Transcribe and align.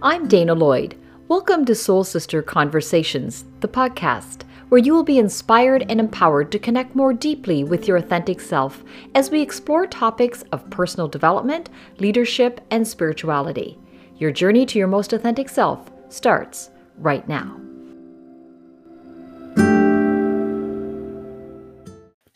I'm 0.00 0.28
Dana 0.28 0.54
Lloyd. 0.54 0.96
Welcome 1.26 1.64
to 1.64 1.74
Soul 1.74 2.04
Sister 2.04 2.40
Conversations, 2.40 3.44
the 3.58 3.66
podcast, 3.66 4.44
where 4.68 4.78
you 4.78 4.94
will 4.94 5.02
be 5.02 5.18
inspired 5.18 5.84
and 5.90 5.98
empowered 5.98 6.52
to 6.52 6.60
connect 6.60 6.94
more 6.94 7.12
deeply 7.12 7.64
with 7.64 7.88
your 7.88 7.96
authentic 7.96 8.40
self 8.40 8.84
as 9.16 9.32
we 9.32 9.42
explore 9.42 9.88
topics 9.88 10.42
of 10.52 10.70
personal 10.70 11.08
development, 11.08 11.68
leadership, 11.98 12.60
and 12.70 12.86
spirituality. 12.86 13.76
Your 14.18 14.30
journey 14.30 14.66
to 14.66 14.78
your 14.78 14.86
most 14.86 15.12
authentic 15.12 15.48
self 15.48 15.90
starts 16.10 16.70
right 16.96 17.26
now. 17.28 17.60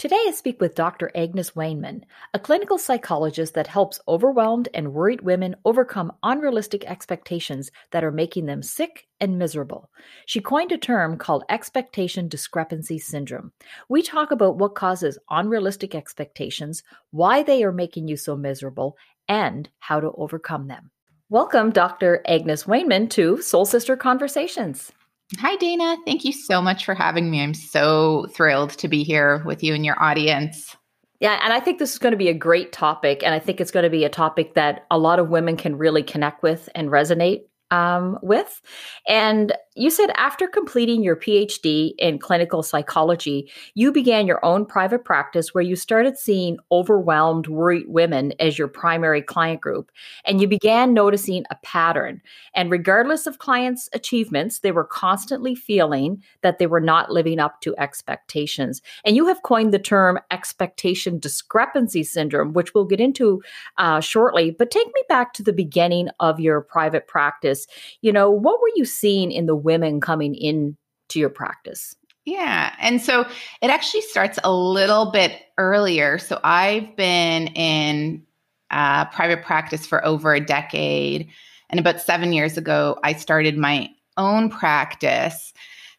Today, 0.02 0.18
I 0.26 0.32
speak 0.32 0.60
with 0.60 0.74
Dr. 0.74 1.12
Agnes 1.14 1.52
Wainman, 1.52 2.02
a 2.34 2.40
clinical 2.40 2.76
psychologist 2.76 3.54
that 3.54 3.68
helps 3.68 4.00
overwhelmed 4.08 4.68
and 4.74 4.92
worried 4.92 5.20
women 5.20 5.54
overcome 5.64 6.10
unrealistic 6.24 6.84
expectations 6.86 7.70
that 7.92 8.02
are 8.02 8.10
making 8.10 8.46
them 8.46 8.64
sick 8.64 9.06
and 9.20 9.38
miserable. 9.38 9.92
She 10.26 10.40
coined 10.40 10.72
a 10.72 10.76
term 10.76 11.18
called 11.18 11.44
expectation 11.48 12.26
discrepancy 12.26 12.98
syndrome. 12.98 13.52
We 13.88 14.02
talk 14.02 14.32
about 14.32 14.58
what 14.58 14.74
causes 14.74 15.20
unrealistic 15.30 15.94
expectations, 15.94 16.82
why 17.12 17.44
they 17.44 17.62
are 17.62 17.70
making 17.70 18.08
you 18.08 18.16
so 18.16 18.36
miserable, 18.36 18.96
and 19.28 19.68
how 19.78 20.00
to 20.00 20.10
overcome 20.16 20.66
them. 20.66 20.90
Welcome, 21.28 21.70
Dr. 21.70 22.22
Agnes 22.26 22.64
Wainman, 22.64 23.08
to 23.10 23.40
Soul 23.40 23.66
Sister 23.66 23.96
Conversations. 23.96 24.90
Hi, 25.38 25.56
Dana. 25.56 25.96
Thank 26.04 26.24
you 26.24 26.32
so 26.32 26.60
much 26.60 26.84
for 26.84 26.94
having 26.94 27.30
me. 27.30 27.42
I'm 27.42 27.54
so 27.54 28.26
thrilled 28.34 28.70
to 28.78 28.88
be 28.88 29.02
here 29.02 29.42
with 29.44 29.62
you 29.62 29.74
and 29.74 29.84
your 29.84 30.00
audience. 30.02 30.76
Yeah, 31.20 31.38
and 31.42 31.52
I 31.52 31.60
think 31.60 31.78
this 31.78 31.92
is 31.92 31.98
going 31.98 32.10
to 32.12 32.18
be 32.18 32.28
a 32.28 32.34
great 32.34 32.72
topic. 32.72 33.22
And 33.22 33.34
I 33.34 33.38
think 33.38 33.60
it's 33.60 33.70
going 33.70 33.84
to 33.84 33.90
be 33.90 34.04
a 34.04 34.08
topic 34.08 34.54
that 34.54 34.86
a 34.90 34.98
lot 34.98 35.18
of 35.18 35.28
women 35.28 35.56
can 35.56 35.76
really 35.78 36.02
connect 36.02 36.42
with 36.42 36.68
and 36.74 36.88
resonate 36.88 37.42
um, 37.70 38.18
with. 38.22 38.60
And 39.08 39.52
you 39.74 39.90
said 39.90 40.10
after 40.16 40.46
completing 40.46 41.02
your 41.02 41.16
PhD 41.16 41.92
in 41.98 42.18
clinical 42.18 42.62
psychology, 42.62 43.50
you 43.74 43.90
began 43.90 44.26
your 44.26 44.44
own 44.44 44.66
private 44.66 45.04
practice 45.04 45.54
where 45.54 45.62
you 45.62 45.76
started 45.76 46.18
seeing 46.18 46.58
overwhelmed, 46.70 47.46
worried 47.46 47.86
women 47.88 48.34
as 48.38 48.58
your 48.58 48.68
primary 48.68 49.22
client 49.22 49.62
group. 49.62 49.90
And 50.26 50.40
you 50.42 50.48
began 50.48 50.92
noticing 50.92 51.44
a 51.50 51.56
pattern. 51.62 52.20
And 52.54 52.70
regardless 52.70 53.26
of 53.26 53.38
clients' 53.38 53.88
achievements, 53.94 54.58
they 54.58 54.72
were 54.72 54.84
constantly 54.84 55.54
feeling 55.54 56.22
that 56.42 56.58
they 56.58 56.66
were 56.66 56.80
not 56.80 57.10
living 57.10 57.38
up 57.38 57.62
to 57.62 57.74
expectations. 57.78 58.82
And 59.06 59.16
you 59.16 59.26
have 59.26 59.42
coined 59.42 59.72
the 59.72 59.78
term 59.78 60.18
expectation 60.30 61.18
discrepancy 61.18 62.02
syndrome, 62.02 62.52
which 62.52 62.74
we'll 62.74 62.84
get 62.84 63.00
into 63.00 63.42
uh, 63.78 64.00
shortly. 64.00 64.50
But 64.50 64.70
take 64.70 64.88
me 64.88 65.02
back 65.08 65.32
to 65.34 65.42
the 65.42 65.52
beginning 65.52 66.08
of 66.20 66.40
your 66.40 66.60
private 66.60 67.06
practice. 67.06 67.66
You 68.02 68.12
know, 68.12 68.30
what 68.30 68.60
were 68.60 68.70
you 68.76 68.84
seeing 68.84 69.32
in 69.32 69.46
the 69.46 69.61
women 69.62 70.00
coming 70.00 70.34
in 70.34 70.76
to 71.10 71.18
your 71.18 71.30
practice? 71.30 71.94
Yeah. 72.24 72.74
And 72.80 73.00
so 73.00 73.26
it 73.60 73.70
actually 73.70 74.02
starts 74.02 74.38
a 74.44 74.52
little 74.52 75.10
bit 75.10 75.40
earlier. 75.58 76.18
So 76.18 76.38
I've 76.44 76.94
been 76.96 77.48
in 77.48 78.22
uh, 78.70 79.06
private 79.06 79.42
practice 79.42 79.86
for 79.86 80.04
over 80.04 80.32
a 80.32 80.40
decade. 80.40 81.28
And 81.68 81.80
about 81.80 82.00
seven 82.00 82.32
years 82.32 82.56
ago, 82.56 82.98
I 83.02 83.14
started 83.14 83.56
my 83.56 83.90
own 84.16 84.50
practice. 84.50 85.52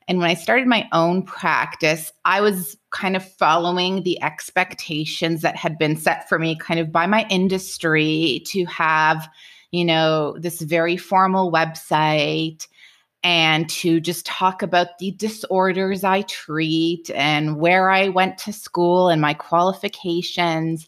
And 0.07 0.19
when 0.19 0.29
I 0.29 0.33
started 0.33 0.67
my 0.67 0.87
own 0.91 1.23
practice, 1.23 2.11
I 2.25 2.41
was 2.41 2.77
kind 2.91 3.15
of 3.15 3.31
following 3.33 4.03
the 4.03 4.21
expectations 4.21 5.41
that 5.41 5.55
had 5.55 5.77
been 5.77 5.95
set 5.95 6.27
for 6.27 6.39
me 6.39 6.55
kind 6.55 6.79
of 6.79 6.91
by 6.91 7.05
my 7.05 7.25
industry 7.29 8.43
to 8.47 8.65
have, 8.65 9.27
you 9.71 9.85
know, 9.85 10.37
this 10.39 10.61
very 10.61 10.97
formal 10.97 11.51
website 11.51 12.67
and 13.23 13.69
to 13.69 13.99
just 13.99 14.25
talk 14.25 14.61
about 14.61 14.97
the 14.99 15.11
disorders 15.11 16.03
I 16.03 16.23
treat 16.23 17.09
and 17.11 17.57
where 17.57 17.89
I 17.89 18.09
went 18.09 18.37
to 18.39 18.53
school 18.53 19.09
and 19.09 19.21
my 19.21 19.33
qualifications. 19.33 20.87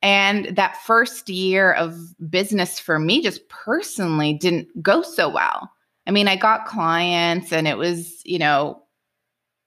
And 0.00 0.56
that 0.56 0.78
first 0.78 1.28
year 1.28 1.72
of 1.74 1.96
business 2.30 2.80
for 2.80 2.98
me, 2.98 3.22
just 3.22 3.48
personally, 3.48 4.32
didn't 4.32 4.82
go 4.82 5.02
so 5.02 5.28
well. 5.28 5.70
I 6.06 6.10
mean, 6.10 6.26
I 6.26 6.36
got 6.36 6.66
clients 6.66 7.52
and 7.52 7.68
it 7.68 7.78
was, 7.78 8.22
you 8.24 8.38
know, 8.38 8.82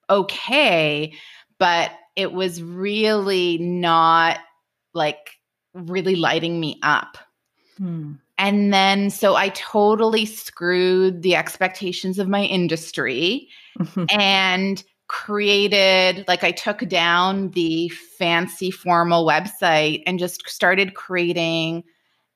okay, 0.10 1.14
but 1.58 1.92
it 2.16 2.34
was 2.34 2.62
really 2.62 3.58
not 3.60 4.40
like 4.94 5.40
really 5.74 6.16
lighting 6.16 6.60
me 6.60 6.80
up. 6.82 7.18
Hmm. 7.78 8.14
And 8.38 8.74
then, 8.74 9.10
so 9.10 9.36
I 9.36 9.50
totally 9.50 10.26
screwed 10.26 11.22
the 11.22 11.36
expectations 11.36 12.20
of 12.20 12.28
my 12.28 12.44
industry 12.44 13.48
and 14.12 14.84
created, 15.08 16.26
like, 16.28 16.44
I 16.44 16.52
took 16.52 16.80
down 16.90 17.52
the 17.52 17.90
fancy 17.90 18.72
formal 18.72 19.26
website 19.26 20.04
and 20.06 20.20
just 20.20 20.48
started 20.50 20.96
creating 20.96 21.84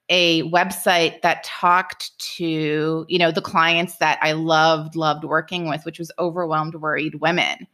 a 0.09 0.43
website 0.43 1.21
that 1.21 1.43
talked 1.43 2.17
to, 2.37 3.05
you 3.07 3.19
know, 3.19 3.31
the 3.31 3.41
clients 3.41 3.97
that 3.97 4.19
I 4.21 4.31
loved, 4.31 4.95
loved 4.95 5.23
working 5.23 5.67
with, 5.69 5.85
which 5.85 5.99
was 5.99 6.11
overwhelmed, 6.17 6.75
worried 6.75 7.15
women. 7.15 7.67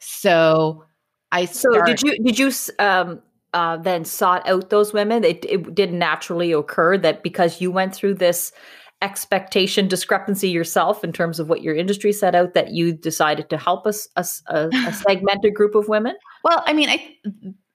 So 0.00 0.84
I 1.32 1.44
so 1.44 1.82
did 1.82 2.02
you 2.02 2.22
did 2.24 2.38
you 2.38 2.50
um 2.78 3.22
uh, 3.54 3.76
then 3.76 4.04
sought 4.04 4.46
out 4.48 4.70
those 4.70 4.92
women? 4.92 5.24
It, 5.24 5.44
it 5.48 5.74
didn't 5.74 5.98
naturally 5.98 6.52
occur 6.52 6.98
that 6.98 7.22
because 7.22 7.60
you 7.60 7.70
went 7.70 7.94
through 7.94 8.14
this 8.14 8.52
expectation 9.02 9.88
discrepancy 9.88 10.50
yourself 10.50 11.02
in 11.02 11.12
terms 11.12 11.40
of 11.40 11.48
what 11.48 11.62
your 11.62 11.74
industry 11.74 12.12
set 12.12 12.34
out 12.34 12.54
that 12.54 12.72
you 12.72 12.92
decided 12.92 13.48
to 13.48 13.56
help 13.56 13.86
us 13.86 14.08
a, 14.16 14.26
a, 14.48 14.68
a 14.86 14.92
segmented 15.08 15.54
group 15.54 15.74
of 15.74 15.88
women? 15.88 16.14
Well, 16.44 16.62
I 16.66 16.72
mean, 16.72 16.88
I 16.88 17.16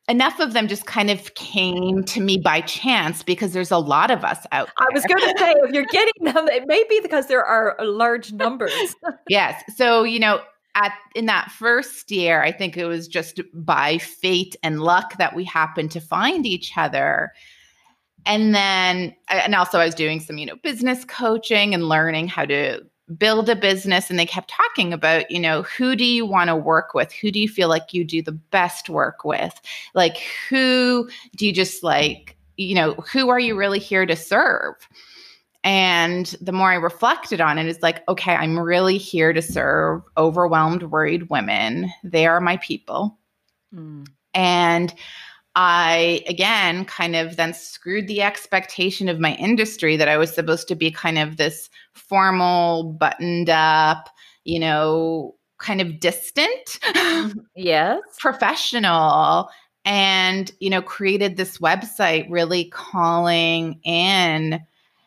enough 0.08 0.40
of 0.40 0.54
them 0.54 0.68
just 0.68 0.86
kind 0.86 1.10
of 1.10 1.34
came 1.34 2.04
to 2.04 2.22
me 2.22 2.38
by 2.38 2.62
chance 2.62 3.24
because 3.24 3.54
there's 3.54 3.72
a 3.72 3.78
lot 3.78 4.12
of 4.12 4.24
us 4.24 4.46
out 4.52 4.70
there. 4.78 4.88
I 4.88 4.94
was 4.94 5.04
going 5.06 5.22
to 5.22 5.40
say, 5.40 5.54
if 5.64 5.72
you're 5.72 5.86
getting 5.92 6.34
them, 6.34 6.48
it 6.48 6.64
may 6.68 6.84
be 6.90 7.00
because 7.02 7.28
there 7.28 7.44
are 7.44 7.76
large 7.82 8.32
numbers. 8.32 8.96
yes. 9.30 9.64
So, 9.76 10.04
you 10.04 10.20
know, 10.20 10.42
at 10.76 10.94
in 11.16 11.26
that 11.26 11.52
first 11.52 12.12
year, 12.12 12.44
I 12.44 12.52
think 12.52 12.78
it 12.78 12.86
was 12.86 13.08
just 13.08 13.42
by 13.54 13.98
fate 13.98 14.56
and 14.62 14.82
luck 14.82 15.18
that 15.18 15.36
we 15.36 15.44
happened 15.46 15.92
to 15.92 16.02
find 16.02 16.46
each 16.46 16.74
other. 16.78 17.32
And 18.26 18.54
then 18.54 19.16
and 19.30 19.56
also 19.56 19.80
I 19.80 19.86
was 19.86 19.96
doing 19.96 20.20
some, 20.20 20.38
you 20.38 20.46
know, 20.46 20.58
business 20.58 21.06
coaching 21.06 21.74
and 21.74 21.90
learning 21.90 22.28
how 22.28 22.46
to 22.46 22.82
build 23.18 23.50
a 23.50 23.56
business 23.56 24.10
and 24.10 24.18
they 24.18 24.26
kept 24.26 24.50
talking 24.50 24.92
about, 24.92 25.30
you 25.30 25.40
know, 25.40 25.62
who 25.62 25.96
do 25.96 26.04
you 26.04 26.26
want 26.26 26.50
to 26.50 26.56
work 26.56 26.94
with? 26.94 27.12
Who 27.14 27.32
do 27.32 27.40
you 27.40 27.48
feel 27.48 27.70
like 27.70 27.94
you 27.94 28.04
do 28.04 28.22
the 28.22 28.32
best 28.32 28.90
work 28.90 29.24
with? 29.24 29.60
Like 29.94 30.18
who 30.50 31.08
do 31.36 31.46
you 31.46 31.54
just 31.54 31.84
like, 31.84 32.36
you 32.58 32.76
know, 32.76 32.94
who 32.94 33.30
are 33.30 33.40
you 33.40 33.56
really 33.56 33.80
here 33.80 34.06
to 34.06 34.16
serve? 34.16 34.76
And 35.66 36.28
the 36.40 36.52
more 36.52 36.72
I 36.72 36.76
reflected 36.76 37.42
on 37.42 37.58
it, 37.58 37.66
it's 37.66 37.82
like, 37.82 38.08
okay, 38.08 38.36
I'm 38.36 38.58
really 38.58 39.00
here 39.00 39.34
to 39.34 39.42
serve 39.42 40.04
overwhelmed, 40.16 40.84
worried 40.84 41.32
women. 41.32 41.92
They 42.04 42.28
are 42.28 42.40
my 42.40 42.58
people. 42.58 43.18
Mm. 43.74 44.06
And 44.36 44.94
I, 45.56 46.24
again, 46.28 46.86
kind 46.86 47.16
of 47.16 47.38
then 47.38 47.56
screwed 47.56 48.08
the 48.08 48.22
expectation 48.22 49.10
of 49.10 49.20
my 49.20 49.34
industry 49.36 49.98
that 49.98 50.08
I 50.08 50.18
was 50.18 50.32
supposed 50.32 50.68
to 50.68 50.76
be 50.76 50.92
kind 50.92 51.18
of 51.18 51.38
this 51.38 51.72
formal, 51.94 52.94
buttoned 52.94 53.50
up, 53.50 54.10
you 54.44 54.60
know, 54.60 55.34
kind 55.58 55.82
of 55.82 56.00
distant. 56.00 56.80
yes. 57.56 58.02
Professional. 58.20 59.50
And, 59.84 60.52
you 60.60 60.70
know, 60.70 60.84
created 60.84 61.38
this 61.38 61.58
website 61.58 62.28
really 62.30 62.66
calling 62.66 63.80
in 63.84 64.62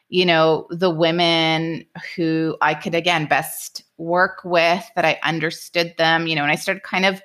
you 0.08 0.24
know, 0.24 0.66
the 0.70 0.90
women 0.90 1.84
who 2.16 2.56
I 2.60 2.74
could 2.74 2.94
again 2.94 3.26
best 3.26 3.84
work 3.98 4.40
with, 4.44 4.84
that 4.96 5.04
I 5.04 5.18
understood 5.22 5.94
them, 5.98 6.26
you 6.26 6.34
know, 6.34 6.42
and 6.42 6.52
I 6.52 6.56
started 6.56 6.82
kind 6.82 7.04
of 7.04 7.20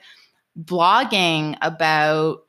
blogging 0.61 1.57
about 1.61 2.39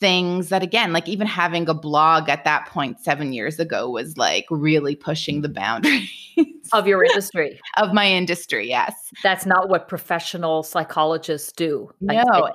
things 0.00 0.48
that 0.48 0.64
again 0.64 0.92
like 0.92 1.08
even 1.08 1.28
having 1.28 1.68
a 1.68 1.74
blog 1.74 2.28
at 2.28 2.42
that 2.42 2.66
point 2.66 2.98
7 2.98 3.32
years 3.32 3.60
ago 3.60 3.88
was 3.88 4.16
like 4.18 4.44
really 4.50 4.96
pushing 4.96 5.42
the 5.42 5.48
boundaries 5.48 6.10
of 6.72 6.88
your 6.88 7.04
industry. 7.10 7.60
of 7.76 7.92
my 7.94 8.10
industry 8.10 8.68
yes. 8.68 8.92
That's 9.22 9.46
not 9.46 9.68
what 9.68 9.86
professional 9.86 10.64
psychologists 10.64 11.52
do. 11.52 11.88
No 12.00 12.50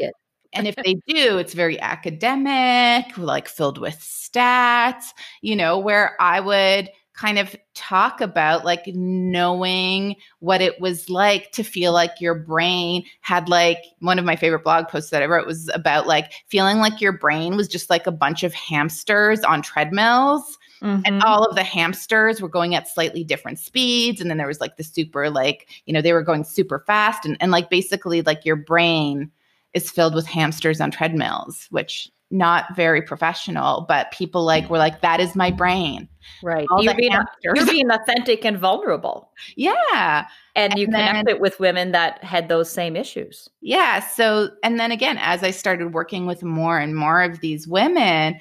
and 0.54 0.68
if 0.68 0.76
they 0.76 0.96
do, 1.08 1.38
it's 1.38 1.54
very 1.54 1.80
academic, 1.80 3.18
like 3.18 3.48
filled 3.48 3.78
with 3.78 3.96
stats, 4.00 5.06
you 5.42 5.56
know, 5.56 5.78
where 5.78 6.16
I 6.20 6.40
would 6.40 6.90
kind 7.18 7.40
of 7.40 7.56
talk 7.74 8.22
about 8.22 8.64
like 8.64 8.84
knowing 8.88 10.16
what 10.40 10.62
it 10.62 10.80
was 10.80 11.10
like 11.10 11.52
to 11.52 11.64
feel 11.64 11.92
like 11.92 12.12
your 12.22 12.36
brain 12.36 13.04
had 13.22 13.50
like 13.50 13.80
one 14.00 14.20
of 14.20 14.26
my 14.26 14.36
favorite 14.36 14.64
blog 14.64 14.88
posts 14.88 15.10
that 15.10 15.24
I 15.24 15.26
wrote 15.26 15.48
was 15.48 15.68
about 15.74 16.06
like 16.06 16.32
feeling 16.48 16.78
like 16.78 17.02
your 17.02 17.14
brain 17.14 17.58
was 17.58 17.68
just 17.68 17.90
like 17.90 18.06
a 18.06 18.12
bunch 18.12 18.44
of 18.44 18.54
hamsters 18.54 19.44
on 19.44 19.64
treadmills. 19.64 20.60
Mm-hmm. 20.82 21.02
And 21.06 21.24
all 21.24 21.44
of 21.44 21.56
the 21.56 21.64
hamsters 21.64 22.40
were 22.40 22.50
going 22.50 22.76
at 22.76 22.88
slightly 22.88 23.24
different 23.24 23.58
speeds. 23.58 24.22
And 24.22 24.30
then 24.30 24.38
there 24.38 24.46
was 24.46 24.62
like 24.62 24.78
the 24.78 24.84
super, 24.84 25.32
like, 25.32 25.68
you 25.88 25.94
know, 25.94 26.04
they 26.04 26.14
were 26.14 26.22
going 26.22 26.44
super 26.44 26.84
fast. 26.86 27.26
And, 27.26 27.36
and 27.40 27.52
like 27.52 27.72
basically, 27.72 28.22
like 28.22 28.46
your 28.46 28.58
brain 28.58 29.32
is 29.74 29.92
filled 29.92 30.16
with 30.16 30.26
hamsters 30.26 30.82
on 30.82 30.92
treadmills, 30.92 31.68
which 31.70 32.10
not 32.30 32.76
very 32.76 33.02
professional, 33.02 33.86
but 33.88 34.12
people 34.12 34.44
like 34.44 34.70
were 34.70 34.78
like, 34.78 35.02
that 35.02 35.20
is 35.20 35.36
my 35.36 35.50
brain. 35.50 36.10
Right. 36.44 36.68
you're 36.80 36.96
being, 36.96 37.18
you're 37.42 37.66
being 37.66 37.90
authentic 37.90 38.44
and 38.44 38.58
vulnerable. 38.58 39.32
Yeah. 39.56 40.28
And, 40.56 40.74
and 40.74 40.80
you 40.80 40.88
then, 40.88 41.08
connect 41.08 41.30
it 41.30 41.40
with 41.40 41.60
women 41.60 41.94
that 41.94 42.22
had 42.24 42.50
those 42.50 42.70
same 42.70 42.96
issues. 42.96 43.48
Yeah. 43.62 44.00
So, 44.00 44.50
and 44.62 44.80
then 44.80 44.92
again, 44.92 45.18
as 45.22 45.44
I 45.44 45.52
started 45.52 45.94
working 45.94 46.26
with 46.26 46.44
more 46.44 46.78
and 46.78 46.96
more 46.96 47.22
of 47.22 47.40
these 47.40 47.68
women, 47.68 48.40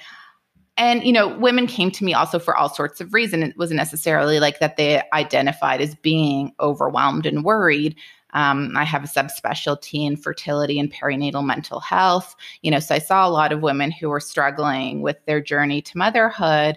and 0.79 1.05
you 1.05 1.13
know 1.13 1.37
women 1.39 1.67
came 1.67 1.91
to 1.91 2.05
me 2.05 2.13
also 2.13 2.39
for 2.39 2.55
all 2.55 2.69
sorts 2.69 3.01
of 3.01 3.15
reasons 3.15 3.45
it 3.45 3.57
wasn't 3.57 3.79
necessarily 3.79 4.41
like 4.41 4.59
that 4.59 4.77
they 4.77 5.03
identified 5.15 5.81
as 5.81 5.95
being 5.95 6.53
overwhelmed 6.61 7.25
and 7.25 7.45
worried 7.45 7.97
um, 8.37 8.77
I 8.77 8.85
have 8.85 9.03
a 9.03 9.09
subspecialty 9.09 10.07
in 10.07 10.15
fertility 10.17 10.79
and 10.79 10.93
perinatal 10.93 11.45
mental 11.45 11.81
health. 11.81 12.37
You 12.61 12.71
know, 12.71 12.81
so 12.81 12.95
I 12.95 12.99
saw 12.99 13.27
a 13.27 13.31
lot 13.31 13.51
of 13.51 13.63
women 13.63 13.91
who 13.91 14.11
were 14.11 14.21
struggling 14.21 15.01
with 15.01 15.17
their 15.25 15.41
journey 15.41 15.81
to 15.81 15.99
motherhood. 15.99 16.77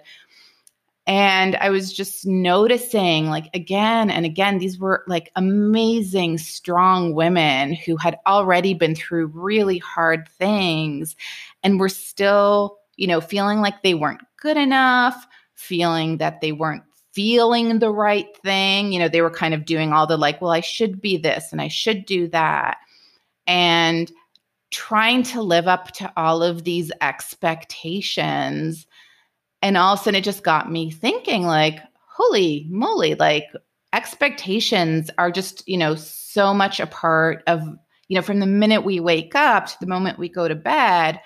And 1.05 1.55
I 1.57 1.69
was 1.69 1.91
just 1.91 2.25
noticing, 2.25 3.27
like, 3.27 3.49
again 3.53 4.09
and 4.09 4.25
again, 4.25 4.59
these 4.59 4.79
were 4.79 5.03
like 5.07 5.31
amazing, 5.35 6.37
strong 6.37 7.13
women 7.13 7.73
who 7.73 7.97
had 7.97 8.17
already 8.25 8.73
been 8.73 8.95
through 8.95 9.27
really 9.27 9.79
hard 9.79 10.29
things 10.29 11.15
and 11.61 11.79
were 11.79 11.89
still, 11.89 12.77
you 12.95 13.07
know, 13.07 13.19
feeling 13.19 13.59
like 13.59 13.81
they 13.81 13.95
weren't 13.95 14.21
good 14.37 14.55
enough, 14.55 15.27
feeling 15.55 16.17
that 16.17 16.39
they 16.39 16.53
weren't 16.53 16.83
feeling 17.19 17.79
the 17.79 17.91
right 17.91 18.29
thing. 18.43 18.93
You 18.93 18.99
know, 18.99 19.09
they 19.09 19.21
were 19.21 19.29
kind 19.29 19.53
of 19.53 19.65
doing 19.65 19.91
all 19.91 20.07
the 20.07 20.15
like, 20.15 20.39
well, 20.41 20.51
I 20.51 20.61
should 20.61 21.01
be 21.01 21.17
this 21.17 21.51
and 21.51 21.61
I 21.61 21.67
should 21.67 22.05
do 22.05 22.29
that. 22.29 22.77
And 23.45 24.09
trying 24.71 25.23
to 25.23 25.41
live 25.41 25.67
up 25.67 25.91
to 25.95 26.09
all 26.15 26.41
of 26.41 26.63
these 26.63 26.93
expectations. 27.01 28.87
And 29.61 29.75
all 29.75 29.95
of 29.95 29.99
a 29.99 30.03
sudden 30.03 30.19
it 30.19 30.23
just 30.23 30.43
got 30.45 30.71
me 30.71 30.91
thinking, 30.91 31.43
like, 31.43 31.79
holy 32.07 32.65
moly, 32.69 33.15
like 33.15 33.47
expectations 33.91 35.11
are 35.17 35.29
just, 35.29 35.67
you 35.67 35.77
know, 35.77 35.95
so 35.95 36.53
much 36.53 36.79
a 36.79 36.87
part 36.87 37.43
of, 37.47 37.61
you 38.07 38.15
know, 38.15 38.21
from 38.21 38.39
the 38.39 38.45
minute 38.45 38.85
we 38.85 39.01
wake 39.01 39.35
up 39.35 39.65
to 39.65 39.75
the 39.81 39.87
moment 39.87 40.19
we 40.19 40.29
go 40.29 40.47
to 40.47 40.55
bed 40.55 41.19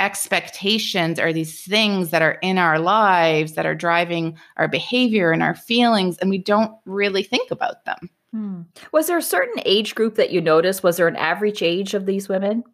expectations 0.00 1.18
are 1.18 1.32
these 1.32 1.64
things 1.64 2.10
that 2.10 2.22
are 2.22 2.38
in 2.42 2.58
our 2.58 2.78
lives 2.78 3.52
that 3.52 3.66
are 3.66 3.74
driving 3.74 4.36
our 4.56 4.68
behavior 4.68 5.30
and 5.30 5.42
our 5.42 5.54
feelings, 5.54 6.18
and 6.18 6.30
we 6.30 6.38
don't 6.38 6.72
really 6.84 7.22
think 7.22 7.50
about 7.50 7.84
them. 7.84 8.10
Hmm. 8.32 8.62
Was 8.92 9.06
there 9.06 9.18
a 9.18 9.22
certain 9.22 9.62
age 9.64 9.94
group 9.94 10.16
that 10.16 10.30
you 10.30 10.40
noticed? 10.40 10.82
Was 10.82 10.96
there 10.96 11.08
an 11.08 11.16
average 11.16 11.62
age 11.62 11.94
of 11.94 12.06
these 12.06 12.28
women? 12.28 12.64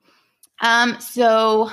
Um, 0.63 0.99
so 1.01 1.71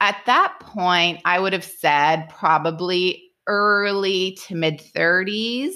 at 0.00 0.16
that 0.26 0.56
point, 0.60 1.20
I 1.24 1.40
would 1.40 1.52
have 1.52 1.64
said 1.64 2.28
probably 2.28 3.32
early 3.46 4.38
to 4.46 4.54
mid 4.54 4.80
30s. 4.80 5.72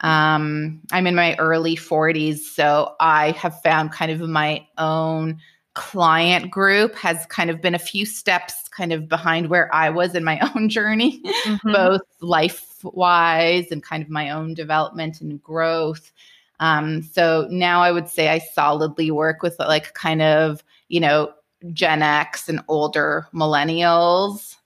Um, 0.00 0.80
I'm 0.90 1.06
in 1.06 1.14
my 1.14 1.36
early 1.36 1.76
40s, 1.76 2.38
so 2.38 2.94
I 2.98 3.32
have 3.32 3.60
found 3.62 3.92
kind 3.92 4.10
of 4.10 4.20
my 4.20 4.66
own 4.78 5.38
client 5.74 6.50
group 6.50 6.94
has 6.96 7.24
kind 7.26 7.50
of 7.50 7.60
been 7.60 7.74
a 7.74 7.78
few 7.78 8.04
steps 8.04 8.68
kind 8.68 8.92
of 8.92 9.08
behind 9.08 9.48
where 9.48 9.74
I 9.74 9.90
was 9.90 10.14
in 10.14 10.24
my 10.24 10.38
own 10.54 10.68
journey, 10.68 11.22
mm-hmm. 11.24 11.72
both 11.72 12.02
life 12.20 12.84
wise 12.84 13.70
and 13.70 13.82
kind 13.82 14.02
of 14.02 14.10
my 14.10 14.30
own 14.30 14.54
development 14.54 15.20
and 15.20 15.42
growth. 15.42 16.12
Um, 16.60 17.02
so 17.02 17.46
now 17.50 17.82
I 17.82 17.90
would 17.90 18.08
say 18.08 18.28
I 18.28 18.38
solidly 18.38 19.10
work 19.10 19.42
with 19.42 19.58
like 19.58 19.94
kind 19.94 20.22
of, 20.22 20.62
you 20.88 21.00
know, 21.00 21.32
Gen 21.72 22.02
X 22.02 22.48
and 22.48 22.60
older 22.68 23.26
millennials. 23.34 24.56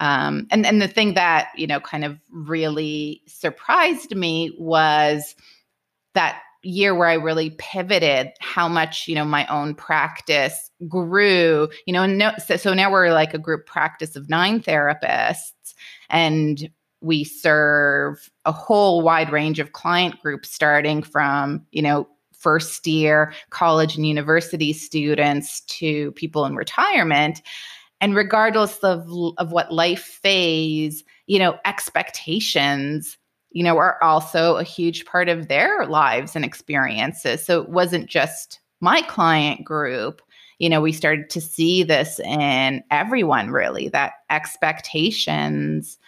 Um, 0.00 0.46
and, 0.50 0.64
and 0.64 0.80
the 0.80 0.88
thing 0.88 1.14
that, 1.14 1.50
you 1.56 1.66
know, 1.66 1.80
kind 1.80 2.04
of 2.04 2.18
really 2.30 3.22
surprised 3.26 4.14
me 4.16 4.54
was 4.58 5.34
that 6.14 6.42
year 6.62 6.94
where 6.94 7.08
I 7.08 7.14
really 7.14 7.50
pivoted 7.58 8.30
how 8.40 8.68
much, 8.68 9.06
you 9.06 9.14
know, 9.14 9.24
my 9.24 9.46
own 9.46 9.74
practice 9.74 10.70
grew, 10.88 11.68
you 11.86 11.92
know, 11.92 12.02
and 12.02 12.18
no, 12.18 12.32
so, 12.44 12.56
so 12.56 12.74
now 12.74 12.90
we're 12.90 13.12
like 13.12 13.34
a 13.34 13.38
group 13.38 13.66
practice 13.66 14.16
of 14.16 14.28
nine 14.28 14.60
therapists 14.60 15.74
and 16.10 16.68
we 17.00 17.24
serve 17.24 18.28
a 18.44 18.52
whole 18.52 19.02
wide 19.02 19.30
range 19.30 19.60
of 19.60 19.72
client 19.72 20.20
groups 20.20 20.52
starting 20.52 21.02
from, 21.02 21.64
you 21.70 21.82
know, 21.82 22.08
first 22.32 22.86
year 22.86 23.32
college 23.50 23.96
and 23.96 24.06
university 24.06 24.72
students 24.72 25.60
to 25.62 26.12
people 26.12 26.44
in 26.44 26.54
retirement. 26.54 27.42
And 28.00 28.14
regardless 28.14 28.78
of 28.78 29.08
of 29.38 29.50
what 29.50 29.72
life 29.72 30.20
phase 30.22 31.02
you 31.28 31.38
know 31.38 31.56
expectations 31.64 33.16
you 33.50 33.64
know, 33.64 33.76
are 33.78 34.02
also 34.02 34.56
a 34.56 34.62
huge 34.62 35.04
part 35.06 35.28
of 35.28 35.48
their 35.48 35.86
lives 35.86 36.36
and 36.36 36.44
experiences. 36.44 37.44
So 37.44 37.62
it 37.62 37.68
wasn't 37.68 38.08
just 38.08 38.60
my 38.80 39.02
client 39.02 39.64
group. 39.64 40.22
You 40.58 40.68
know, 40.68 40.80
we 40.80 40.92
started 40.92 41.30
to 41.30 41.40
see 41.40 41.82
this 41.82 42.20
in 42.20 42.82
everyone 42.90 43.50
really 43.50 43.88
that 43.90 44.12
expectations 44.30 45.98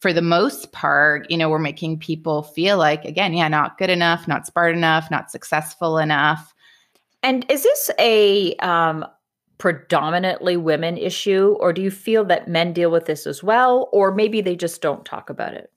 for 0.00 0.12
the 0.12 0.20
most 0.20 0.72
part, 0.72 1.30
you 1.30 1.36
know, 1.36 1.48
we're 1.48 1.60
making 1.60 2.00
people 2.00 2.42
feel 2.42 2.76
like, 2.76 3.04
again, 3.04 3.34
yeah, 3.34 3.46
not 3.46 3.78
good 3.78 3.88
enough, 3.88 4.26
not 4.26 4.44
smart 4.44 4.74
enough, 4.74 5.08
not 5.12 5.30
successful 5.30 5.96
enough. 5.98 6.52
And 7.22 7.46
is 7.48 7.62
this 7.62 7.90
a 8.00 8.56
um, 8.56 9.06
predominantly 9.58 10.56
women 10.56 10.98
issue, 10.98 11.56
or 11.60 11.72
do 11.72 11.80
you 11.80 11.90
feel 11.92 12.24
that 12.24 12.48
men 12.48 12.72
deal 12.72 12.90
with 12.90 13.06
this 13.06 13.28
as 13.28 13.44
well, 13.44 13.88
or 13.92 14.12
maybe 14.12 14.40
they 14.40 14.56
just 14.56 14.82
don't 14.82 15.04
talk 15.04 15.30
about 15.30 15.54
it? 15.54 15.71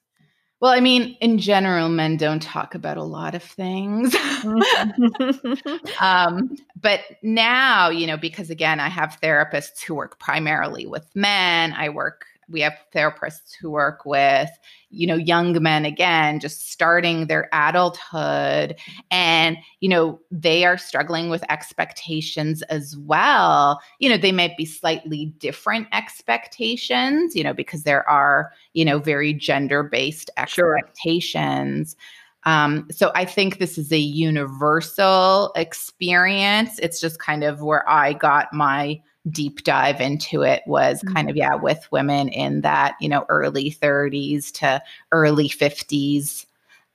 Well, 0.65 0.73
I 0.73 0.79
mean, 0.79 1.15
in 1.21 1.37
general, 1.37 1.89
men 1.89 2.17
don't 2.17 2.41
talk 2.41 2.73
about 2.73 2.97
a 2.97 3.03
lot 3.03 3.35
of 3.35 3.43
things. 3.43 4.15
um, 6.01 6.55
but 6.81 7.01
now, 7.21 7.89
you 7.89 8.07
know, 8.07 8.17
because 8.17 8.49
again, 8.49 8.79
I 8.79 8.89
have 8.89 9.19
therapists 9.21 9.83
who 9.83 9.93
work 9.93 10.17
primarily 10.17 10.87
with 10.87 11.07
men, 11.15 11.71
I 11.73 11.89
work 11.89 12.25
we 12.49 12.61
have 12.61 12.77
therapists 12.93 13.55
who 13.59 13.69
work 13.69 14.05
with 14.05 14.49
you 14.89 15.05
know 15.07 15.15
young 15.15 15.61
men 15.61 15.85
again 15.85 16.39
just 16.39 16.71
starting 16.71 17.27
their 17.27 17.49
adulthood 17.53 18.75
and 19.11 19.57
you 19.79 19.89
know 19.89 20.19
they 20.31 20.65
are 20.65 20.77
struggling 20.77 21.29
with 21.29 21.43
expectations 21.49 22.61
as 22.63 22.97
well 22.97 23.79
you 23.99 24.09
know 24.09 24.17
they 24.17 24.31
might 24.31 24.55
be 24.57 24.65
slightly 24.65 25.33
different 25.37 25.87
expectations 25.91 27.35
you 27.35 27.43
know 27.43 27.53
because 27.53 27.83
there 27.83 28.07
are 28.09 28.51
you 28.73 28.85
know 28.85 28.99
very 28.99 29.33
gender 29.33 29.83
based 29.83 30.29
expectations 30.37 31.95
sure. 31.97 32.01
Um, 32.45 32.87
so 32.91 33.11
I 33.15 33.25
think 33.25 33.57
this 33.57 33.77
is 33.77 33.91
a 33.91 33.97
universal 33.97 35.51
experience. 35.55 36.77
It's 36.79 37.01
just 37.01 37.19
kind 37.19 37.43
of 37.43 37.61
where 37.61 37.87
I 37.89 38.13
got 38.13 38.53
my 38.53 39.01
deep 39.29 39.63
dive 39.63 39.99
into 39.99 40.43
it 40.43 40.61
was 40.65 41.01
mm-hmm. 41.01 41.13
kind 41.13 41.29
of 41.29 41.35
yeah 41.35 41.55
with 41.55 41.87
women 41.91 42.27
in 42.29 42.61
that 42.61 42.95
you 42.99 43.09
know 43.09 43.25
early 43.29 43.71
30s 43.71 44.51
to 44.51 44.81
early 45.11 45.49
50s 45.49 46.45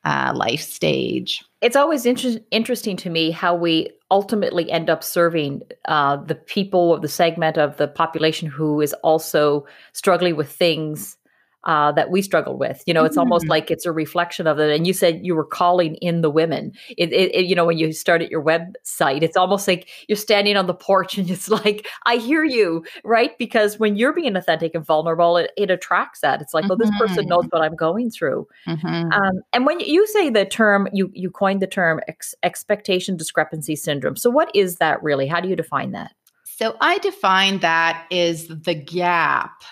uh, 0.04 0.32
life 0.34 0.62
stage 0.62 1.44
it's 1.60 1.76
always 1.76 2.06
inter- 2.06 2.40
interesting 2.50 2.96
to 2.96 3.10
me 3.10 3.30
how 3.30 3.54
we 3.54 3.90
ultimately 4.10 4.70
end 4.70 4.88
up 4.88 5.04
serving 5.04 5.62
uh, 5.87 6.16
the 6.16 6.34
people 6.34 6.94
of 6.94 7.02
the 7.02 7.08
segment 7.08 7.58
of 7.58 7.76
the 7.76 7.87
population 7.87 8.49
who 8.49 8.80
is 8.80 8.94
also 9.02 9.66
struggling 9.92 10.37
with 10.37 10.50
things 10.50 11.16
uh, 11.64 11.93
that 11.93 12.11
we 12.11 12.23
struggle 12.23 12.57
with. 12.57 12.83
You 12.87 12.95
know, 12.95 13.05
it's 13.05 13.12
mm-hmm. 13.12 13.21
almost 13.21 13.49
like 13.49 13.71
it's 13.71 13.85
a 13.85 13.93
reflection 13.93 14.47
of 14.47 14.59
it. 14.59 14.75
And 14.75 14.87
you 14.87 14.93
said 14.93 15.21
you 15.25 15.35
were 15.35 15.45
calling 15.45 15.97
in 15.97 16.23
the 16.23 16.31
women. 16.31 16.73
It, 16.97 17.12
it, 17.12 17.35
it, 17.35 17.47
you 17.47 17.55
know, 17.55 17.67
when 17.67 17.79
you 17.79 17.93
started 17.93 18.31
your 18.31 18.43
website, 18.43 19.23
it's 19.23 19.37
almost 19.37 19.69
like 19.69 19.88
you're 20.09 20.17
standing 20.17 20.57
on 20.57 20.67
the 20.67 20.75
porch 20.75 21.19
and 21.19 21.31
it's 21.31 21.49
like, 21.64 21.87
I 22.07 22.17
hear 22.17 22.45
you, 22.45 22.85
right? 23.05 23.37
Because 23.38 23.79
when 23.79 23.97
you're 23.97 24.14
being 24.14 24.37
authentic 24.37 24.75
and 24.75 24.85
vulnerable, 24.85 25.37
it, 25.37 25.50
it 25.57 25.71
attracts 25.71 26.21
that. 26.21 26.40
It's 26.40 26.55
like, 26.55 26.64
mm-hmm. 26.64 26.73
oh, 26.73 26.76
this 26.76 26.90
person 26.99 27.26
knows 27.26 27.45
mm-hmm. 27.45 27.57
what 27.57 27.62
I'm 27.62 27.76
going 27.76 28.11
through. 28.11 28.47
Mm-hmm. 28.67 29.12
Um, 29.12 29.40
and 29.52 29.67
when 29.67 29.81
you 29.81 30.07
say 30.07 30.31
the 30.31 30.45
term, 30.45 30.88
you 30.93 31.11
you 31.14 31.31
coined 31.31 31.61
the 31.61 31.67
term 31.67 32.00
ex- 32.09 32.35
expectation 32.43 33.17
discrepancy 33.17 33.76
syndrome. 33.76 34.17
So 34.17 34.31
what 34.31 34.50
is 34.55 34.76
that 34.76 35.02
really? 35.02 35.26
How 35.26 35.40
do 35.40 35.49
you 35.49 35.57
define 35.57 35.93
that? 35.93 36.12
So 36.45 36.76
I 36.81 36.99
define 36.99 37.61
that 37.61 38.07
is 38.11 38.49
the 38.49 38.75
gap 38.75 39.62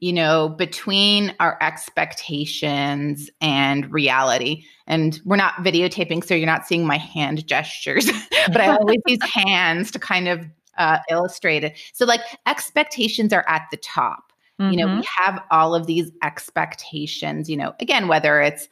you 0.00 0.12
know, 0.12 0.48
between 0.48 1.34
our 1.40 1.56
expectations 1.60 3.30
and 3.40 3.90
reality. 3.92 4.64
And 4.86 5.20
we're 5.24 5.36
not 5.36 5.54
videotaping, 5.56 6.24
so 6.24 6.34
you're 6.34 6.46
not 6.46 6.66
seeing 6.66 6.86
my 6.86 6.98
hand 6.98 7.46
gestures, 7.46 8.10
but 8.48 8.60
I 8.60 8.76
always 8.76 8.98
use 9.06 9.22
hands 9.22 9.90
to 9.92 9.98
kind 9.98 10.28
of 10.28 10.46
uh, 10.76 10.98
illustrate 11.10 11.64
it. 11.64 11.78
So, 11.92 12.04
like, 12.04 12.20
expectations 12.46 13.32
are 13.32 13.44
at 13.48 13.62
the 13.70 13.76
top. 13.78 14.32
Mm-hmm. 14.60 14.72
You 14.72 14.76
know, 14.78 14.86
we 14.86 14.92
mm-hmm. 15.02 15.24
have 15.24 15.42
all 15.50 15.74
of 15.74 15.86
these 15.86 16.10
expectations, 16.22 17.48
you 17.48 17.56
know, 17.56 17.74
again, 17.80 18.08
whether 18.08 18.40
it's, 18.40 18.68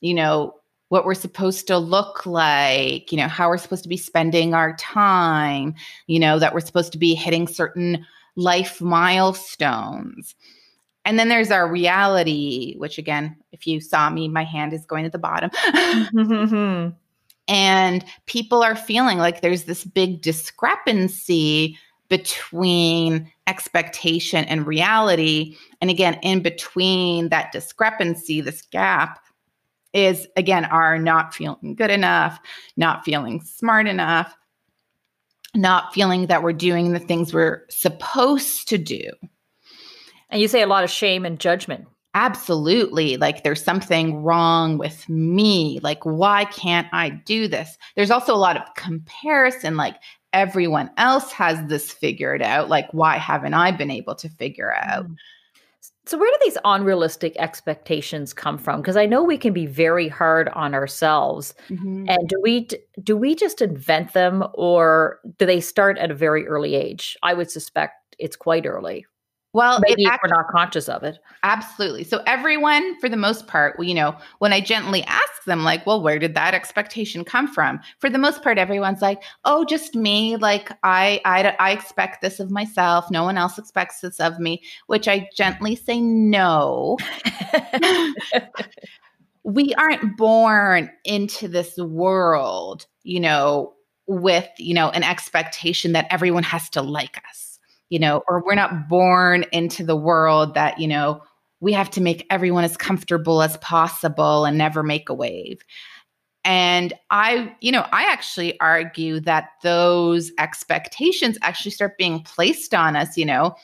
you 0.00 0.14
know, 0.14 0.54
what 0.88 1.04
we're 1.04 1.14
supposed 1.14 1.66
to 1.66 1.78
look 1.78 2.26
like, 2.26 3.10
you 3.10 3.18
know, 3.18 3.26
how 3.26 3.48
we're 3.48 3.58
supposed 3.58 3.82
to 3.82 3.88
be 3.88 3.96
spending 3.96 4.54
our 4.54 4.76
time, 4.76 5.74
you 6.06 6.20
know, 6.20 6.38
that 6.38 6.54
we're 6.54 6.60
supposed 6.60 6.92
to 6.92 6.98
be 6.98 7.14
hitting 7.14 7.48
certain 7.48 8.06
life 8.36 8.80
milestones. 8.80 10.34
And 11.04 11.18
then 11.18 11.28
there's 11.28 11.50
our 11.50 11.68
reality, 11.68 12.76
which 12.78 12.98
again, 12.98 13.36
if 13.52 13.66
you 13.66 13.80
saw 13.80 14.08
me, 14.10 14.28
my 14.28 14.44
hand 14.44 14.72
is 14.72 14.86
going 14.86 15.04
at 15.04 15.12
the 15.12 15.18
bottom. 15.18 15.50
Mm-hmm. 15.50 16.90
and 17.48 18.04
people 18.26 18.62
are 18.62 18.76
feeling 18.76 19.18
like 19.18 19.40
there's 19.40 19.64
this 19.64 19.84
big 19.84 20.22
discrepancy 20.22 21.78
between 22.08 23.30
expectation 23.46 24.44
and 24.44 24.66
reality. 24.66 25.56
And 25.80 25.90
again, 25.90 26.18
in 26.22 26.42
between 26.42 27.28
that 27.30 27.52
discrepancy, 27.52 28.40
this 28.40 28.62
gap 28.62 29.20
is 29.92 30.26
again, 30.36 30.64
our 30.66 30.98
not 30.98 31.34
feeling 31.34 31.74
good 31.74 31.90
enough, 31.90 32.38
not 32.76 33.04
feeling 33.04 33.40
smart 33.42 33.86
enough, 33.86 34.34
not 35.54 35.94
feeling 35.94 36.26
that 36.26 36.42
we're 36.42 36.52
doing 36.52 36.92
the 36.92 36.98
things 36.98 37.32
we're 37.32 37.64
supposed 37.68 38.68
to 38.68 38.78
do. 38.78 39.10
And 40.34 40.42
you 40.42 40.48
say 40.48 40.62
a 40.62 40.66
lot 40.66 40.82
of 40.82 40.90
shame 40.90 41.24
and 41.24 41.38
judgment. 41.38 41.86
Absolutely. 42.12 43.16
Like 43.16 43.44
there's 43.44 43.62
something 43.62 44.22
wrong 44.22 44.78
with 44.78 45.08
me. 45.08 45.78
Like, 45.80 46.04
why 46.04 46.44
can't 46.46 46.88
I 46.92 47.10
do 47.10 47.46
this? 47.46 47.78
There's 47.94 48.10
also 48.10 48.34
a 48.34 48.36
lot 48.36 48.56
of 48.56 48.74
comparison. 48.74 49.76
Like, 49.76 49.94
everyone 50.32 50.90
else 50.96 51.30
has 51.30 51.64
this 51.68 51.92
figured 51.92 52.42
out. 52.42 52.68
Like, 52.68 52.88
why 52.92 53.16
haven't 53.16 53.54
I 53.54 53.70
been 53.70 53.92
able 53.92 54.16
to 54.16 54.28
figure 54.28 54.74
out? 54.74 55.06
Mm. 55.08 55.14
So, 56.06 56.18
where 56.18 56.30
do 56.30 56.38
these 56.44 56.58
unrealistic 56.64 57.34
expectations 57.38 58.32
come 58.34 58.58
from? 58.58 58.80
Because 58.80 58.96
I 58.96 59.06
know 59.06 59.22
we 59.22 59.38
can 59.38 59.52
be 59.52 59.66
very 59.66 60.08
hard 60.08 60.48
on 60.50 60.74
ourselves. 60.74 61.54
Mm-hmm. 61.70 62.06
And 62.08 62.28
do 62.28 62.40
we 62.42 62.68
do 63.02 63.16
we 63.16 63.36
just 63.36 63.62
invent 63.62 64.12
them, 64.14 64.44
or 64.52 65.20
do 65.38 65.46
they 65.46 65.60
start 65.60 65.96
at 65.98 66.10
a 66.10 66.14
very 66.14 66.46
early 66.46 66.74
age? 66.74 67.16
I 67.22 67.34
would 67.34 67.50
suspect 67.50 68.16
it's 68.18 68.36
quite 68.36 68.66
early. 68.66 69.06
Well, 69.54 69.80
maybe 69.86 70.04
act- 70.04 70.20
we're 70.22 70.34
not 70.36 70.48
conscious 70.48 70.88
of 70.88 71.04
it. 71.04 71.18
Absolutely. 71.44 72.04
So 72.04 72.22
everyone, 72.26 72.98
for 73.00 73.08
the 73.08 73.16
most 73.16 73.46
part, 73.46 73.76
you 73.82 73.94
know, 73.94 74.16
when 74.40 74.52
I 74.52 74.60
gently 74.60 75.04
ask 75.04 75.44
them, 75.46 75.62
like, 75.64 75.86
"Well, 75.86 76.02
where 76.02 76.18
did 76.18 76.34
that 76.34 76.54
expectation 76.54 77.24
come 77.24 77.46
from?" 77.48 77.80
For 78.00 78.10
the 78.10 78.18
most 78.18 78.42
part, 78.42 78.58
everyone's 78.58 79.00
like, 79.00 79.22
"Oh, 79.44 79.64
just 79.64 79.94
me. 79.94 80.36
Like, 80.36 80.70
I, 80.82 81.20
I, 81.24 81.54
I 81.60 81.70
expect 81.72 82.20
this 82.20 82.40
of 82.40 82.50
myself. 82.50 83.10
No 83.12 83.24
one 83.24 83.38
else 83.38 83.56
expects 83.58 84.00
this 84.00 84.20
of 84.20 84.40
me." 84.40 84.60
Which 84.88 85.08
I 85.08 85.28
gently 85.36 85.76
say, 85.76 86.00
"No." 86.00 86.98
we 89.44 89.74
aren't 89.74 90.16
born 90.16 90.90
into 91.04 91.48
this 91.48 91.76
world, 91.76 92.86
you 93.02 93.20
know, 93.20 93.74
with 94.06 94.48
you 94.58 94.74
know 94.74 94.90
an 94.90 95.02
expectation 95.02 95.92
that 95.92 96.06
everyone 96.10 96.42
has 96.42 96.68
to 96.70 96.82
like 96.82 97.18
us 97.30 97.53
you 97.90 97.98
know, 97.98 98.22
or 98.28 98.42
we're 98.44 98.54
not 98.54 98.88
born 98.88 99.44
into 99.52 99.84
the 99.84 99.96
world 99.96 100.54
that, 100.54 100.78
you 100.78 100.88
know, 100.88 101.22
we 101.60 101.72
have 101.72 101.90
to 101.90 102.00
make 102.00 102.26
everyone 102.30 102.64
as 102.64 102.76
comfortable 102.76 103.42
as 103.42 103.56
possible 103.58 104.44
and 104.44 104.58
never 104.58 104.82
make 104.82 105.08
a 105.08 105.14
wave. 105.14 105.62
And 106.44 106.92
I, 107.10 107.54
you 107.60 107.72
know, 107.72 107.86
I 107.90 108.04
actually 108.04 108.58
argue 108.60 109.18
that 109.20 109.48
those 109.62 110.30
expectations 110.38 111.38
actually 111.40 111.70
start 111.70 111.96
being 111.96 112.20
placed 112.20 112.74
on 112.74 112.96
us, 112.96 113.16
you 113.16 113.24
know, 113.24 113.54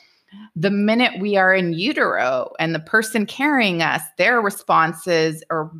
the 0.55 0.71
minute 0.71 1.19
we 1.19 1.37
are 1.37 1.53
in 1.53 1.73
utero 1.73 2.51
and 2.59 2.73
the 2.73 2.79
person 2.79 3.25
carrying 3.25 3.81
us, 3.81 4.01
their 4.17 4.41
responses 4.41 5.43
or 5.51 5.71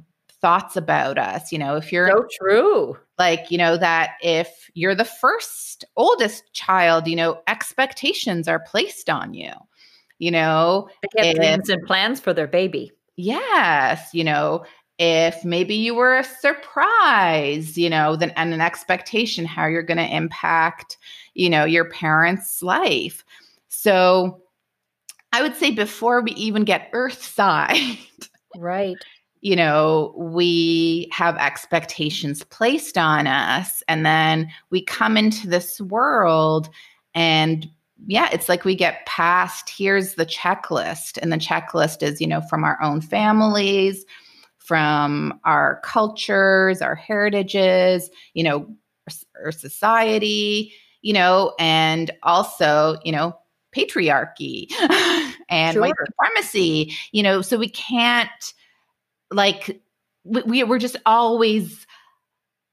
thoughts 0.41 0.75
about 0.75 1.17
us. 1.17 1.51
You 1.51 1.59
know, 1.59 1.75
if 1.75 1.91
you're 1.91 2.09
so 2.09 2.25
true, 2.39 2.97
like, 3.17 3.51
you 3.51 3.57
know, 3.57 3.77
that 3.77 4.11
if 4.21 4.69
you're 4.73 4.95
the 4.95 5.05
first 5.05 5.85
oldest 5.95 6.51
child, 6.53 7.07
you 7.07 7.15
know, 7.15 7.41
expectations 7.47 8.47
are 8.47 8.59
placed 8.59 9.09
on 9.09 9.33
you, 9.33 9.51
you 10.19 10.31
know, 10.31 10.89
they 11.15 11.33
dreams 11.33 11.69
and 11.69 11.85
plans 11.85 12.19
for 12.19 12.33
their 12.33 12.47
baby. 12.47 12.91
Yes. 13.15 14.09
You 14.13 14.23
know, 14.23 14.65
if 14.97 15.43
maybe 15.45 15.75
you 15.75 15.95
were 15.95 16.17
a 16.17 16.23
surprise, 16.23 17.77
you 17.77 17.89
know, 17.89 18.15
then 18.15 18.31
and 18.31 18.53
an 18.53 18.61
expectation 18.61 19.45
how 19.45 19.67
you're 19.67 19.83
going 19.83 19.97
to 19.97 20.15
impact, 20.15 20.97
you 21.33 21.49
know, 21.49 21.65
your 21.65 21.85
parents' 21.89 22.61
life. 22.61 23.23
So 23.69 24.41
I 25.31 25.41
would 25.41 25.55
say 25.55 25.71
before 25.71 26.21
we 26.21 26.31
even 26.31 26.63
get 26.63 26.91
earthside. 26.91 27.97
Right 28.57 28.97
you 29.41 29.55
know, 29.55 30.13
we 30.15 31.09
have 31.11 31.35
expectations 31.37 32.43
placed 32.43 32.97
on 32.97 33.25
us. 33.25 33.81
And 33.87 34.05
then 34.05 34.49
we 34.69 34.83
come 34.83 35.17
into 35.17 35.47
this 35.47 35.81
world 35.81 36.69
and 37.13 37.67
yeah, 38.07 38.29
it's 38.31 38.49
like 38.49 38.65
we 38.65 38.75
get 38.75 39.05
past 39.05 39.69
here's 39.69 40.15
the 40.15 40.25
checklist. 40.25 41.19
And 41.21 41.31
the 41.31 41.37
checklist 41.37 42.01
is, 42.01 42.19
you 42.21 42.27
know, 42.27 42.41
from 42.41 42.63
our 42.63 42.81
own 42.81 43.01
families, 43.01 44.05
from 44.57 45.39
our 45.43 45.81
cultures, 45.83 46.81
our 46.81 46.95
heritages, 46.95 48.09
you 48.33 48.43
know, 48.43 48.67
our, 49.07 49.45
our 49.45 49.51
society, 49.51 50.73
you 51.01 51.13
know, 51.13 51.53
and 51.59 52.11
also, 52.23 52.97
you 53.03 53.11
know, 53.11 53.35
patriarchy 53.75 54.71
and 55.49 55.73
sure. 55.73 55.81
white 55.81 55.93
supremacy, 56.05 56.93
you 57.11 57.23
know, 57.23 57.41
so 57.41 57.57
we 57.57 57.69
can't 57.69 58.53
like 59.31 59.81
we, 60.23 60.63
we're 60.63 60.79
just 60.79 60.97
always 61.05 61.85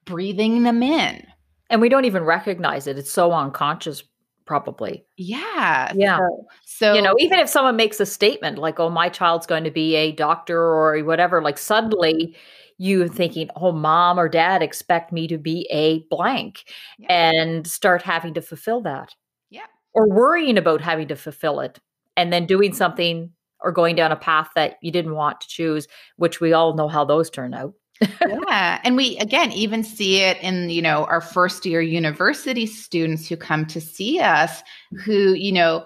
breathing 0.05 0.63
them 0.63 0.83
in. 0.83 1.27
And 1.71 1.81
we 1.81 1.89
don't 1.89 2.07
even 2.07 2.25
recognize 2.25 2.87
it. 2.87 2.99
It's 2.99 3.11
so 3.11 3.33
unconscious 3.33 4.03
probably. 4.47 5.05
Yeah. 5.19 5.93
Yeah. 5.95 6.17
So, 6.17 6.47
so, 6.65 6.95
you 6.95 7.03
know 7.03 7.15
even 7.19 7.39
if 7.39 7.51
someone 7.51 7.77
makes 7.77 8.01
a 8.01 8.07
statement 8.07 8.57
like 8.57 8.81
oh 8.81 8.89
my 8.89 9.11
child's 9.11 9.47
going 9.47 9.65
to 9.65 9.71
be 9.71 9.95
a 9.95 10.13
doctor 10.13 10.59
or 10.59 10.99
whatever 11.05 11.43
like 11.43 11.59
suddenly 11.59 12.35
you 12.79 13.07
thinking 13.09 13.51
oh 13.57 13.73
mom 13.73 14.19
or 14.19 14.27
dad 14.27 14.63
expect 14.63 15.13
me 15.13 15.29
to 15.29 15.37
be 15.37 15.69
a 15.71 15.99
blank 16.09 16.65
yeah. 16.99 17.09
and 17.11 17.67
start 17.67 18.01
having 18.01 18.33
to 18.35 18.41
fulfill 18.41 18.81
that. 18.81 19.15
Yeah. 19.51 19.67
Or 19.93 20.09
worrying 20.09 20.57
about 20.57 20.81
having 20.81 21.09
to 21.09 21.17
fulfill 21.17 21.61
it 21.61 21.79
and 22.17 22.33
then 22.33 22.47
doing 22.47 22.73
something 22.73 23.31
or 23.61 23.73
going 23.73 23.97
down 23.97 24.13
a 24.13 24.17
path 24.17 24.51
that 24.55 24.77
you 24.83 24.91
didn't 24.91 25.15
want 25.15 25.41
to 25.41 25.49
choose, 25.49 25.89
which 26.17 26.41
we 26.41 26.53
all 26.53 26.75
know 26.75 26.89
how 26.89 27.05
those 27.05 27.31
turn 27.31 27.55
out. 27.55 27.75
yeah. 28.21 28.81
And 28.85 28.97
we, 28.97 29.19
again, 29.19 29.51
even 29.53 29.83
see 29.83 30.21
it 30.21 30.39
in, 30.41 30.71
you 30.71 30.81
know, 30.81 31.05
our 31.07 31.21
first 31.21 31.67
year 31.67 31.81
university 31.81 32.67
students 32.67 33.29
who 33.29 33.37
come 33.37 33.67
to 33.67 33.81
see 33.81 34.21
us 34.21 34.63
who, 35.05 35.35
you 35.35 35.53
know, 35.53 35.85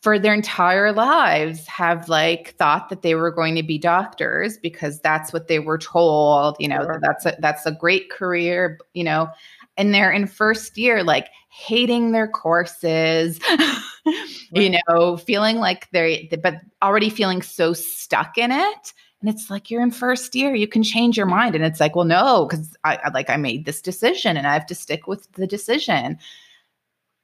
for 0.00 0.18
their 0.18 0.34
entire 0.34 0.92
lives 0.92 1.66
have 1.66 2.08
like 2.08 2.54
thought 2.56 2.88
that 2.88 3.02
they 3.02 3.14
were 3.14 3.32
going 3.32 3.56
to 3.56 3.62
be 3.62 3.78
doctors 3.78 4.56
because 4.58 5.00
that's 5.00 5.32
what 5.32 5.48
they 5.48 5.58
were 5.58 5.78
told, 5.78 6.56
you 6.60 6.68
know, 6.68 6.82
sure. 6.82 7.00
that's 7.02 7.26
a, 7.26 7.36
that's 7.40 7.66
a 7.66 7.72
great 7.72 8.08
career, 8.10 8.78
you 8.94 9.02
know, 9.02 9.28
and 9.76 9.92
they're 9.92 10.12
in 10.12 10.26
first 10.26 10.78
year 10.78 11.02
like 11.02 11.28
hating 11.48 12.12
their 12.12 12.28
courses 12.28 13.40
you 14.52 14.78
know 14.88 15.16
feeling 15.16 15.58
like 15.58 15.88
they're 15.92 16.18
but 16.42 16.56
already 16.82 17.10
feeling 17.10 17.42
so 17.42 17.72
stuck 17.72 18.36
in 18.38 18.50
it. 18.50 18.92
And 19.20 19.30
it's 19.30 19.50
like 19.50 19.70
you're 19.70 19.82
in 19.82 19.92
first 19.92 20.34
year 20.34 20.54
you 20.54 20.66
can 20.66 20.82
change 20.82 21.16
your 21.16 21.26
mind. 21.26 21.54
And 21.54 21.64
it's 21.64 21.80
like 21.80 21.94
well 21.94 22.04
no 22.04 22.46
because 22.48 22.76
I, 22.84 22.98
I 23.04 23.10
like 23.10 23.30
i 23.30 23.36
made 23.36 23.64
this 23.64 23.80
decision 23.80 24.36
and 24.36 24.46
i 24.46 24.52
have 24.54 24.66
to 24.66 24.74
stick 24.74 25.06
with 25.06 25.30
the 25.32 25.46
decision. 25.46 26.18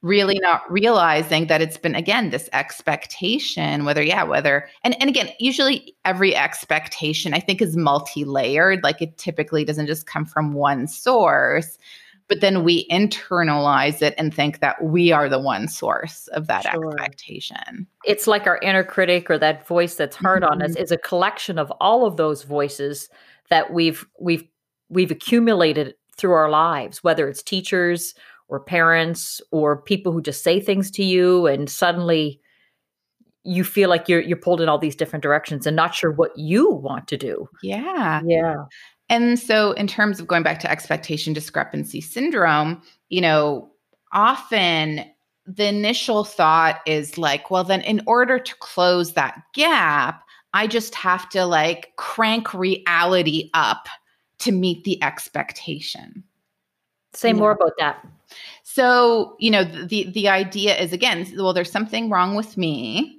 Really 0.01 0.39
not 0.39 0.61
realizing 0.71 1.47
that 1.47 1.61
it's 1.61 1.77
been 1.77 1.95
again 1.95 2.29
this 2.29 2.49
expectation 2.53 3.83
whether 3.83 4.01
yeah 4.01 4.23
whether 4.23 4.69
and 4.85 4.95
and 5.01 5.09
again 5.09 5.29
usually 5.39 5.93
every 6.05 6.33
expectation 6.33 7.33
i 7.33 7.41
think 7.41 7.61
is 7.61 7.75
multi-layered. 7.75 8.81
Like 8.83 9.01
it 9.01 9.17
typically 9.17 9.65
doesn't 9.65 9.87
just 9.87 10.07
come 10.07 10.25
from 10.25 10.53
one 10.53 10.87
source 10.87 11.77
but 12.29 12.41
then 12.41 12.63
we 12.63 12.87
internalize 12.89 14.01
it 14.03 14.13
and 14.17 14.33
think 14.33 14.59
that 14.59 14.81
we 14.83 15.11
are 15.11 15.27
the 15.27 15.39
one 15.39 15.67
source 15.67 16.27
of 16.27 16.47
that 16.47 16.63
sure. 16.63 16.93
expectation. 16.93 17.87
It's 18.05 18.27
like 18.27 18.45
our 18.45 18.59
inner 18.59 18.83
critic 18.83 19.29
or 19.29 19.39
that 19.39 19.67
voice 19.67 19.95
that's 19.95 20.15
hard 20.15 20.43
mm-hmm. 20.43 20.53
on 20.53 20.61
us 20.61 20.71
mm-hmm. 20.73 20.83
is 20.83 20.91
a 20.91 20.97
collection 20.97 21.57
of 21.57 21.71
all 21.81 22.05
of 22.05 22.17
those 22.17 22.43
voices 22.43 23.09
that 23.49 23.73
we've 23.73 24.05
we've 24.19 24.43
we've 24.89 25.11
accumulated 25.11 25.95
through 26.17 26.33
our 26.33 26.49
lives, 26.49 27.03
whether 27.03 27.27
it's 27.27 27.41
teachers 27.41 28.13
or 28.47 28.59
parents 28.59 29.41
or 29.51 29.81
people 29.81 30.11
who 30.11 30.21
just 30.21 30.43
say 30.43 30.59
things 30.59 30.91
to 30.91 31.03
you 31.03 31.47
and 31.47 31.69
suddenly 31.69 32.39
you 33.43 33.63
feel 33.63 33.89
like 33.89 34.07
you're 34.07 34.21
you're 34.21 34.37
pulled 34.37 34.61
in 34.61 34.69
all 34.69 34.77
these 34.77 34.95
different 34.95 35.23
directions 35.23 35.65
and 35.65 35.75
not 35.75 35.95
sure 35.95 36.11
what 36.11 36.31
you 36.37 36.69
want 36.69 37.07
to 37.07 37.17
do. 37.17 37.49
Yeah. 37.63 38.21
Yeah. 38.23 38.65
And 39.09 39.39
so, 39.39 39.71
in 39.73 39.87
terms 39.87 40.19
of 40.19 40.27
going 40.27 40.43
back 40.43 40.59
to 40.59 40.71
expectation 40.71 41.33
discrepancy 41.33 42.01
syndrome, 42.01 42.81
you 43.09 43.21
know, 43.21 43.71
often 44.13 45.05
the 45.45 45.67
initial 45.67 46.23
thought 46.23 46.79
is 46.85 47.17
like, 47.17 47.49
well, 47.49 47.63
then 47.63 47.81
in 47.81 48.01
order 48.05 48.37
to 48.37 48.55
close 48.57 49.13
that 49.13 49.41
gap, 49.53 50.23
I 50.53 50.67
just 50.67 50.93
have 50.95 51.27
to 51.29 51.45
like 51.45 51.93
crank 51.97 52.53
reality 52.53 53.49
up 53.53 53.87
to 54.39 54.51
meet 54.51 54.83
the 54.83 55.01
expectation. 55.03 56.23
Say 57.13 57.33
more 57.33 57.51
about 57.51 57.73
that. 57.79 58.05
So, 58.63 59.35
you 59.39 59.49
know, 59.49 59.63
the 59.63 60.11
the 60.11 60.29
idea 60.29 60.77
is 60.77 60.93
again, 60.93 61.27
well, 61.35 61.53
there's 61.53 61.71
something 61.71 62.09
wrong 62.09 62.35
with 62.35 62.55
me. 62.55 63.18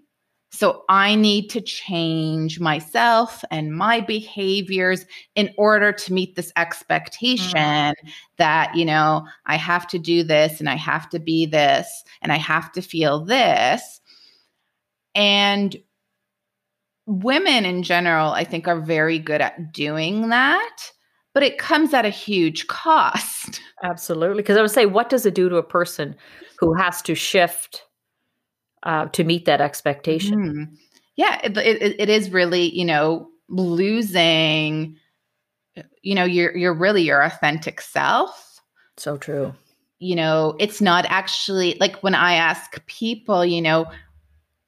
So 0.53 0.85
I 0.89 1.15
need 1.15 1.49
to 1.51 1.61
change 1.61 2.59
myself 2.59 3.45
and 3.53 3.75
my 3.75 4.01
behaviors 4.01 5.07
in 5.37 5.51
order 5.57 5.93
to 5.93 6.13
meet 6.13 6.35
this 6.35 6.53
expectation 6.57 7.57
mm. 7.57 7.95
that, 8.37 8.75
you 8.75 8.85
know, 8.85 9.27
I 9.47 9.57
have 9.57 9.87
to 9.89 9.99
do 9.99 10.25
this 10.25 10.59
and 10.59 10.69
I 10.69 10.75
have 10.75 11.09
to 11.11 11.21
be 11.21 11.47
this 11.47 12.03
and 12.21 12.33
I 12.33 12.37
have 12.37 12.73
to 12.73 12.83
feel 12.83 13.25
this. 13.25 14.01
And 15.15 15.77
women 17.07 17.65
in 17.65 17.85
general, 17.85 18.33
I 18.33 18.43
think, 18.43 18.67
are 18.67 18.81
very 18.81 19.21
good 19.21 19.41
at 19.41 19.73
doing 19.73 20.31
that, 20.31 20.91
but 21.33 21.45
it 21.45 21.59
comes 21.59 21.95
at 21.95 22.05
a 22.05 22.11
huge 22.11 22.67
cost. 22.67 23.61
Absolutely. 23.85 24.43
Because 24.43 24.57
I 24.57 24.63
would 24.63 24.71
say, 24.71 24.87
what 24.87 25.09
does 25.09 25.25
it 25.27 25.35
do 25.35 25.49
to 25.49 25.57
a 25.57 25.63
person 25.63 26.17
who 26.59 26.75
has 26.75 27.03
to 27.03 27.15
shift? 27.15 27.85
Uh, 28.83 29.07
to 29.07 29.25
meet 29.25 29.45
that 29.45 29.61
expectation. 29.61 30.39
Mm. 30.39 30.77
Yeah, 31.17 31.41
it, 31.45 31.57
it, 31.57 32.01
it 32.01 32.09
is 32.09 32.31
really, 32.31 32.75
you 32.75 32.85
know, 32.85 33.29
losing, 33.49 34.97
you 36.03 36.15
know, 36.15 36.25
you're 36.25 36.57
you're 36.57 36.75
really 36.75 37.03
your 37.03 37.23
authentic 37.23 37.81
self. 37.81 38.61
So 38.97 39.17
true. 39.17 39.55
You 39.99 40.17
know, 40.17 40.57
it's 40.59 40.81
not 40.81 41.05
actually 41.09 41.77
like 41.79 42.03
when 42.03 42.15
I 42.15 42.35
ask 42.35 42.85
people, 42.87 43.45
you 43.45 43.61
know, 43.61 43.91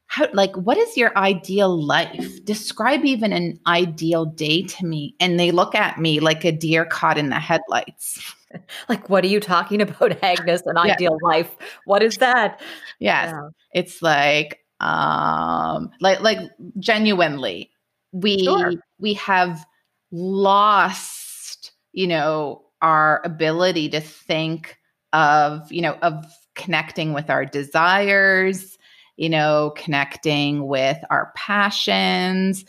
how 0.06 0.28
like 0.34 0.54
what 0.56 0.76
is 0.76 0.94
your 0.96 1.16
ideal 1.16 1.82
life? 1.82 2.44
Describe 2.44 3.04
even 3.04 3.32
an 3.32 3.58
ideal 3.66 4.26
day 4.26 4.62
to 4.64 4.84
me. 4.84 5.14
And 5.20 5.40
they 5.40 5.52
look 5.52 5.74
at 5.74 5.98
me 5.98 6.20
like 6.20 6.44
a 6.44 6.52
deer 6.52 6.84
caught 6.84 7.16
in 7.16 7.30
the 7.30 7.40
headlights. 7.40 8.20
like, 8.88 9.08
what 9.08 9.24
are 9.24 9.28
you 9.28 9.40
talking 9.40 9.80
about, 9.80 10.22
Agnes? 10.22 10.62
An 10.66 10.76
yeah. 10.76 10.92
ideal 10.92 11.18
life? 11.22 11.56
What 11.84 12.02
is 12.02 12.18
that? 12.18 12.60
Yes. 12.98 13.32
Yeah. 13.32 13.48
It's 13.74 14.02
like, 14.02 14.60
um, 14.80 15.90
like, 16.00 16.20
like 16.20 16.38
genuinely, 16.78 17.70
we 18.12 18.44
sure. 18.44 18.74
we 18.98 19.14
have 19.14 19.64
lost, 20.10 21.72
you 21.92 22.06
know, 22.06 22.62
our 22.82 23.22
ability 23.24 23.88
to 23.90 24.00
think 24.00 24.76
of, 25.12 25.70
you 25.70 25.80
know, 25.80 25.96
of 26.02 26.24
connecting 26.54 27.12
with 27.12 27.30
our 27.30 27.44
desires, 27.44 28.76
you 29.16 29.28
know, 29.28 29.72
connecting 29.76 30.66
with 30.66 30.98
our 31.10 31.32
passions, 31.36 32.64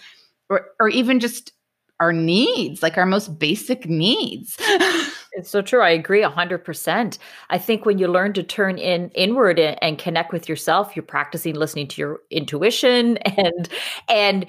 or, 0.50 0.68
or 0.80 0.88
even 0.90 1.20
just 1.20 1.52
our 2.00 2.14
needs, 2.14 2.84
like 2.84 2.98
our 2.98 3.06
most 3.06 3.40
basic 3.40 3.88
needs. 3.88 4.58
It's 5.36 5.50
so 5.50 5.62
true. 5.62 5.82
I 5.82 5.90
agree 5.90 6.22
100%. 6.22 7.18
I 7.50 7.58
think 7.58 7.86
when 7.86 7.98
you 7.98 8.08
learn 8.08 8.34
to 8.34 8.44
turn 8.44 8.78
in 8.78 9.10
inward 9.12 9.60
and 9.60 9.98
connect 9.98 10.32
with 10.32 10.48
yourself, 10.48 10.96
you're 10.96 11.04
practicing 11.04 11.56
listening 11.56 11.88
to 11.90 12.02
your 12.02 12.20
intuition 12.30 13.18
and 13.18 13.70
and 14.10 14.46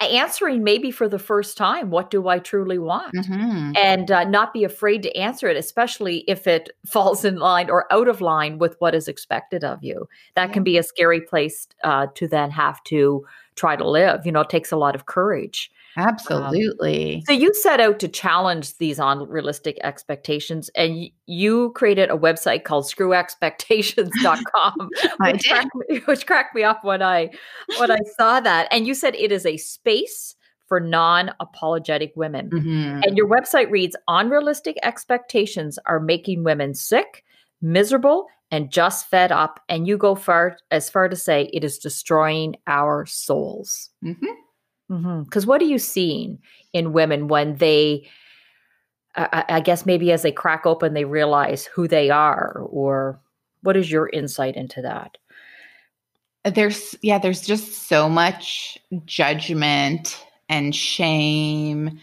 answering 0.00 0.62
maybe 0.62 0.90
for 0.90 1.08
the 1.08 1.18
first 1.18 1.56
time 1.56 1.90
what 1.90 2.08
do 2.10 2.28
i 2.28 2.38
truly 2.38 2.78
want 2.78 3.12
mm-hmm. 3.14 3.72
and 3.76 4.12
uh, 4.12 4.22
not 4.24 4.52
be 4.52 4.62
afraid 4.62 5.02
to 5.02 5.16
answer 5.16 5.48
it 5.48 5.56
especially 5.56 6.18
if 6.28 6.46
it 6.46 6.70
falls 6.86 7.24
in 7.24 7.36
line 7.36 7.68
or 7.68 7.92
out 7.92 8.06
of 8.06 8.20
line 8.20 8.58
with 8.58 8.76
what 8.78 8.94
is 8.94 9.08
expected 9.08 9.64
of 9.64 9.82
you 9.82 10.08
that 10.36 10.48
yeah. 10.48 10.52
can 10.52 10.62
be 10.62 10.78
a 10.78 10.82
scary 10.82 11.20
place 11.20 11.66
uh, 11.82 12.06
to 12.14 12.28
then 12.28 12.50
have 12.50 12.82
to 12.84 13.24
try 13.56 13.74
to 13.74 13.88
live 13.88 14.24
you 14.24 14.30
know 14.30 14.40
it 14.40 14.48
takes 14.48 14.70
a 14.70 14.76
lot 14.76 14.94
of 14.94 15.06
courage 15.06 15.70
Absolutely. 15.96 17.16
Um, 17.16 17.22
so 17.26 17.32
you 17.32 17.52
set 17.54 17.80
out 17.80 17.98
to 18.00 18.08
challenge 18.08 18.76
these 18.78 18.98
unrealistic 18.98 19.78
expectations 19.82 20.70
and 20.74 20.94
y- 20.94 21.12
you 21.26 21.70
created 21.72 22.10
a 22.10 22.16
website 22.16 22.64
called 22.64 22.84
screwexpectations.com 22.84 24.90
which, 25.20 25.48
cracked 25.48 25.70
me, 25.88 25.98
which 26.06 26.26
cracked 26.26 26.54
me 26.54 26.62
up 26.62 26.84
when 26.84 27.02
I 27.02 27.30
when 27.78 27.90
I 27.90 27.98
saw 28.16 28.40
that. 28.40 28.68
And 28.70 28.86
you 28.86 28.94
said 28.94 29.14
it 29.14 29.32
is 29.32 29.44
a 29.44 29.58
space 29.58 30.34
for 30.66 30.80
non-apologetic 30.80 32.12
women. 32.16 32.48
Mm-hmm. 32.48 33.00
And 33.02 33.16
your 33.16 33.28
website 33.28 33.70
reads 33.70 33.94
unrealistic 34.08 34.78
expectations 34.82 35.78
are 35.84 36.00
making 36.00 36.44
women 36.44 36.72
sick, 36.72 37.24
miserable, 37.60 38.26
and 38.50 38.70
just 38.70 39.10
fed 39.10 39.32
up. 39.32 39.60
And 39.68 39.86
you 39.86 39.98
go 39.98 40.14
far 40.14 40.56
as 40.70 40.88
far 40.88 41.10
to 41.10 41.16
say 41.16 41.50
it 41.52 41.62
is 41.62 41.78
destroying 41.78 42.56
our 42.66 43.04
souls. 43.04 43.90
Mm-hmm. 44.02 44.32
Because 44.92 45.44
mm-hmm. 45.44 45.48
what 45.48 45.62
are 45.62 45.66
you 45.66 45.78
seeing 45.78 46.38
in 46.72 46.92
women 46.92 47.28
when 47.28 47.56
they, 47.56 48.06
I, 49.16 49.44
I, 49.48 49.60
guess 49.60 49.86
maybe 49.86 50.12
as 50.12 50.22
they 50.22 50.32
crack 50.32 50.66
open, 50.66 50.92
they 50.92 51.04
realize 51.04 51.64
who 51.64 51.88
they 51.88 52.10
are, 52.10 52.58
or 52.70 53.18
what 53.62 53.76
is 53.76 53.90
your 53.90 54.10
insight 54.10 54.54
into 54.54 54.82
that? 54.82 55.16
There's, 56.44 56.94
yeah, 57.02 57.18
there's 57.18 57.40
just 57.40 57.88
so 57.88 58.08
much 58.08 58.76
judgment 59.06 60.22
and 60.48 60.74
shame. 60.74 61.98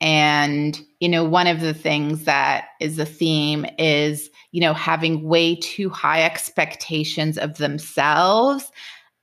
And, 0.00 0.80
you 1.00 1.08
know, 1.08 1.24
one 1.24 1.46
of 1.46 1.60
the 1.60 1.74
things 1.74 2.24
that 2.24 2.68
is 2.80 2.98
a 2.98 3.04
theme 3.04 3.66
is, 3.78 4.30
you 4.52 4.60
know, 4.62 4.72
having 4.72 5.24
way 5.24 5.56
too 5.56 5.90
high 5.90 6.22
expectations 6.22 7.36
of 7.36 7.58
themselves 7.58 8.70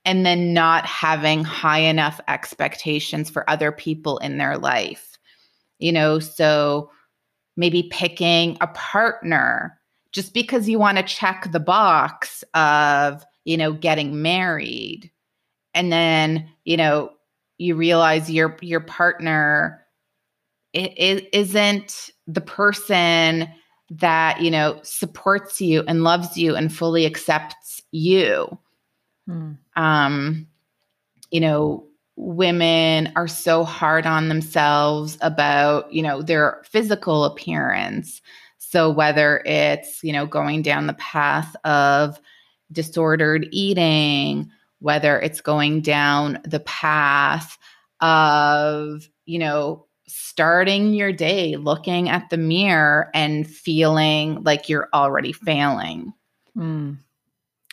and 0.08 0.26
then 0.26 0.54
not 0.54 0.86
having 0.86 1.43
high 1.43 1.80
enough 1.80 2.22
expectations 2.30 3.30
for 3.30 3.48
other 3.50 3.74
people 3.74 4.17
in 4.20 4.38
their 4.38 4.58
life. 4.58 5.20
You 5.80 5.91
know, 5.91 6.17
so 6.17 6.89
maybe 7.58 7.89
picking 7.91 8.58
a 8.62 8.67
partner 8.67 9.78
just 10.13 10.34
because 10.34 10.70
you 10.70 10.80
want 10.80 10.98
to 10.98 11.04
check 11.04 11.52
the 11.52 11.60
box 11.60 12.43
of, 12.54 13.24
you 13.43 13.58
know, 13.58 13.74
getting 13.74 14.22
married. 14.22 15.12
And 15.74 15.91
then, 15.91 16.50
you 16.63 16.78
know, 16.78 17.12
you 17.58 17.76
realize 17.76 18.32
your 18.32 18.58
your 18.62 18.80
partner 18.80 19.84
it, 20.74 21.28
isn't 21.34 22.12
the 22.28 22.41
person 22.41 23.50
that, 23.89 24.41
you 24.41 24.52
know, 24.52 24.80
supports 24.84 25.60
you 25.60 25.84
and 25.88 26.04
loves 26.04 26.38
you 26.38 26.56
and 26.56 26.74
fully 26.74 27.06
accepts 27.06 27.82
you 27.91 28.58
Mm. 29.28 29.58
Um, 29.76 30.48
you 31.32 31.40
know, 31.40 31.86
women 32.16 33.12
are 33.16 33.28
so 33.28 33.63
hard 33.63 34.06
on 34.06 34.30
themselves 34.30 35.18
about, 35.22 35.92
you 35.94 36.02
know, 36.02 36.22
their 36.22 36.62
physical 36.66 37.26
appearance. 37.26 38.22
So 38.58 38.90
whether 38.90 39.44
it's, 39.46 40.04
you 40.04 40.12
know, 40.12 40.26
going 40.26 40.62
down 40.62 40.88
the 40.88 40.94
path 40.94 41.56
of 41.63 42.20
disordered 42.72 43.48
eating, 43.52 44.50
whether 44.80 45.20
it's 45.20 45.42
going 45.42 45.82
down 45.82 46.40
the 46.44 46.60
path 46.62 47.58
of, 48.02 49.08
you 49.26 49.40
know, 49.40 49.86
starting 50.08 50.94
your 50.94 51.12
day 51.12 51.56
looking 51.58 52.10
at 52.10 52.30
the 52.30 52.38
mirror 52.38 53.10
and 53.13 53.48
feeling 53.48 54.42
like 54.44 54.70
you're 54.70 54.90
already 54.94 55.34
failing. 55.34 56.13
Mm. 56.58 56.98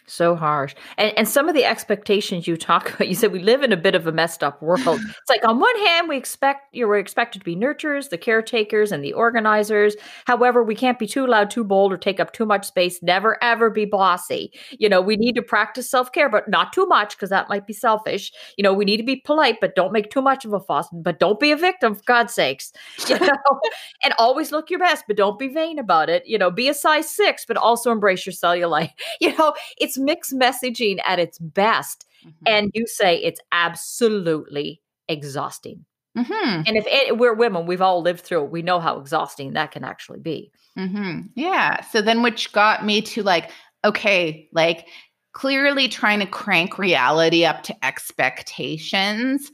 So 0.06 0.36
harsh. 0.36 0.74
And 0.98 1.16
and 1.16 1.26
some 1.26 1.48
of 1.48 1.54
the 1.54 1.64
expectations 1.64 2.46
you 2.46 2.56
talk 2.56 2.94
about, 2.94 3.08
you 3.08 3.14
said 3.14 3.32
we 3.32 3.38
live 3.40 3.62
in 3.62 3.72
a 3.72 3.76
bit 3.76 3.94
of 3.94 4.06
a 4.06 4.12
messed 4.12 4.44
up 4.44 4.60
world. 4.60 4.80
it's 4.86 5.30
like 5.30 5.46
on 5.48 5.60
one 5.60 5.78
hand, 5.86 6.08
we 6.08 6.16
expect 6.16 6.74
you 6.74 6.88
are 6.90 6.98
expected 6.98 7.38
to 7.38 7.44
be 7.44 7.56
nurturers, 7.56 8.10
the 8.10 8.18
caretakers, 8.18 8.92
and 8.92 9.02
the 9.02 9.14
organizers. 9.14 9.96
However, 10.26 10.62
we 10.62 10.74
can't 10.74 10.98
be 10.98 11.06
too 11.06 11.26
loud, 11.26 11.50
too 11.50 11.64
bold, 11.64 11.92
or 11.92 11.96
take 11.96 12.20
up 12.20 12.32
too 12.32 12.44
much 12.44 12.66
space. 12.66 13.02
Never 13.02 13.42
ever 13.42 13.70
be 13.70 13.86
bossy. 13.86 14.52
You 14.78 14.88
know, 14.90 15.00
we 15.00 15.16
need 15.16 15.36
to 15.36 15.42
practice 15.42 15.90
self-care, 15.90 16.28
but 16.28 16.48
not 16.48 16.72
too 16.72 16.86
much, 16.86 17.16
because 17.16 17.30
that 17.30 17.48
might 17.48 17.66
be 17.66 17.72
selfish. 17.72 18.30
You 18.58 18.62
know, 18.62 18.74
we 18.74 18.84
need 18.84 18.98
to 18.98 19.02
be 19.02 19.16
polite, 19.16 19.56
but 19.60 19.74
don't 19.74 19.92
make 19.92 20.10
too 20.10 20.22
much 20.22 20.44
of 20.44 20.52
a 20.52 20.60
fuss. 20.60 20.88
But 20.92 21.18
don't 21.18 21.40
be 21.40 21.50
a 21.50 21.56
victim, 21.56 21.94
for 21.94 22.02
God's 22.04 22.34
sakes. 22.34 22.72
You 23.14 23.18
know, 23.20 23.60
and 24.02 24.12
always 24.18 24.50
look 24.50 24.70
your 24.70 24.78
best, 24.80 25.04
but 25.06 25.16
don't 25.16 25.38
be 25.38 25.48
vain 25.48 25.78
about 25.78 26.08
it. 26.08 26.26
You 26.26 26.36
know, 26.38 26.50
be 26.50 26.68
a 26.68 26.74
size 26.74 27.08
six, 27.08 27.44
but 27.46 27.56
also 27.56 27.92
embrace 27.92 28.26
your 28.26 28.32
cellulite. 28.32 28.90
You 29.20 29.36
know, 29.36 29.54
it's 29.78 29.93
it's 29.94 29.98
mixed 29.98 30.32
messaging 30.32 30.98
at 31.04 31.18
its 31.18 31.38
best. 31.38 32.06
Mm-hmm. 32.26 32.44
And 32.46 32.70
you 32.74 32.86
say 32.86 33.16
it's 33.16 33.40
absolutely 33.52 34.80
exhausting. 35.08 35.84
Mm-hmm. 36.16 36.62
And 36.66 36.76
if 36.76 36.86
it, 36.86 37.18
we're 37.18 37.34
women, 37.34 37.66
we've 37.66 37.82
all 37.82 38.02
lived 38.02 38.20
through 38.20 38.44
it. 38.44 38.50
We 38.50 38.62
know 38.62 38.80
how 38.80 38.98
exhausting 38.98 39.52
that 39.52 39.72
can 39.72 39.84
actually 39.84 40.20
be. 40.20 40.52
Mm-hmm. 40.78 41.20
Yeah. 41.34 41.82
So 41.82 42.02
then, 42.02 42.22
which 42.22 42.52
got 42.52 42.84
me 42.84 43.02
to 43.02 43.22
like, 43.22 43.50
okay, 43.84 44.48
like 44.52 44.86
clearly 45.32 45.88
trying 45.88 46.20
to 46.20 46.26
crank 46.26 46.78
reality 46.78 47.44
up 47.44 47.64
to 47.64 47.84
expectations 47.84 49.50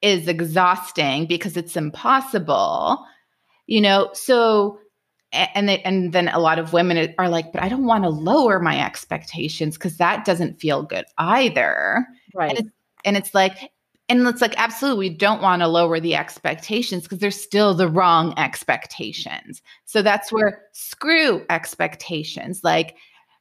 is 0.00 0.26
exhausting 0.26 1.26
because 1.26 1.56
it's 1.56 1.76
impossible. 1.76 3.04
You 3.66 3.80
know, 3.80 4.10
so 4.12 4.78
and 5.32 5.68
they, 5.68 5.80
and 5.82 6.12
then 6.12 6.28
a 6.28 6.38
lot 6.38 6.58
of 6.58 6.72
women 6.72 7.14
are 7.18 7.28
like, 7.28 7.52
but 7.52 7.62
I 7.62 7.68
don't 7.68 7.86
want 7.86 8.04
to 8.04 8.10
lower 8.10 8.60
my 8.60 8.84
expectations 8.84 9.76
because 9.76 9.96
that 9.96 10.24
doesn't 10.24 10.60
feel 10.60 10.82
good 10.82 11.04
either. 11.18 12.06
Right. 12.34 12.50
And 12.50 12.58
it's, 12.58 12.76
and 13.04 13.16
it's 13.16 13.34
like, 13.34 13.72
and 14.08 14.26
it's 14.26 14.42
like, 14.42 14.54
absolutely, 14.58 15.08
we 15.08 15.14
don't 15.16 15.40
want 15.40 15.62
to 15.62 15.68
lower 15.68 15.98
the 15.98 16.14
expectations 16.14 17.04
because 17.04 17.18
they're 17.18 17.30
still 17.30 17.72
the 17.72 17.88
wrong 17.88 18.34
expectations. 18.36 19.62
So 19.86 20.02
that's 20.02 20.30
where 20.30 20.66
screw 20.72 21.44
expectations, 21.48 22.60
like 22.62 22.96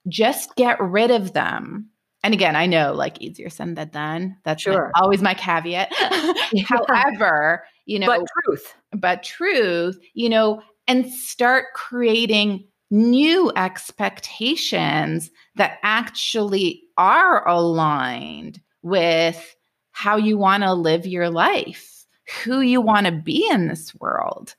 just 0.08 0.56
get 0.56 0.80
rid 0.80 1.12
of 1.12 1.34
them. 1.34 1.90
And 2.24 2.34
again, 2.34 2.56
I 2.56 2.68
know 2.68 2.94
like 2.94 3.20
easier 3.22 3.50
said 3.50 3.76
than 3.76 3.90
done. 3.90 4.38
That's 4.46 4.62
sure. 4.62 4.92
always 4.96 5.22
my 5.22 5.34
caveat. 5.34 5.92
However, 6.66 7.66
you 7.86 8.00
know, 8.00 8.08
but 8.08 8.26
truth, 8.46 8.74
but 8.94 9.24
truth, 9.24 10.00
you 10.14 10.30
know, 10.30 10.62
and 10.88 11.12
start 11.12 11.66
creating 11.76 12.68
new 12.90 13.52
expectations 13.56 15.32
that 15.56 15.80
actually 15.84 16.84
are 16.98 17.48
aligned 17.48 18.60
with 18.82 19.56
how 19.92 20.18
you 20.18 20.38
want 20.38 20.64
to 20.64 20.74
live 20.74 21.06
your 21.06 21.30
life, 21.30 22.06
who 22.44 22.62
you 22.62 22.82
want 22.82 23.06
to 23.06 23.12
be 23.12 23.48
in 23.50 23.68
this 23.68 23.94
world. 23.96 24.56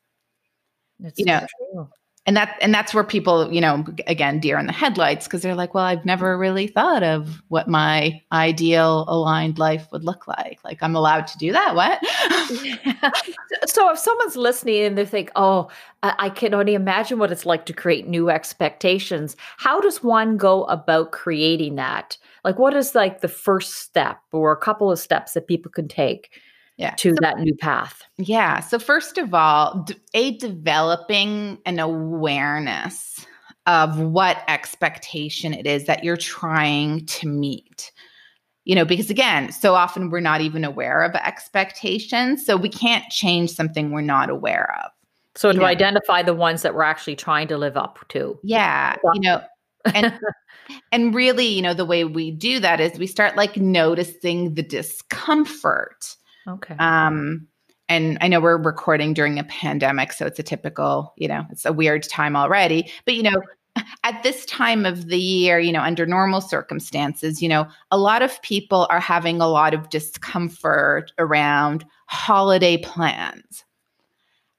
That's 0.98 1.18
you 1.18 1.26
know, 1.26 1.46
true 1.72 1.88
and 2.24 2.36
that 2.36 2.56
and 2.60 2.72
that's 2.72 2.94
where 2.94 3.04
people 3.04 3.52
you 3.52 3.60
know 3.60 3.84
again 4.06 4.38
deer 4.38 4.58
in 4.58 4.66
the 4.66 4.72
headlights 4.72 5.26
because 5.26 5.42
they're 5.42 5.54
like 5.54 5.74
well 5.74 5.84
i've 5.84 6.04
never 6.04 6.38
really 6.38 6.66
thought 6.66 7.02
of 7.02 7.42
what 7.48 7.68
my 7.68 8.20
ideal 8.30 9.04
aligned 9.08 9.58
life 9.58 9.88
would 9.92 10.04
look 10.04 10.28
like. 10.28 10.58
Like 10.64 10.78
i'm 10.82 10.94
allowed 10.94 11.26
to 11.28 11.38
do 11.38 11.52
that? 11.52 11.74
What? 11.74 12.00
So 13.66 13.90
if 13.90 13.98
someone's 13.98 14.36
listening 14.36 14.82
and 14.82 14.98
they 14.98 15.06
think 15.06 15.30
oh 15.36 15.68
i 16.02 16.28
can 16.28 16.52
only 16.52 16.74
imagine 16.74 17.18
what 17.18 17.32
it's 17.32 17.46
like 17.46 17.64
to 17.66 17.72
create 17.72 18.06
new 18.06 18.28
expectations 18.28 19.36
how 19.56 19.80
does 19.80 20.02
one 20.02 20.36
go 20.36 20.64
about 20.64 21.12
creating 21.12 21.76
that? 21.76 22.16
Like 22.44 22.58
what 22.58 22.74
is 22.74 22.94
like 22.94 23.20
the 23.20 23.28
first 23.28 23.74
step 23.74 24.20
or 24.32 24.52
a 24.52 24.56
couple 24.56 24.90
of 24.90 24.98
steps 24.98 25.34
that 25.34 25.46
people 25.46 25.70
can 25.70 25.88
take 25.88 26.30
yeah. 26.82 26.94
to 26.96 27.10
so, 27.10 27.16
that 27.20 27.38
new 27.38 27.54
path? 27.54 28.02
Yeah. 28.18 28.60
So, 28.60 28.78
first 28.78 29.18
of 29.18 29.32
all, 29.32 29.86
a 30.14 30.36
developing 30.38 31.58
an 31.64 31.78
awareness 31.78 33.24
of 33.66 33.98
what 33.98 34.38
expectation 34.48 35.54
it 35.54 35.66
is 35.66 35.86
that 35.86 36.02
you're 36.02 36.16
trying 36.16 37.06
to 37.06 37.28
meet. 37.28 37.92
You 38.64 38.74
know, 38.76 38.84
because 38.84 39.10
again, 39.10 39.50
so 39.50 39.74
often 39.74 40.10
we're 40.10 40.20
not 40.20 40.40
even 40.40 40.64
aware 40.64 41.02
of 41.02 41.14
expectations. 41.14 42.44
So, 42.44 42.56
we 42.56 42.68
can't 42.68 43.04
change 43.10 43.50
something 43.50 43.90
we're 43.90 44.00
not 44.00 44.28
aware 44.28 44.76
of. 44.84 44.90
So, 45.36 45.52
to 45.52 45.58
know? 45.58 45.64
identify 45.64 46.22
the 46.22 46.34
ones 46.34 46.62
that 46.62 46.74
we're 46.74 46.82
actually 46.82 47.16
trying 47.16 47.48
to 47.48 47.58
live 47.58 47.76
up 47.76 48.00
to. 48.10 48.38
Yeah. 48.42 48.96
You 49.14 49.20
know, 49.20 49.42
and 49.94 50.18
and 50.92 51.14
really, 51.14 51.46
you 51.46 51.62
know, 51.62 51.74
the 51.74 51.84
way 51.84 52.04
we 52.04 52.30
do 52.30 52.60
that 52.60 52.80
is 52.80 52.98
we 52.98 53.06
start 53.06 53.36
like 53.36 53.56
noticing 53.56 54.54
the 54.54 54.62
discomfort 54.62 56.16
Okay. 56.46 56.74
Um, 56.78 57.46
and 57.88 58.16
I 58.20 58.28
know 58.28 58.40
we're 58.40 58.56
recording 58.56 59.12
during 59.12 59.38
a 59.38 59.44
pandemic, 59.44 60.12
so 60.12 60.26
it's 60.26 60.38
a 60.38 60.42
typical, 60.42 61.12
you 61.16 61.28
know, 61.28 61.44
it's 61.50 61.64
a 61.64 61.72
weird 61.72 62.04
time 62.04 62.36
already. 62.36 62.90
But, 63.04 63.14
you 63.14 63.22
know, 63.22 63.42
at 64.04 64.22
this 64.22 64.44
time 64.46 64.86
of 64.86 65.08
the 65.08 65.18
year, 65.18 65.58
you 65.58 65.72
know, 65.72 65.82
under 65.82 66.06
normal 66.06 66.40
circumstances, 66.40 67.42
you 67.42 67.48
know, 67.48 67.66
a 67.90 67.98
lot 67.98 68.22
of 68.22 68.40
people 68.42 68.86
are 68.90 69.00
having 69.00 69.40
a 69.40 69.48
lot 69.48 69.74
of 69.74 69.90
discomfort 69.90 71.12
around 71.18 71.84
holiday 72.06 72.76
plans 72.76 73.64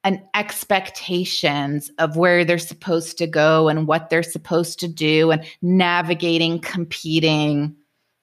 and 0.04 0.22
expectations 0.36 1.90
of 1.98 2.18
where 2.18 2.44
they're 2.44 2.58
supposed 2.58 3.18
to 3.18 3.28
go 3.28 3.70
and 3.70 3.88
what 3.88 4.10
they're 4.10 4.24
supposed 4.24 4.80
to 4.80 4.88
do 4.88 5.32
and 5.32 5.46
navigating 5.62 6.60
competing 6.60 7.76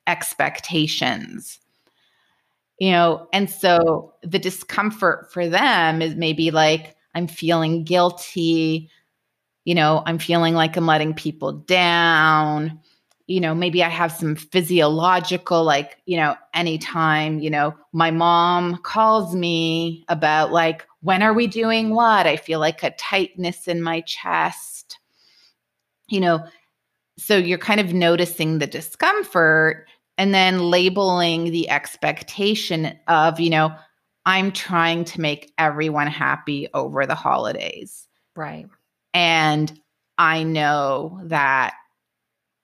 expectations 0.07 1.59
you 2.81 2.91
know 2.91 3.29
and 3.33 3.49
so 3.49 4.13
the 4.23 4.39
discomfort 4.39 5.33
for 5.33 5.49
them 5.49 6.03
is 6.03 6.17
maybe 6.17 6.51
like 6.51 6.97
i'm 7.15 7.29
feeling 7.29 7.85
guilty 7.85 8.91
you 9.65 9.75
know 9.75 10.03
i'm 10.07 10.19
feeling 10.19 10.55
like 10.55 10.77
i'm 10.77 10.87
letting 10.87 11.15
people 11.15 11.53
down. 11.53 12.81
You 13.27 13.41
know 13.41 13.55
maybe 13.55 13.85
i 13.85 13.89
have 13.89 14.11
some 14.11 14.35
physiological 14.35 15.63
like 15.63 15.99
you 16.05 16.17
know 16.17 16.35
anytime 16.53 17.39
you 17.39 17.49
know 17.49 17.77
my 17.93 18.11
mom 18.11 18.79
calls 18.79 19.37
me 19.37 20.05
about 20.09 20.51
like 20.51 20.85
when 21.03 21.23
are 21.23 21.33
we 21.33 21.47
doing 21.47 21.95
what? 21.95 22.27
I 22.27 22.37
feel 22.37 22.61
like 22.61 22.83
a 22.83 22.91
tightness 22.91 23.69
in 23.69 23.81
my 23.83 24.01
chest. 24.01 24.99
You 26.09 26.21
know 26.21 26.45
so 27.19 27.37
you're 27.37 27.59
kind 27.59 27.81
of 27.81 27.93
noticing 27.93 28.59
the 28.59 28.67
discomfort 28.67 29.87
and 30.21 30.35
then 30.35 30.59
labeling 30.59 31.45
the 31.45 31.71
expectation 31.71 32.95
of, 33.09 33.41
you 33.41 33.49
know, 33.49 33.75
I'm 34.27 34.53
trying 34.53 35.05
to 35.05 35.21
make 35.23 35.51
everyone 35.57 36.09
happy 36.09 36.69
over 36.75 37.07
the 37.07 37.15
holidays. 37.15 38.07
Right. 38.37 38.67
And 39.15 39.81
I 40.19 40.43
know 40.43 41.21
that 41.25 41.73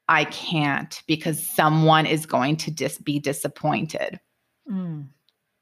I 0.07 0.25
can't 0.25 1.03
because 1.07 1.43
someone 1.43 2.05
is 2.05 2.27
going 2.27 2.57
to 2.59 2.71
dis- 2.71 2.99
be 2.99 3.21
disappointed. 3.21 4.21
Mm. 4.71 5.07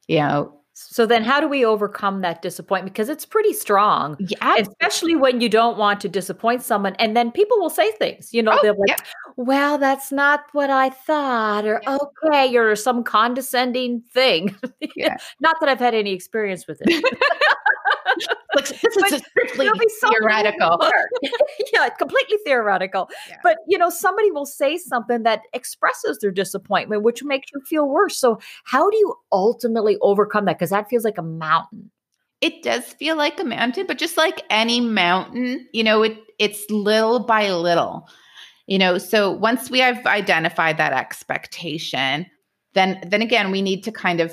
You 0.09 0.19
know, 0.19 0.61
so 0.77 1.07
then 1.07 1.23
how 1.23 1.41
do 1.41 1.47
we 1.47 1.65
overcome 1.65 2.21
that 2.23 2.43
disappointment? 2.43 2.93
Because 2.93 3.09
it's 3.09 3.25
pretty 3.25 3.53
strong. 3.53 4.17
Yeah. 4.19 4.57
Especially 4.59 5.15
when 5.15 5.41
you 5.41 5.49
don't 5.49 5.79
want 5.79 6.01
to 6.01 6.09
disappoint 6.09 6.63
someone. 6.63 6.97
And 6.99 7.17
then 7.17 7.31
people 7.31 7.61
will 7.61 7.71
say 7.71 7.93
things, 7.93 8.35
you 8.35 8.43
know, 8.43 8.53
oh, 8.55 8.59
they're 8.61 8.75
like, 8.75 8.89
yeah. 8.89 8.97
well, 9.37 9.79
that's 9.79 10.11
not 10.11 10.47
what 10.51 10.71
I 10.71 10.91
thought, 10.91 11.65
or 11.65 11.81
okay, 11.87 12.57
or 12.57 12.75
some 12.75 13.05
condescending 13.05 14.03
thing. 14.13 14.55
Yeah. 14.97 15.17
not 15.41 15.57
that 15.61 15.69
I've 15.69 15.81
had 15.81 15.95
any 15.95 16.13
experience 16.13 16.67
with 16.67 16.81
it. 16.83 17.05
like, 18.55 18.69
this 18.69 19.13
is 19.13 19.23
strictly 19.23 19.69
theoretical. 20.01 20.79
yeah, 21.73 21.89
completely 21.91 22.39
theoretical. 22.45 23.09
Yeah. 23.29 23.37
But 23.43 23.59
you 23.69 23.79
know, 23.79 23.91
somebody 23.91 24.31
will 24.31 24.47
say 24.47 24.77
something 24.77 25.23
that 25.25 25.43
expresses 25.53 26.19
their 26.21 26.31
disappointment, 26.31 27.03
which 27.03 27.23
makes 27.23 27.49
you 27.55 27.61
feel 27.63 27.89
worse. 27.89 28.19
So, 28.19 28.39
how 28.65 28.91
do 28.91 28.97
you 28.97 29.15
ultimately 29.33 29.97
overcome 30.01 30.45
that? 30.47 30.59
Because 30.59 30.71
that 30.71 30.89
feels 30.89 31.05
like 31.05 31.19
a 31.19 31.23
mountain. 31.23 31.91
It 32.41 32.63
does 32.63 32.85
feel 32.85 33.17
like 33.17 33.41
a 33.41 33.45
mountain, 33.45 33.87
but 33.87 33.99
just 33.99 34.17
like 34.17 34.43
any 34.51 34.81
mountain, 34.81 35.67
you 35.73 35.83
know, 35.83 36.03
it 36.03 36.19
it's 36.39 36.69
little 36.71 37.21
by 37.21 37.51
little. 37.51 38.09
You 38.67 38.79
know, 38.79 38.99
so 38.99 39.31
once 39.31 39.71
we 39.71 39.81
have 39.81 40.07
identified 40.07 40.79
that 40.79 40.93
expectation, 40.93 42.27
then 42.75 43.01
then 43.07 43.23
again 43.23 43.51
we 43.51 43.63
need 43.63 43.85
to 43.85 43.93
kind 43.93 44.21
of 44.21 44.33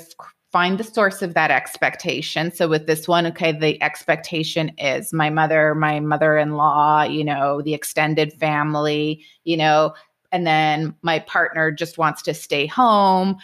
find 0.52 0.78
the 0.78 0.84
source 0.84 1.22
of 1.22 1.32
that 1.32 1.50
expectation. 1.50 2.52
So 2.52 2.68
with 2.68 2.86
this 2.86 3.08
one, 3.08 3.26
okay, 3.26 3.52
the 3.52 3.82
expectation 3.82 4.70
is 4.76 5.12
my 5.12 5.30
mother, 5.30 5.74
my 5.74 5.98
mother-in-law, 5.98 7.04
you 7.04 7.24
know, 7.24 7.62
the 7.62 7.72
extended 7.72 8.34
family, 8.34 9.24
you 9.44 9.56
know, 9.56 9.94
and 10.30 10.46
then 10.46 10.94
my 11.02 11.20
partner 11.20 11.70
just 11.70 11.96
wants 11.96 12.22
to 12.22 12.34
stay 12.34 12.66
home. 12.66 13.38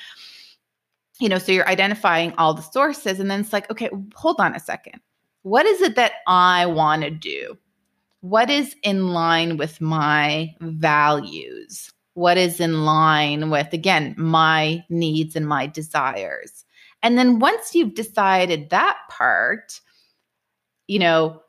You 1.19 1.29
know, 1.29 1.39
so 1.39 1.51
you're 1.51 1.69
identifying 1.69 2.33
all 2.39 2.55
the 2.55 2.63
sources 2.63 3.19
and 3.19 3.31
then 3.31 3.41
it's 3.41 3.53
like, 3.53 3.71
okay, 3.71 3.91
hold 4.15 4.39
on 4.39 4.55
a 4.55 4.61
second. 4.61 5.01
What 5.43 5.67
is 5.67 5.81
it 5.81 5.97
that 5.97 6.13
I 6.27 6.67
want 6.67 7.03
to 7.03 7.11
do? 7.11 7.57
What 8.21 8.51
is 8.51 8.77
in 8.83 9.09
line 9.09 9.57
with 9.57 9.81
my 9.81 10.55
values? 10.61 11.93
What 12.15 12.37
is 12.37 12.61
in 12.61 12.85
line 12.85 13.49
with, 13.49 13.73
again, 13.73 14.15
my 14.19 14.85
needs 14.91 15.37
and 15.37 15.47
my 15.47 15.67
desires? 15.67 16.65
And 17.03 17.17
then 17.17 17.39
once 17.39 17.75
you've 17.75 17.95
decided 17.95 18.71
that 18.71 18.97
part, 19.11 19.81
you 20.87 20.99
know, 20.99 21.41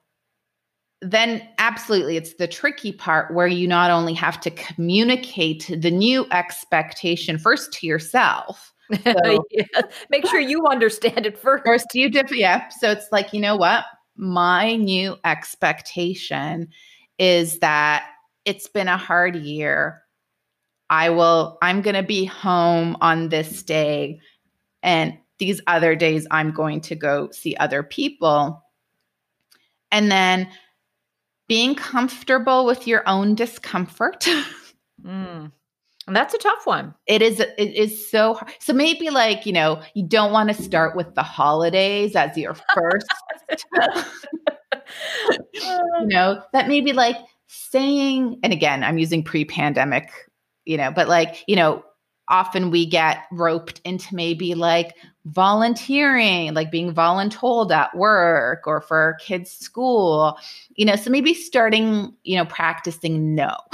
then 1.02 1.48
absolutely 1.58 2.18
it's 2.18 2.36
the 2.36 2.48
tricky 2.48 2.92
part 2.92 3.34
where 3.34 3.48
you 3.48 3.68
not 3.68 3.90
only 3.90 4.14
have 4.14 4.40
to 4.42 4.52
communicate 4.52 5.72
the 5.76 5.92
new 5.92 6.26
expectation 6.32 7.38
first 7.38 7.72
to 7.74 7.88
yourself. 7.88 8.74
So, 9.04 9.46
yeah. 9.52 9.66
Make 10.10 10.26
sure 10.26 10.40
you 10.40 10.66
understand 10.66 11.28
it 11.28 11.38
first. 11.38 11.64
First, 11.64 11.86
you 11.94 12.10
dip, 12.10 12.32
yeah. 12.32 12.70
So 12.70 12.90
it's 12.90 13.06
like, 13.12 13.34
you 13.34 13.40
know 13.40 13.56
what? 13.56 13.86
My 14.16 14.78
new 14.78 15.16
expectation 15.24 16.70
is 17.20 17.60
that 17.60 18.08
it's 18.46 18.68
been 18.68 18.88
a 18.88 18.98
hard 18.98 19.36
year. 19.36 20.02
I 20.90 21.12
will, 21.12 21.60
I'm 21.62 21.84
going 21.84 21.98
to 21.98 22.04
be 22.04 22.26
home 22.26 22.98
on 23.00 23.30
this 23.30 23.62
day. 23.62 24.22
And 24.82 25.20
these 25.40 25.62
other 25.68 25.96
days 25.96 26.28
I'm 26.30 26.52
going 26.52 26.82
to 26.82 26.96
go 26.96 27.30
see 27.32 27.56
other 27.56 27.82
people. 27.82 28.64
And 29.92 30.12
then 30.12 30.50
being 31.48 31.74
comfortable 31.74 32.66
with 32.66 32.88
your 32.88 33.04
own 33.08 33.36
discomfort. 33.36 34.22
mm. 35.04 35.52
that's 36.08 36.34
a 36.34 36.38
tough 36.38 36.66
one. 36.66 36.94
It 37.08 37.22
is 37.22 37.40
it 37.40 37.58
is 37.58 38.10
so 38.10 38.36
hard. 38.36 38.52
So 38.60 38.72
maybe 38.72 39.10
like, 39.10 39.46
you 39.46 39.54
know, 39.54 39.82
you 39.96 40.08
don't 40.08 40.32
want 40.32 40.50
to 40.50 40.62
start 40.62 40.96
with 40.96 41.16
the 41.16 41.24
holidays 41.24 42.16
as 42.16 42.38
your 42.38 42.54
first 42.76 43.08
you 45.54 46.08
know, 46.08 46.44
that 46.54 46.68
maybe 46.68 46.94
like 46.94 47.18
saying 47.48 48.40
and 48.44 48.54
again, 48.54 48.84
I'm 48.84 49.00
using 49.00 49.24
pre-pandemic, 49.24 50.12
you 50.66 50.78
know, 50.78 50.92
but 50.92 51.08
like, 51.08 51.44
you 51.48 51.56
know, 51.56 51.84
often 52.30 52.72
we 52.72 52.86
get 52.86 53.26
roped 53.32 53.82
into 53.84 54.16
maybe 54.16 54.56
like 54.56 54.96
volunteering, 55.26 56.54
like 56.54 56.72
being 56.72 56.94
voluntold 56.94 57.72
at 57.72 57.96
work 57.96 58.64
or 58.66 58.82
for 58.82 59.18
kids' 59.20 59.52
school, 59.52 60.38
you 60.76 60.86
know, 60.86 60.96
so 60.96 61.10
maybe 61.10 61.34
starting, 61.34 62.14
you 62.24 62.38
know, 62.38 62.46
practicing 62.46 63.36
no. 63.36 63.56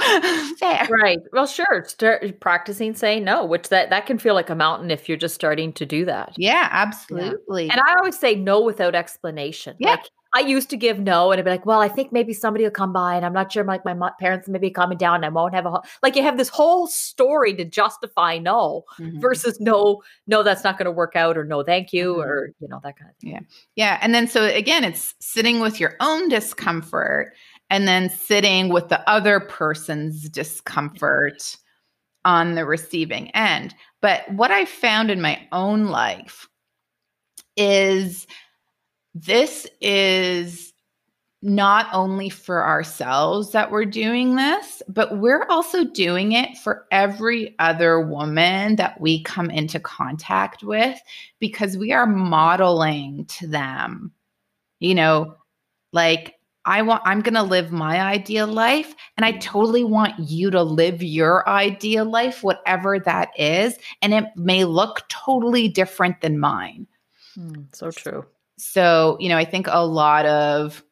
right. 0.90 1.18
Well, 1.32 1.46
sure. 1.46 1.84
Start 1.86 2.40
practicing 2.40 2.94
saying 2.94 3.24
no, 3.24 3.44
which 3.44 3.68
that 3.68 3.90
that 3.90 4.06
can 4.06 4.18
feel 4.18 4.34
like 4.34 4.50
a 4.50 4.54
mountain 4.54 4.90
if 4.90 5.08
you're 5.08 5.18
just 5.18 5.34
starting 5.34 5.72
to 5.74 5.86
do 5.86 6.04
that. 6.04 6.32
Yeah, 6.36 6.68
absolutely. 6.70 7.66
Yeah. 7.66 7.74
And 7.74 7.82
I 7.86 7.94
always 7.98 8.18
say 8.18 8.34
no 8.34 8.60
without 8.60 8.94
explanation. 8.94 9.76
Yeah. 9.78 9.92
Like 9.92 10.10
I 10.36 10.40
used 10.40 10.68
to 10.68 10.76
give 10.76 11.00
no, 11.00 11.32
and 11.32 11.38
I'd 11.38 11.44
be 11.44 11.50
like, 11.50 11.64
"Well, 11.64 11.80
I 11.80 11.88
think 11.88 12.12
maybe 12.12 12.34
somebody 12.34 12.64
will 12.64 12.70
come 12.70 12.92
by, 12.92 13.16
and 13.16 13.24
I'm 13.24 13.32
not 13.32 13.50
sure. 13.50 13.64
Like 13.64 13.86
my 13.86 14.10
parents 14.20 14.48
may 14.48 14.58
be 14.58 14.70
coming 14.70 14.98
down, 14.98 15.16
and 15.16 15.24
I 15.24 15.28
won't 15.30 15.54
have 15.54 15.64
a 15.64 15.70
ho-. 15.70 15.82
like." 16.02 16.14
You 16.14 16.22
have 16.24 16.36
this 16.36 16.50
whole 16.50 16.86
story 16.86 17.54
to 17.54 17.64
justify 17.64 18.36
no 18.36 18.84
mm-hmm. 18.98 19.18
versus 19.18 19.58
no, 19.60 20.02
no, 20.26 20.42
that's 20.42 20.62
not 20.62 20.76
going 20.76 20.84
to 20.84 20.92
work 20.92 21.16
out, 21.16 21.38
or 21.38 21.44
no, 21.44 21.62
thank 21.62 21.90
you, 21.90 22.12
mm-hmm. 22.12 22.28
or 22.28 22.52
you 22.60 22.68
know 22.68 22.80
that 22.84 22.98
kind 22.98 23.10
of 23.10 23.16
thing. 23.16 23.30
Yeah, 23.30 23.40
yeah, 23.76 23.98
and 24.02 24.14
then 24.14 24.28
so 24.28 24.44
again, 24.44 24.84
it's 24.84 25.14
sitting 25.20 25.60
with 25.60 25.80
your 25.80 25.94
own 26.00 26.28
discomfort, 26.28 27.32
and 27.70 27.88
then 27.88 28.10
sitting 28.10 28.68
with 28.68 28.90
the 28.90 29.08
other 29.08 29.40
person's 29.40 30.28
discomfort 30.28 31.56
on 32.26 32.56
the 32.56 32.66
receiving 32.66 33.30
end. 33.30 33.74
But 34.02 34.30
what 34.32 34.50
I 34.50 34.66
found 34.66 35.10
in 35.10 35.22
my 35.22 35.48
own 35.50 35.86
life 35.86 36.46
is 37.56 38.26
this 39.24 39.66
is 39.80 40.74
not 41.42 41.86
only 41.92 42.28
for 42.28 42.64
ourselves 42.66 43.52
that 43.52 43.70
we're 43.70 43.84
doing 43.84 44.36
this, 44.36 44.82
but 44.88 45.18
we're 45.18 45.46
also 45.48 45.84
doing 45.84 46.32
it 46.32 46.56
for 46.58 46.86
every 46.90 47.54
other 47.58 48.00
woman 48.00 48.76
that 48.76 49.00
we 49.00 49.22
come 49.22 49.50
into 49.50 49.78
contact 49.78 50.62
with 50.62 51.00
because 51.38 51.76
we 51.76 51.92
are 51.92 52.06
modeling 52.06 53.24
to 53.26 53.46
them, 53.46 54.12
you 54.80 54.94
know, 54.94 55.34
like, 55.92 56.34
I 56.64 56.82
want, 56.82 57.02
I'm 57.04 57.20
going 57.20 57.34
to 57.34 57.44
live 57.44 57.70
my 57.70 58.00
ideal 58.00 58.48
life. 58.48 58.96
And 59.16 59.24
I 59.24 59.32
totally 59.32 59.84
want 59.84 60.18
you 60.18 60.50
to 60.50 60.64
live 60.64 61.00
your 61.00 61.48
ideal 61.48 62.04
life, 62.04 62.42
whatever 62.42 62.98
that 62.98 63.30
is. 63.38 63.78
And 64.02 64.12
it 64.12 64.24
may 64.34 64.64
look 64.64 65.08
totally 65.08 65.68
different 65.68 66.22
than 66.22 66.40
mine. 66.40 66.88
Mm, 67.38 67.66
so 67.72 67.92
true. 67.92 68.26
So, 68.58 69.16
you 69.20 69.28
know, 69.28 69.36
I 69.36 69.44
think 69.44 69.66
a 69.68 69.86
lot 69.86 70.26
of 70.26 70.82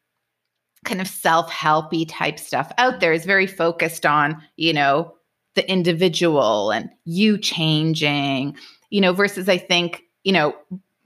kind 0.83 1.01
of 1.01 1.07
self-helpy 1.07 2.05
type 2.07 2.39
stuff 2.39 2.71
out 2.77 2.99
there 2.99 3.11
is 3.11 3.25
very 3.25 3.47
focused 3.47 4.05
on, 4.05 4.41
you 4.55 4.71
know, 4.71 5.13
the 5.55 5.69
individual 5.69 6.71
and 6.71 6.89
you 7.05 7.37
changing, 7.37 8.55
you 8.89 9.01
know, 9.01 9.13
versus 9.13 9.49
I 9.49 9.57
think, 9.57 10.03
you 10.23 10.31
know, 10.31 10.53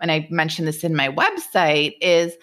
and 0.02 0.12
I 0.12 0.28
mentioned 0.30 0.68
this 0.68 0.84
in 0.84 0.96
my 0.96 1.10
website 1.10 1.96
is 2.02 2.34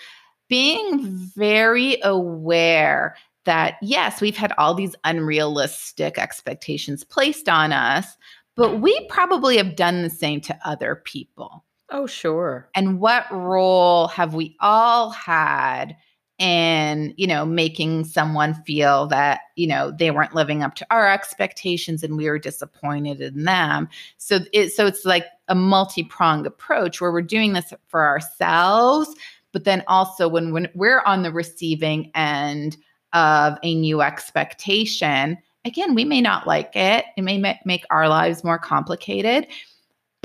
being 0.49 1.01
very 1.37 1.99
aware 2.03 3.17
that 3.45 3.77
yes, 3.83 4.21
we've 4.21 4.37
had 4.37 4.53
all 4.59 4.75
these 4.75 4.97
unrealistic 5.05 6.19
expectations 6.19 7.05
placed 7.05 7.49
on 7.49 7.73
us, 7.73 8.17
but 8.57 8.81
we 8.81 9.07
probably 9.09 9.57
have 9.59 9.77
done 9.77 10.03
the 10.03 10.11
same 10.11 10.41
to 10.43 10.59
other 10.65 10.97
people. 11.05 11.66
Oh, 11.91 12.07
sure. 12.07 12.69
And 12.75 12.99
what 12.99 13.31
role 13.31 14.09
have 14.09 14.35
we 14.35 14.57
all 14.61 15.11
had 15.11 15.97
in, 16.39 17.15
you 17.17 17.27
know, 17.27 17.47
making 17.47 18.05
someone 18.05 18.55
feel 18.65 19.07
that, 19.07 19.41
you 19.55 19.67
know, 19.67 19.93
they 19.93 20.11
weren't 20.11 20.35
living 20.35 20.63
up 20.63 20.75
to 20.75 20.87
our 20.91 21.11
expectations 21.11 22.03
and 22.03 22.17
we 22.17 22.29
were 22.29 22.39
disappointed 22.39 23.21
in 23.21 23.45
them. 23.45 23.89
So 24.19 24.41
it 24.53 24.73
so 24.73 24.87
it's 24.87 25.05
like 25.05 25.27
a 25.49 25.55
multi-pronged 25.55 26.47
approach 26.47 27.01
where 27.01 27.13
we're 27.13 27.23
doing 27.23 27.53
this 27.53 27.73
for 27.87 28.05
ourselves, 28.05 29.09
but 29.53 29.65
then 29.65 29.83
also 29.87 30.29
when, 30.29 30.53
when 30.53 30.69
we're 30.75 31.03
on 31.07 31.23
the 31.23 31.33
receiving 31.33 32.11
end 32.15 32.77
of 33.13 33.57
a 33.63 33.75
new 33.77 34.03
expectation, 34.03 35.39
again, 35.65 35.95
we 35.95 36.05
may 36.05 36.21
not 36.21 36.47
like 36.47 36.75
it. 36.75 37.07
It 37.17 37.23
may 37.23 37.39
make 37.65 37.85
our 37.91 38.09
lives 38.09 38.45
more 38.45 38.59
complicated 38.59 39.47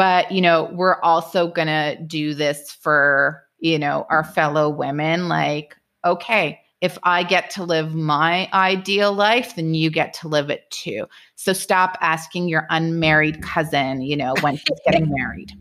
but 0.02 0.32
you 0.32 0.42
know 0.42 0.68
we're 0.74 1.00
also 1.02 1.48
going 1.48 1.68
to 1.68 1.96
do 2.08 2.34
this 2.34 2.72
for 2.72 3.44
you 3.60 3.78
know 3.78 4.08
our 4.10 4.24
fellow 4.24 4.68
women 4.68 5.28
like 5.28 5.78
okay 6.04 6.60
if 6.82 6.98
i 7.04 7.22
get 7.22 7.52
to 7.52 7.64
live 7.64 7.94
my 7.94 8.50
ideal 8.52 9.14
life 9.14 9.56
then 9.56 9.76
you 9.76 9.92
get 9.92 10.12
to 10.12 10.28
live 10.28 10.50
it 10.50 10.68
too. 10.72 11.06
So 11.36 11.54
stop 11.54 12.00
asking 12.02 12.50
your 12.50 12.66
unmarried 12.72 13.44
cousin 13.44 14.02
you 14.02 14.18
know 14.18 14.34
when 14.42 14.58
she's 14.58 14.80
getting 14.88 15.08
married 15.16 15.52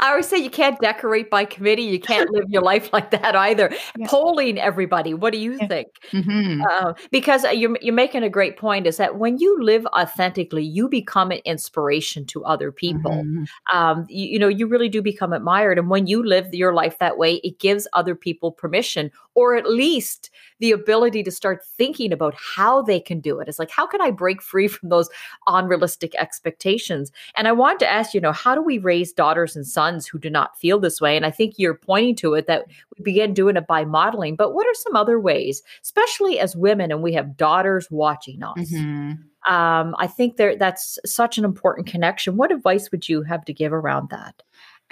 I 0.00 0.10
always 0.10 0.28
say 0.28 0.38
you 0.38 0.50
can't 0.50 0.78
decorate 0.80 1.30
by 1.30 1.44
committee. 1.44 1.82
You 1.82 2.00
can't 2.00 2.30
live 2.30 2.44
your 2.48 2.62
life 2.62 2.92
like 2.92 3.10
that 3.10 3.36
either. 3.36 3.70
Yeah. 3.98 4.06
Polling 4.08 4.58
everybody. 4.58 5.12
What 5.12 5.32
do 5.32 5.38
you 5.38 5.58
yeah. 5.60 5.66
think? 5.66 5.88
Mm-hmm. 6.12 6.62
Uh, 6.62 6.94
because 7.10 7.44
you're, 7.52 7.76
you're 7.82 7.94
making 7.94 8.22
a 8.22 8.30
great 8.30 8.56
point 8.56 8.86
is 8.86 8.96
that 8.96 9.18
when 9.18 9.36
you 9.36 9.62
live 9.62 9.84
authentically, 9.86 10.64
you 10.64 10.88
become 10.88 11.30
an 11.30 11.40
inspiration 11.44 12.24
to 12.26 12.44
other 12.44 12.72
people. 12.72 13.10
Mm-hmm. 13.10 13.76
Um, 13.76 14.06
you, 14.08 14.28
you 14.28 14.38
know, 14.38 14.48
you 14.48 14.66
really 14.66 14.88
do 14.88 15.02
become 15.02 15.34
admired. 15.34 15.78
And 15.78 15.90
when 15.90 16.06
you 16.06 16.24
live 16.24 16.54
your 16.54 16.72
life 16.72 16.98
that 17.00 17.18
way, 17.18 17.34
it 17.44 17.58
gives 17.58 17.86
other 17.92 18.14
people 18.14 18.50
permission 18.50 19.10
or 19.34 19.56
at 19.56 19.68
least 19.68 20.30
the 20.58 20.70
ability 20.70 21.22
to 21.24 21.30
start 21.30 21.64
thinking 21.64 22.12
about 22.12 22.34
how 22.34 22.82
they 22.82 23.00
can 23.00 23.20
do 23.20 23.40
it. 23.40 23.48
It's 23.48 23.58
like, 23.58 23.70
how 23.70 23.86
can 23.86 24.00
I 24.00 24.10
break 24.10 24.40
free 24.40 24.68
from 24.68 24.90
those 24.90 25.08
unrealistic 25.46 26.14
expectations? 26.16 27.10
And 27.34 27.48
I 27.48 27.52
want 27.52 27.80
to 27.80 27.90
ask, 27.90 28.14
you 28.14 28.20
know, 28.20 28.32
how 28.32 28.54
do 28.54 28.62
we 28.62 28.78
raise 28.78 29.12
daughters 29.12 29.56
and 29.56 29.66
sons 29.66 30.06
who 30.06 30.18
do 30.18 30.30
not 30.30 30.56
feel 30.58 30.78
this 30.78 31.00
way? 31.00 31.16
And 31.16 31.26
I 31.26 31.30
think 31.30 31.54
you're 31.56 31.74
pointing 31.74 32.16
to 32.16 32.34
it 32.34 32.46
that 32.46 32.66
we 32.96 33.02
begin 33.02 33.34
doing 33.34 33.56
it 33.56 33.66
by 33.66 33.84
modeling. 33.84 34.36
But 34.36 34.54
what 34.54 34.66
are 34.66 34.74
some 34.74 34.96
other 34.96 35.18
ways, 35.18 35.62
especially 35.82 36.38
as 36.38 36.54
women 36.54 36.92
and 36.92 37.02
we 37.02 37.12
have 37.14 37.36
daughters 37.36 37.90
watching 37.90 38.42
us? 38.42 38.70
Mm-hmm. 38.70 39.12
Um, 39.52 39.96
I 39.98 40.06
think 40.06 40.36
there 40.36 40.54
that's 40.54 41.00
such 41.04 41.36
an 41.36 41.44
important 41.44 41.88
connection. 41.88 42.36
What 42.36 42.52
advice 42.52 42.92
would 42.92 43.08
you 43.08 43.22
have 43.22 43.44
to 43.46 43.52
give 43.52 43.72
around 43.72 44.10
that? 44.10 44.40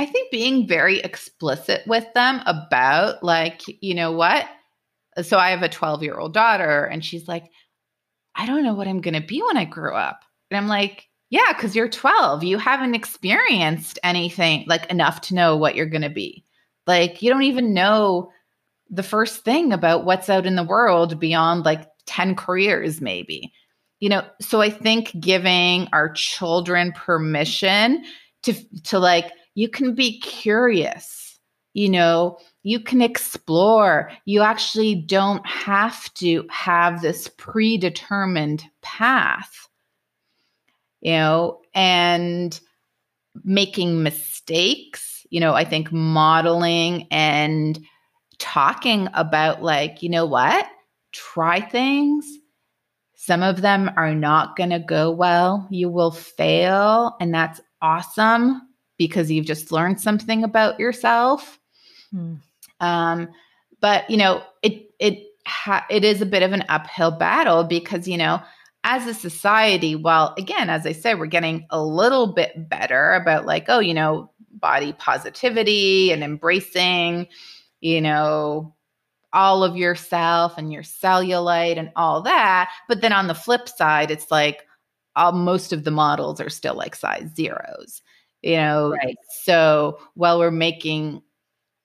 I 0.00 0.06
think 0.06 0.30
being 0.30 0.66
very 0.66 1.00
explicit 1.00 1.86
with 1.86 2.06
them 2.14 2.40
about, 2.46 3.22
like, 3.22 3.60
you 3.82 3.94
know 3.94 4.12
what? 4.12 4.46
So 5.22 5.36
I 5.36 5.50
have 5.50 5.62
a 5.62 5.68
12 5.68 6.02
year 6.02 6.16
old 6.16 6.32
daughter, 6.32 6.86
and 6.86 7.04
she's 7.04 7.28
like, 7.28 7.50
I 8.34 8.46
don't 8.46 8.64
know 8.64 8.72
what 8.72 8.88
I'm 8.88 9.02
going 9.02 9.20
to 9.20 9.20
be 9.20 9.42
when 9.42 9.58
I 9.58 9.66
grow 9.66 9.94
up. 9.94 10.22
And 10.50 10.56
I'm 10.56 10.68
like, 10.68 11.06
yeah, 11.28 11.52
because 11.52 11.76
you're 11.76 11.86
12. 11.86 12.44
You 12.44 12.56
haven't 12.56 12.94
experienced 12.94 13.98
anything 14.02 14.64
like 14.66 14.90
enough 14.90 15.20
to 15.22 15.34
know 15.34 15.58
what 15.58 15.74
you're 15.74 15.84
going 15.84 16.00
to 16.00 16.08
be. 16.08 16.46
Like, 16.86 17.20
you 17.20 17.30
don't 17.30 17.42
even 17.42 17.74
know 17.74 18.30
the 18.88 19.02
first 19.02 19.44
thing 19.44 19.70
about 19.70 20.06
what's 20.06 20.30
out 20.30 20.46
in 20.46 20.56
the 20.56 20.64
world 20.64 21.20
beyond 21.20 21.66
like 21.66 21.86
10 22.06 22.36
careers, 22.36 23.02
maybe. 23.02 23.52
You 23.98 24.08
know, 24.08 24.24
so 24.40 24.62
I 24.62 24.70
think 24.70 25.12
giving 25.20 25.88
our 25.92 26.10
children 26.10 26.92
permission 26.92 28.02
to 28.44 28.54
to 28.84 28.98
like 28.98 29.30
you 29.54 29.68
can 29.68 29.94
be 29.94 30.20
curious, 30.20 31.38
you 31.74 31.88
know, 31.88 32.38
you 32.62 32.80
can 32.80 33.00
explore. 33.00 34.10
You 34.24 34.42
actually 34.42 34.94
don't 34.94 35.46
have 35.46 36.12
to 36.14 36.46
have 36.50 37.00
this 37.00 37.28
predetermined 37.36 38.64
path, 38.82 39.68
you 41.00 41.12
know, 41.12 41.60
and 41.74 42.58
making 43.44 44.02
mistakes. 44.02 45.26
You 45.30 45.40
know, 45.40 45.54
I 45.54 45.64
think 45.64 45.92
modeling 45.92 47.06
and 47.10 47.78
talking 48.38 49.08
about, 49.14 49.62
like, 49.62 50.02
you 50.02 50.08
know 50.08 50.26
what, 50.26 50.66
try 51.12 51.60
things. 51.60 52.26
Some 53.14 53.42
of 53.42 53.60
them 53.60 53.90
are 53.96 54.14
not 54.14 54.56
going 54.56 54.70
to 54.70 54.78
go 54.80 55.10
well. 55.10 55.68
You 55.70 55.88
will 55.88 56.10
fail, 56.10 57.16
and 57.20 57.32
that's 57.32 57.60
awesome 57.80 58.62
because 59.00 59.30
you've 59.30 59.46
just 59.46 59.72
learned 59.72 59.98
something 59.98 60.44
about 60.44 60.78
yourself. 60.78 61.58
Hmm. 62.10 62.34
Um, 62.80 63.30
but 63.80 64.10
you 64.10 64.18
know, 64.18 64.42
it 64.62 64.90
it 64.98 65.22
ha- 65.46 65.86
it 65.88 66.04
is 66.04 66.20
a 66.20 66.26
bit 66.26 66.42
of 66.42 66.52
an 66.52 66.64
uphill 66.68 67.10
battle 67.10 67.64
because 67.64 68.06
you 68.06 68.18
know, 68.18 68.42
as 68.84 69.06
a 69.06 69.14
society, 69.14 69.96
while 69.96 70.34
again, 70.36 70.68
as 70.68 70.84
I 70.84 70.92
said, 70.92 71.18
we're 71.18 71.26
getting 71.26 71.66
a 71.70 71.82
little 71.82 72.34
bit 72.34 72.68
better 72.68 73.14
about 73.14 73.46
like, 73.46 73.64
oh, 73.68 73.78
you 73.78 73.94
know, 73.94 74.30
body 74.52 74.92
positivity 74.92 76.12
and 76.12 76.22
embracing, 76.22 77.26
you 77.80 78.02
know, 78.02 78.74
all 79.32 79.64
of 79.64 79.78
yourself 79.78 80.58
and 80.58 80.70
your 80.70 80.82
cellulite 80.82 81.78
and 81.78 81.90
all 81.96 82.20
that. 82.20 82.70
But 82.86 83.00
then 83.00 83.14
on 83.14 83.28
the 83.28 83.34
flip 83.34 83.66
side, 83.66 84.10
it's 84.10 84.30
like, 84.30 84.66
all, 85.16 85.32
most 85.32 85.72
of 85.72 85.84
the 85.84 85.90
models 85.90 86.38
are 86.38 86.50
still 86.50 86.74
like 86.74 86.94
size 86.94 87.30
zeros, 87.34 88.02
you 88.42 88.56
know. 88.56 88.90
Right. 88.90 89.16
So 89.44 89.98
while 90.14 90.38
we're 90.38 90.50
making 90.50 91.22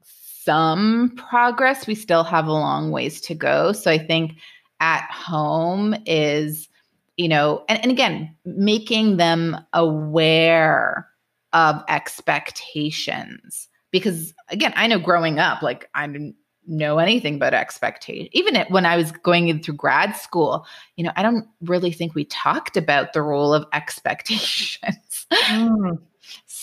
some 0.03 1.11
progress, 1.17 1.87
we 1.87 1.95
still 1.95 2.23
have 2.23 2.47
a 2.47 2.53
long 2.53 2.91
ways 2.91 3.19
to 3.21 3.35
go. 3.35 3.71
So 3.71 3.89
I 3.89 3.97
think 3.97 4.33
at 4.79 5.09
home 5.09 5.95
is, 6.05 6.69
you 7.17 7.27
know, 7.27 7.63
and, 7.67 7.81
and 7.81 7.91
again, 7.91 8.35
making 8.45 9.17
them 9.17 9.57
aware 9.73 11.07
of 11.53 11.81
expectations. 11.87 13.67
Because 13.91 14.33
again, 14.49 14.73
I 14.75 14.87
know 14.87 14.99
growing 14.99 15.39
up, 15.39 15.61
like 15.61 15.89
I 15.95 16.05
didn't 16.05 16.35
know 16.67 16.99
anything 16.99 17.35
about 17.35 17.53
expectation. 17.53 18.27
Even 18.33 18.55
when 18.69 18.85
I 18.85 18.97
was 18.97 19.11
going 19.11 19.47
in 19.47 19.63
through 19.63 19.75
grad 19.75 20.15
school, 20.15 20.65
you 20.95 21.03
know, 21.03 21.11
I 21.15 21.23
don't 21.23 21.47
really 21.61 21.91
think 21.91 22.13
we 22.13 22.25
talked 22.25 22.75
about 22.75 23.13
the 23.13 23.21
role 23.21 23.53
of 23.53 23.65
expectations. 23.73 25.27
Mm, 25.31 25.99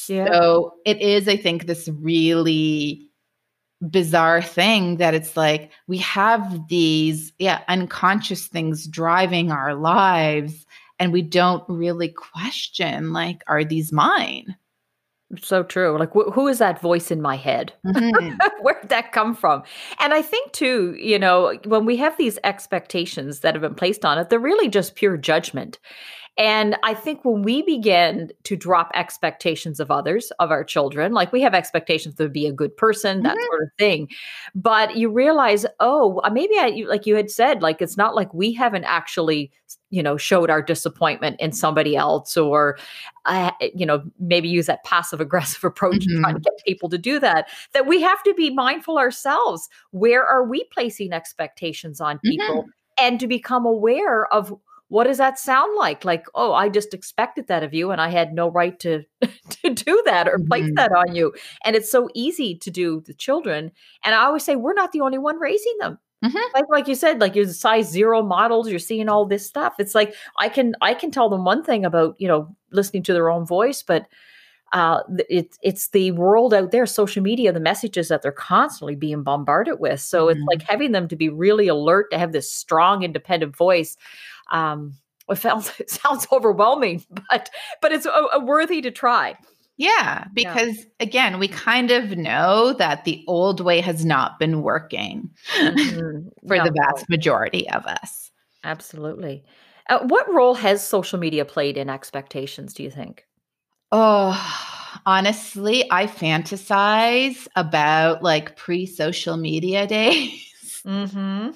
yeah. 0.09 0.27
So 0.31 0.75
it 0.85 1.01
is, 1.01 1.29
I 1.29 1.37
think, 1.37 1.67
this 1.67 1.89
really 1.89 3.09
bizarre 3.91 4.41
thing 4.41 4.97
that 4.99 5.15
it's 5.15 5.37
like 5.37 5.73
we 5.89 5.99
have 5.99 6.69
these 6.69 7.33
yeah 7.41 7.63
unconscious 7.67 8.47
things 8.47 8.87
driving 8.87 9.51
our 9.51 9.75
lives 9.75 10.65
and 11.01 11.13
we 11.13 11.21
don't 11.21 11.65
really 11.69 12.09
question 12.09 13.13
like 13.13 13.43
are 13.49 13.65
these 13.65 13.93
mine? 13.93 14.57
So 15.41 15.63
true. 15.63 15.99
Like 15.99 16.13
wh- 16.13 16.33
who 16.33 16.47
is 16.47 16.59
that 16.59 16.81
voice 16.81 17.11
in 17.11 17.23
my 17.23 17.37
head? 17.37 17.73
Mm-hmm. 17.87 18.37
where 18.61 18.79
did 18.81 18.91
that 18.91 19.13
come 19.13 19.35
from? 19.35 19.63
And 19.99 20.13
i 20.15 20.23
think 20.23 20.53
too 20.53 20.95
you 20.99 21.19
know 21.19 21.59
when 21.65 21.85
we 21.85 21.97
have 21.97 22.17
these 22.17 22.39
expectations 22.45 23.41
that 23.41 23.55
have 23.55 23.63
been 23.63 23.75
placed 23.75 24.05
on 24.05 24.19
it 24.19 24.29
they're 24.29 24.39
really 24.39 24.69
just 24.69 24.95
pure 24.95 25.17
judgment 25.17 25.79
and 26.39 26.77
I 26.83 26.95
think 26.95 27.25
when 27.27 27.43
we 27.43 27.61
begin 27.61 28.31
to 28.45 28.57
drop 28.57 28.91
expectations 28.95 29.81
of 29.81 29.91
others, 29.91 30.33
of 30.39 30.51
our 30.51 30.65
children, 30.65 31.13
like 31.13 31.31
we 31.31 31.43
have 31.43 31.53
expectations 31.53 32.15
to 32.15 32.29
be 32.31 32.47
a 32.47 32.53
good 32.53 32.75
person, 32.75 33.23
that 33.23 33.37
mm-hmm. 33.37 33.47
sort 33.47 33.63
of 33.63 33.69
thing. 33.79 34.09
But 34.55 34.97
you 34.97 35.11
realize, 35.11 35.67
oh, 35.79 36.23
uh, 36.25 36.31
maybe 36.31 36.55
I, 36.57 36.85
like 36.89 37.07
you 37.07 37.17
had 37.17 37.31
said, 37.31 37.61
like 37.61 37.83
it's 37.83 37.99
not 37.99 38.15
like 38.15 38.33
we 38.33 38.55
haven't 38.55 38.85
actually, 38.85 39.53
you 39.91 40.03
know, 40.03 40.17
showed 40.17 40.49
our 40.49 40.63
disappointment 40.63 41.39
in 41.39 41.53
somebody 41.53 41.97
else 41.97 42.35
or, 42.39 42.79
uh, 43.27 43.51
you 43.75 43.85
know, 43.85 44.03
maybe 44.19 44.49
use 44.49 44.67
that 44.67 44.85
passive 44.85 45.21
aggressive 45.21 45.63
approach 45.65 46.07
mm-hmm. 46.07 46.23
trying 46.23 46.35
to 46.37 46.41
get 46.41 46.55
people 46.67 46.89
to 46.89 46.99
do 46.99 47.21
that. 47.21 47.51
That 47.75 47.87
we 47.87 48.01
have 48.01 48.23
to 48.23 48.33
be 48.33 48.49
mindful 48.49 48.97
ourselves. 48.97 49.69
Where 49.91 50.25
are 50.25 50.45
we 50.45 50.65
placing 50.73 51.13
expectations 51.13 52.01
on 52.01 52.21
people? 52.21 52.63
Mm-hmm. 52.63 52.71
And 52.99 53.21
to 53.21 53.27
become 53.27 53.67
aware 53.67 54.33
of 54.33 54.55
what 54.93 55.05
does 55.05 55.17
that 55.17 55.39
sound 55.39 55.75
like 55.79 56.05
like 56.05 56.27
oh 56.35 56.53
i 56.53 56.69
just 56.69 56.93
expected 56.93 57.47
that 57.47 57.63
of 57.63 57.73
you 57.73 57.91
and 57.91 58.01
i 58.01 58.11
had 58.11 58.35
no 58.35 58.51
right 58.51 58.79
to 58.79 59.03
to 59.49 59.71
do 59.71 60.03
that 60.05 60.29
or 60.29 60.39
place 60.39 60.65
mm-hmm. 60.65 60.75
that 60.75 60.93
on 60.93 61.15
you 61.15 61.33
and 61.65 61.75
it's 61.75 61.91
so 61.91 62.11
easy 62.15 62.55
to 62.55 62.71
do 62.71 63.01
the 63.07 63.15
children 63.15 63.73
and 64.05 64.15
i 64.15 64.25
always 64.25 64.45
say 64.45 64.55
we're 64.55 64.75
not 64.75 64.93
the 64.93 65.01
only 65.01 65.17
one 65.17 65.39
raising 65.39 65.75
them 65.81 65.99
mm-hmm. 66.23 66.37
like 66.55 66.65
like 66.69 66.89
you 66.89 66.95
said 66.95 67.23
like 67.23 67.35
you're 67.35 67.47
size 67.47 67.91
zero 67.91 68.23
models 68.23 68.69
you're 68.69 68.79
seeing 68.79 69.09
all 69.09 69.25
this 69.25 69.47
stuff 69.47 69.73
it's 69.79 69.95
like 69.95 70.15
i 70.39 70.49
can 70.49 70.75
i 70.83 70.93
can 70.93 71.11
tell 71.11 71.31
them 71.31 71.43
one 71.43 71.65
thing 71.65 71.87
about 71.87 72.15
you 72.19 72.29
know 72.29 72.55
listening 72.71 73.03
to 73.03 73.15
their 73.15 73.31
own 73.31 73.47
voice 73.47 73.83
but 73.83 74.07
uh, 74.73 75.03
it's 75.29 75.59
it's 75.63 75.91
the 75.91 76.13
world 76.13 76.55
out 76.55 76.71
there, 76.71 76.87
social 76.87 77.23
media, 77.23 77.53
the 77.53 77.61
messages 77.61 78.09
that 78.09 78.23
they're 78.23 78.33
constantly 78.33 78.95
being 78.95 79.23
bombarded 79.23 79.79
with. 79.79 80.01
So 80.01 80.27
mm-hmm. 80.27 80.31
it's 80.31 80.47
like 80.49 80.63
having 80.63 80.93
them 80.93 81.09
to 81.09 81.17
be 81.17 81.29
really 81.29 81.69
alert 81.69 82.11
to 82.11 82.19
have 82.19 82.33
this 82.33 82.51
strong, 82.51 83.03
independent 83.03 83.55
voice 83.55 83.99
um, 84.51 84.95
it, 85.29 85.37
felt, 85.37 85.75
it 85.81 85.91
sounds 85.91 86.27
overwhelming, 86.33 87.05
but 87.31 87.51
but 87.81 87.93
it's 87.93 88.07
a, 88.07 88.11
a 88.11 88.41
worthy 88.41 88.81
to 88.83 88.91
try. 88.91 89.37
Yeah, 89.79 90.27
because 90.35 90.79
yeah. 90.79 90.85
again, 91.01 91.39
we 91.39 91.49
kind 91.49 91.91
of 91.91 92.17
know 92.17 92.75
that 92.75 93.05
the 93.05 93.25
old 93.27 93.61
way 93.61 93.81
has 93.81 94.05
not 94.05 94.39
been 94.39 94.63
working 94.63 95.31
mm-hmm. 95.57 96.29
for 96.47 96.57
no. 96.59 96.65
the 96.65 96.73
vast 96.73 97.09
majority 97.09 97.69
of 97.71 97.87
us. 97.87 98.31
Absolutely. 98.63 99.43
Uh, 99.89 100.01
what 100.07 100.33
role 100.33 100.55
has 100.55 100.87
social 100.87 101.19
media 101.19 101.45
played 101.45 101.77
in 101.77 101.91
expectations, 101.91 102.75
do 102.75 102.83
you 102.83 102.91
think? 102.91 103.27
Oh, 103.91 104.39
honestly, 105.05 105.91
I 105.91 106.07
fantasize 106.07 107.49
about 107.57 108.23
like 108.23 108.57
pre 108.57 108.87
social 108.87 109.37
media 109.37 109.87
days. 109.87 110.83
Mm-hmm. 110.87 111.51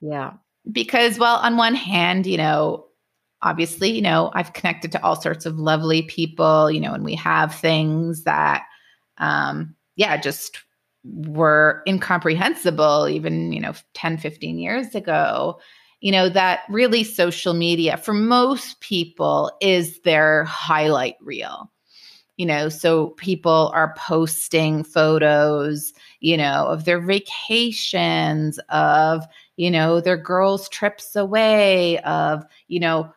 Yeah 0.00 0.32
because 0.70 1.18
well 1.18 1.36
on 1.36 1.56
one 1.56 1.74
hand 1.74 2.26
you 2.26 2.36
know 2.36 2.86
obviously 3.42 3.90
you 3.90 4.02
know 4.02 4.30
i've 4.34 4.52
connected 4.52 4.92
to 4.92 5.02
all 5.02 5.20
sorts 5.20 5.44
of 5.44 5.58
lovely 5.58 6.02
people 6.02 6.70
you 6.70 6.80
know 6.80 6.92
and 6.92 7.04
we 7.04 7.14
have 7.14 7.54
things 7.54 8.22
that 8.24 8.62
um 9.18 9.74
yeah 9.96 10.16
just 10.16 10.58
were 11.04 11.82
incomprehensible 11.86 13.08
even 13.08 13.52
you 13.52 13.60
know 13.60 13.72
10 13.94 14.18
15 14.18 14.58
years 14.58 14.94
ago. 14.94 15.60
You 16.00 16.12
know 16.12 16.28
that 16.28 16.60
really 16.68 17.04
social 17.04 17.54
media 17.54 17.96
for 17.96 18.12
most 18.12 18.80
people 18.80 19.52
is 19.60 20.00
their 20.00 20.44
highlight 20.44 21.16
reel. 21.20 21.70
You 22.36 22.46
know 22.46 22.68
so 22.68 23.08
people 23.10 23.70
are 23.74 23.94
posting 23.96 24.84
photos 24.84 25.92
you 26.20 26.36
know 26.36 26.66
of 26.66 26.84
their 26.84 27.00
vacations 27.00 28.58
of 28.68 29.24
you 29.56 29.70
know, 29.70 30.00
their 30.00 30.16
girls' 30.16 30.68
trips 30.68 31.14
away, 31.16 31.98
of, 32.00 32.44
you 32.68 32.80
know, 32.80 33.12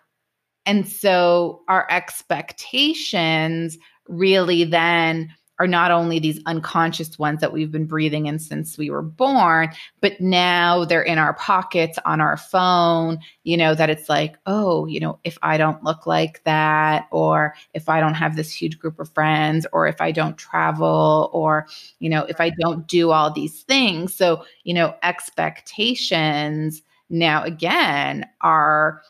and 0.66 0.88
so 0.88 1.62
our 1.68 1.88
expectations 1.92 3.78
really 4.08 4.64
then 4.64 5.34
are 5.58 5.68
not 5.68 5.92
only 5.92 6.20
these 6.20 6.42
unconscious 6.46 7.18
ones 7.18 7.40
that 7.40 7.54
we've 7.54 7.72
been 7.72 7.86
breathing 7.86 8.26
in 8.26 8.40
since 8.40 8.78
we 8.78 8.90
were 8.90 9.02
born, 9.02 9.70
but 10.02 10.20
now 10.20 10.84
they're 10.84 11.02
in 11.02 11.18
our 11.18 11.34
pockets 11.36 11.98
on 12.06 12.20
our 12.20 12.36
phone, 12.36 13.20
you 13.44 13.56
know, 13.56 13.74
that 13.74 13.90
it's 13.90 14.10
like, 14.10 14.36
oh, 14.46 14.86
you 14.86 15.00
know, 15.00 15.18
if 15.24 15.38
I 15.42 15.58
don't 15.58 15.84
look 15.84 16.06
like 16.06 16.44
that, 16.44 17.08
or 17.12 17.56
if 17.74 17.88
I 17.88 18.02
don't 18.02 18.16
have 18.16 18.36
this 18.36 18.52
huge 18.52 18.80
group 18.80 19.00
of 19.00 19.10
friends, 19.14 19.66
or 19.72 19.88
if 19.88 20.02
I 20.02 20.12
don't 20.12 20.38
travel, 20.38 21.30
or, 21.32 21.68
you 22.00 22.10
know, 22.10 22.24
if 22.26 22.42
I 22.42 22.52
don't 22.60 22.86
do 22.88 23.12
all 23.12 23.32
these 23.32 23.64
things. 23.64 24.14
So, 24.14 24.44
you 24.64 24.74
know, 24.74 24.94
expectations 25.04 26.82
now 27.10 27.44
again 27.44 28.26
are, 28.42 29.02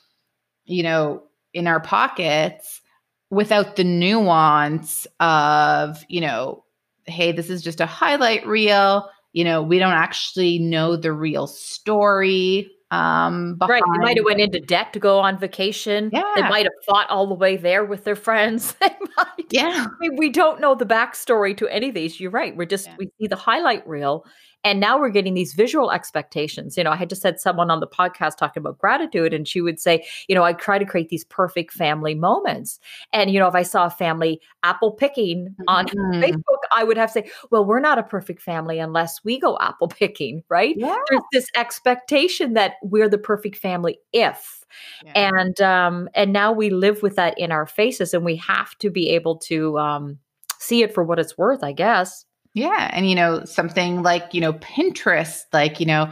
you 0.65 0.83
know, 0.83 1.23
in 1.53 1.67
our 1.67 1.79
pockets 1.79 2.81
without 3.29 3.75
the 3.75 3.83
nuance 3.83 5.07
of, 5.19 6.03
you 6.07 6.21
know, 6.21 6.63
hey, 7.05 7.31
this 7.31 7.49
is 7.49 7.61
just 7.61 7.81
a 7.81 7.85
highlight 7.85 8.45
reel. 8.45 9.09
You 9.33 9.43
know, 9.43 9.61
we 9.61 9.79
don't 9.79 9.93
actually 9.93 10.59
know 10.59 10.95
the 10.95 11.11
real 11.11 11.47
story. 11.47 12.71
Um, 12.91 13.57
right. 13.67 13.81
They 13.93 13.99
might 13.99 14.17
have 14.17 14.25
went 14.25 14.39
into 14.39 14.59
debt 14.59 14.93
to 14.93 14.99
go 14.99 15.19
on 15.19 15.37
vacation. 15.37 16.09
Yeah. 16.13 16.23
They 16.35 16.43
might 16.43 16.65
have 16.65 16.73
fought 16.85 17.09
all 17.09 17.27
the 17.27 17.35
way 17.35 17.57
there 17.57 17.83
with 17.83 18.03
their 18.03 18.15
friends. 18.15 18.73
they 18.79 18.95
might. 19.17 19.47
Yeah. 19.51 19.87
I 19.89 19.95
mean, 19.99 20.15
we 20.17 20.29
don't 20.29 20.61
know 20.61 20.75
the 20.75 20.85
backstory 20.85 21.57
to 21.57 21.67
any 21.67 21.89
of 21.89 21.95
these. 21.95 22.19
You're 22.19 22.31
right. 22.31 22.55
We're 22.55 22.65
just, 22.65 22.87
yeah. 22.87 22.95
we 22.97 23.09
see 23.19 23.27
the 23.27 23.35
highlight 23.35 23.85
reel 23.87 24.25
and 24.65 24.79
now 24.79 24.99
we're 24.99 25.09
getting 25.09 25.35
these 25.35 25.53
visual 25.53 25.91
expectations. 25.91 26.75
You 26.75 26.83
know, 26.83 26.89
I 26.89 26.95
had 26.95 27.07
just 27.07 27.21
had 27.21 27.39
someone 27.39 27.69
on 27.69 27.81
the 27.81 27.87
podcast 27.87 28.37
talking 28.37 28.61
about 28.61 28.79
gratitude, 28.79 29.31
and 29.31 29.47
she 29.47 29.61
would 29.61 29.79
say, 29.79 30.03
you 30.27 30.33
know, 30.33 30.43
I 30.43 30.53
try 30.53 30.79
to 30.79 30.85
create 30.85 31.09
these 31.09 31.23
perfect 31.23 31.71
family 31.71 32.15
moments. 32.15 32.79
And, 33.13 33.29
you 33.29 33.39
know, 33.39 33.47
if 33.47 33.53
I 33.53 33.61
saw 33.61 33.85
a 33.85 33.91
family 33.91 34.41
apple 34.63 34.91
picking 34.91 35.55
on 35.67 35.85
mm-hmm. 35.85 36.19
Facebook, 36.19 36.57
I 36.75 36.83
would 36.83 36.97
have 36.97 37.13
to 37.13 37.21
say, 37.21 37.31
well, 37.51 37.63
we're 37.63 37.79
not 37.79 37.99
a 37.99 38.03
perfect 38.03 38.41
family 38.41 38.79
unless 38.79 39.23
we 39.23 39.39
go 39.39 39.55
apple 39.61 39.87
picking, 39.99 40.43
right? 40.49 40.75
Yeah. 40.75 40.97
There's 41.09 41.21
this 41.31 41.47
expectation 41.55 42.53
that 42.53 42.73
we're 42.81 43.07
the 43.07 43.19
perfect 43.19 43.57
family 43.57 43.99
if. 44.11 44.65
Yeah. 45.05 45.29
And 45.37 45.61
um, 45.61 46.09
and 46.15 46.33
now 46.33 46.51
we 46.51 46.71
live 46.71 47.03
with 47.03 47.17
that 47.17 47.37
in 47.37 47.51
our 47.51 47.67
faces, 47.67 48.15
and 48.15 48.25
we 48.25 48.37
have 48.37 48.75
to 48.79 48.89
be 48.89 49.11
able 49.11 49.37
to 49.37 49.77
um, 49.77 50.17
see 50.57 50.81
it 50.81 50.91
for 50.91 51.03
what 51.03 51.19
it's 51.19 51.37
worth, 51.37 51.63
I 51.63 51.71
guess. 51.71 52.25
Yeah. 52.55 52.89
And, 52.93 53.07
you 53.07 53.15
know, 53.15 53.43
something 53.43 54.01
like, 54.01 54.33
you 54.33 54.39
know, 54.39 54.53
Pinterest, 54.53 55.41
like, 55.51 55.81
you 55.81 55.85
know, 55.85 56.09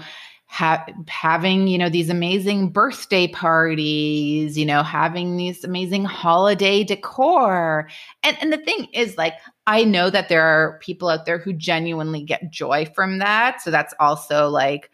ha- 0.48 0.86
having, 1.08 1.70
you 1.70 1.78
know, 1.78 1.88
these 1.88 2.10
amazing 2.10 2.70
birthday 2.70 3.28
parties, 3.30 4.58
you 4.58 4.66
know, 4.66 4.84
having 4.84 5.38
these 5.38 5.64
amazing 5.64 6.04
holiday 6.04 6.84
decor. 6.84 7.88
And, 8.24 8.38
and 8.42 8.52
the 8.52 8.58
thing 8.58 8.90
is, 8.94 9.18
like, 9.18 9.36
I 9.68 9.86
know 9.86 10.10
that 10.10 10.28
there 10.28 10.44
are 10.44 10.78
people 10.80 11.08
out 11.08 11.26
there 11.26 11.38
who 11.38 11.54
genuinely 11.54 12.22
get 12.22 12.52
joy 12.52 12.92
from 12.94 13.20
that. 13.20 13.62
So 13.62 13.72
that's 13.72 13.94
also 14.02 14.50
like, 14.50 14.92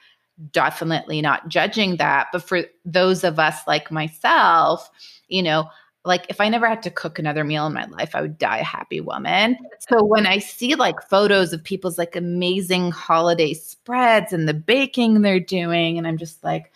definitely 0.51 1.19
not 1.19 1.49
judging 1.49 1.97
that. 1.97 2.27
But 2.31 2.43
for 2.43 2.61
those 2.85 3.23
of 3.23 3.39
us 3.39 3.57
like 3.67 3.91
myself, 3.91 4.87
you 5.27 5.41
know, 5.41 5.65
like 6.05 6.25
if 6.29 6.39
I 6.39 6.49
never 6.49 6.67
had 6.67 6.81
to 6.83 6.91
cook 6.91 7.19
another 7.19 7.43
meal 7.43 7.67
in 7.67 7.73
my 7.73 7.85
life, 7.85 8.15
I 8.15 8.21
would 8.21 8.37
die 8.37 8.59
a 8.59 8.63
happy 8.63 9.01
woman. 9.01 9.57
So 9.89 10.03
when 10.03 10.27
I 10.27 10.37
see 10.37 10.75
like 10.75 11.01
photos 11.09 11.51
of 11.51 11.63
people's 11.63 11.97
like 11.97 12.15
amazing 12.15 12.91
holiday 12.91 13.55
spreads 13.55 14.33
and 14.33 14.47
the 14.47 14.53
baking 14.53 15.21
they're 15.21 15.39
doing, 15.39 15.97
and 15.97 16.05
I'm 16.05 16.17
just 16.17 16.43
like, 16.43 16.71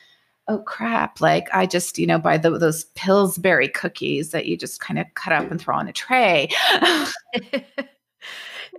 oh 0.47 0.59
crap, 0.59 1.21
like 1.21 1.47
I 1.53 1.67
just, 1.67 1.99
you 1.99 2.07
know, 2.07 2.17
buy 2.17 2.37
the, 2.37 2.57
those 2.57 2.85
Pillsbury 2.95 3.67
cookies 3.67 4.31
that 4.31 4.47
you 4.47 4.57
just 4.57 4.79
kind 4.79 4.97
of 4.97 5.05
cut 5.13 5.31
up 5.31 5.51
and 5.51 5.61
throw 5.61 5.75
on 5.75 5.87
a 5.87 5.93
tray. 5.93 6.49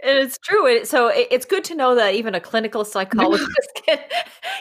And 0.03 0.19
it's 0.19 0.39
true. 0.39 0.85
So 0.85 1.11
it's 1.15 1.47
good 1.47 1.65
to 1.65 1.75
know 1.75 1.95
that 1.95 2.15
even 2.15 2.35
a 2.35 2.41
clinical 2.41 2.85
psychologist 2.85 3.71
can 3.87 3.99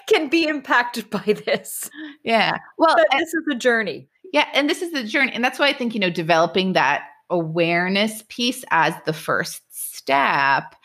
can 0.08 0.30
be 0.30 0.48
impacted 0.48 1.10
by 1.10 1.24
this. 1.46 1.90
Yeah. 2.24 2.58
Well, 2.78 2.96
this 3.12 3.34
is 3.34 3.44
a 3.52 3.56
journey. 3.56 4.08
Yeah, 4.34 4.48
and 4.54 4.70
this 4.70 4.82
is 4.82 4.92
the 4.92 5.04
journey, 5.04 5.32
and 5.32 5.44
that's 5.44 5.60
why 5.60 5.70
I 5.70 5.74
think 5.74 5.94
you 5.94 6.00
know 6.02 6.10
developing 6.10 6.74
that 6.74 7.06
awareness 7.30 8.24
piece 8.28 8.66
as 8.72 8.94
the 9.06 9.14
first 9.14 9.62
step 9.70 10.76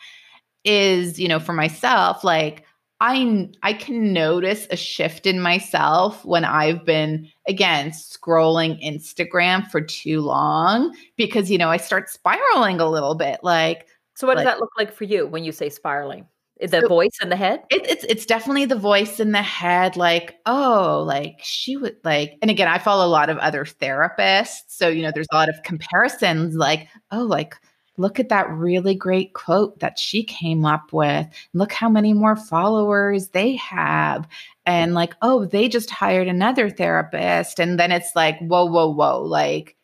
is 0.63 1.19
you 1.19 1.27
know 1.27 1.39
for 1.39 1.53
myself 1.53 2.23
like 2.23 2.63
I 3.01 3.49
I 3.63 3.73
can 3.73 4.13
notice 4.13 4.67
a 4.69 4.75
shift 4.75 5.25
in 5.25 5.39
myself 5.41 6.23
when 6.25 6.45
I've 6.45 6.85
been 6.85 7.29
again 7.47 7.91
scrolling 7.91 8.83
Instagram 8.83 9.69
for 9.69 9.81
too 9.81 10.21
long 10.21 10.95
because 11.15 11.49
you 11.49 11.57
know 11.57 11.69
I 11.69 11.77
start 11.77 12.09
spiraling 12.09 12.79
a 12.79 12.89
little 12.89 13.15
bit 13.15 13.39
like 13.41 13.87
so 14.15 14.27
what 14.27 14.37
like, 14.37 14.45
does 14.45 14.53
that 14.53 14.59
look 14.59 14.71
like 14.77 14.93
for 14.93 15.05
you 15.05 15.27
when 15.27 15.43
you 15.43 15.51
say 15.51 15.69
spiraling 15.69 16.27
so 16.67 16.87
voice 16.87 17.17
in 17.21 17.29
the 17.29 17.35
head 17.35 17.61
it, 17.69 17.89
it's 17.89 18.03
it's 18.05 18.25
definitely 18.25 18.65
the 18.65 18.75
voice 18.75 19.19
in 19.19 19.31
the 19.31 19.41
head 19.41 19.95
like 19.95 20.35
oh 20.45 21.03
like 21.07 21.35
she 21.41 21.77
would 21.77 21.95
like 22.03 22.37
and 22.41 22.51
again 22.51 22.67
I 22.67 22.77
follow 22.77 23.05
a 23.05 23.07
lot 23.07 23.29
of 23.29 23.37
other 23.37 23.63
therapists 23.63 24.63
so 24.67 24.87
you 24.87 25.01
know 25.01 25.11
there's 25.13 25.27
a 25.31 25.35
lot 25.35 25.49
of 25.49 25.63
comparisons 25.63 26.55
like 26.55 26.87
oh 27.11 27.23
like 27.23 27.55
look 27.99 28.19
at 28.19 28.29
that 28.29 28.49
really 28.49 28.95
great 28.95 29.33
quote 29.33 29.79
that 29.79 29.99
she 29.99 30.23
came 30.23 30.65
up 30.65 30.93
with. 30.93 31.27
Look 31.53 31.73
how 31.73 31.89
many 31.89 32.13
more 32.13 32.37
followers 32.37 33.27
they 33.29 33.57
have. 33.57 34.25
And 34.65 34.93
like, 34.93 35.15
oh, 35.21 35.45
they 35.45 35.67
just 35.67 35.89
hired 35.89 36.29
another 36.29 36.69
therapist. 36.69 37.59
And 37.59 37.77
then 37.77 37.91
it's 37.91 38.15
like, 38.15 38.39
whoa, 38.39 38.65
whoa, 38.65 38.93
whoa. 38.93 39.21
Like, 39.21 39.75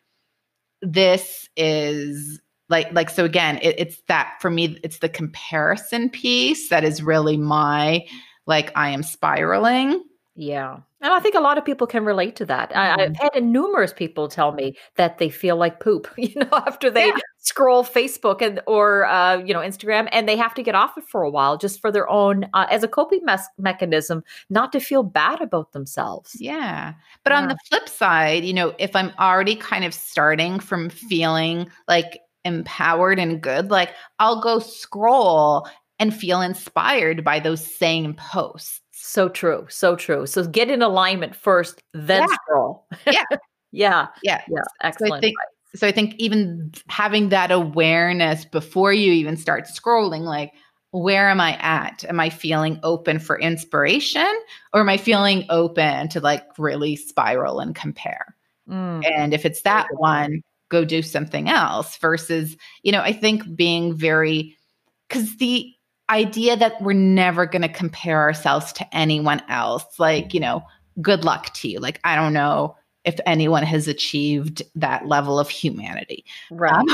this 0.80 1.48
is 1.56 2.40
like 2.68 2.92
like 2.92 3.10
so 3.10 3.24
again 3.24 3.58
it, 3.62 3.74
it's 3.78 4.00
that 4.08 4.34
for 4.40 4.50
me 4.50 4.78
it's 4.82 4.98
the 4.98 5.08
comparison 5.08 6.08
piece 6.10 6.68
that 6.68 6.84
is 6.84 7.02
really 7.02 7.36
my 7.36 8.04
like 8.46 8.70
i 8.76 8.90
am 8.90 9.02
spiraling 9.02 10.02
yeah 10.34 10.78
and 11.06 11.12
I 11.12 11.20
think 11.20 11.34
a 11.34 11.40
lot 11.40 11.58
of 11.58 11.64
people 11.64 11.86
can 11.86 12.04
relate 12.04 12.36
to 12.36 12.46
that. 12.46 12.74
I, 12.74 12.86
have 12.86 12.98
mm-hmm. 12.98 13.28
had 13.34 13.44
numerous 13.44 13.92
people 13.92 14.28
tell 14.28 14.52
me 14.52 14.76
that 14.96 15.18
they 15.18 15.28
feel 15.28 15.56
like 15.56 15.78
poop, 15.78 16.08
you 16.16 16.32
know, 16.34 16.48
after 16.50 16.90
they 16.90 17.08
yeah. 17.08 17.16
scroll 17.38 17.84
Facebook 17.84 18.40
and 18.40 18.60
or 18.66 19.04
uh, 19.04 19.36
you 19.36 19.52
know 19.52 19.60
Instagram, 19.60 20.08
and 20.10 20.28
they 20.28 20.36
have 20.36 20.54
to 20.54 20.62
get 20.62 20.74
off 20.74 20.96
it 20.96 21.04
for 21.04 21.22
a 21.22 21.30
while 21.30 21.58
just 21.58 21.80
for 21.80 21.92
their 21.92 22.08
own 22.08 22.48
uh, 22.54 22.66
as 22.70 22.82
a 22.82 22.88
coping 22.88 23.20
mes- 23.24 23.48
mechanism, 23.58 24.24
not 24.50 24.72
to 24.72 24.80
feel 24.80 25.02
bad 25.02 25.40
about 25.40 25.72
themselves. 25.72 26.34
Yeah, 26.40 26.94
but 27.22 27.32
yeah. 27.32 27.38
on 27.40 27.48
the 27.48 27.58
flip 27.68 27.88
side, 27.88 28.44
you 28.44 28.54
know, 28.54 28.74
if 28.78 28.96
I'm 28.96 29.12
already 29.20 29.54
kind 29.54 29.84
of 29.84 29.92
starting 29.92 30.58
from 30.58 30.88
feeling 30.88 31.70
like 31.86 32.20
empowered 32.46 33.18
and 33.18 33.42
good, 33.42 33.70
like 33.70 33.90
I'll 34.18 34.40
go 34.40 34.58
scroll 34.58 35.68
and 35.98 36.14
feel 36.14 36.40
inspired 36.40 37.24
by 37.24 37.40
those 37.40 37.66
same 37.66 38.14
posts. 38.14 38.80
So 38.92 39.28
true. 39.28 39.66
So 39.68 39.96
true. 39.96 40.26
So 40.26 40.46
get 40.46 40.70
in 40.70 40.82
alignment 40.82 41.34
first, 41.34 41.82
then 41.92 42.22
yeah. 42.22 42.34
scroll. 42.34 42.86
Yeah. 43.06 43.24
yeah. 43.72 44.06
Yeah. 44.22 44.40
Yeah. 44.48 44.62
Excellent. 44.82 45.10
So 45.10 45.16
I, 45.16 45.20
think, 45.20 45.36
so 45.74 45.86
I 45.86 45.92
think 45.92 46.14
even 46.16 46.72
having 46.88 47.28
that 47.30 47.50
awareness 47.50 48.44
before 48.44 48.92
you 48.92 49.12
even 49.12 49.36
start 49.36 49.66
scrolling, 49.66 50.22
like, 50.22 50.52
where 50.90 51.28
am 51.28 51.40
I 51.40 51.56
at? 51.60 52.04
Am 52.08 52.20
I 52.20 52.30
feeling 52.30 52.80
open 52.82 53.18
for 53.18 53.38
inspiration 53.38 54.26
or 54.72 54.80
am 54.80 54.88
I 54.88 54.96
feeling 54.96 55.44
open 55.50 56.08
to 56.10 56.20
like 56.20 56.44
really 56.58 56.96
spiral 56.96 57.60
and 57.60 57.74
compare? 57.74 58.34
Mm. 58.68 59.04
And 59.10 59.34
if 59.34 59.44
it's 59.44 59.62
that 59.62 59.88
one, 59.92 60.42
go 60.68 60.84
do 60.84 61.02
something 61.02 61.48
else 61.48 61.96
versus, 61.98 62.56
you 62.82 62.92
know, 62.92 63.00
I 63.00 63.12
think 63.12 63.56
being 63.56 63.94
very, 63.94 64.56
because 65.08 65.36
the 65.36 65.72
idea 66.10 66.56
that 66.56 66.80
we're 66.80 66.92
never 66.92 67.46
going 67.46 67.62
to 67.62 67.68
compare 67.68 68.20
ourselves 68.20 68.72
to 68.74 68.96
anyone 68.96 69.42
else, 69.48 69.84
like, 69.98 70.34
you 70.34 70.40
know, 70.40 70.62
good 71.00 71.24
luck 71.24 71.52
to 71.54 71.68
you. 71.68 71.78
Like, 71.78 72.00
I 72.04 72.16
don't 72.16 72.32
know 72.32 72.76
if 73.04 73.18
anyone 73.26 73.62
has 73.62 73.86
achieved 73.86 74.62
that 74.74 75.06
level 75.06 75.38
of 75.38 75.48
humanity. 75.48 76.24
Right. 76.50 76.74
Um, 76.74 76.88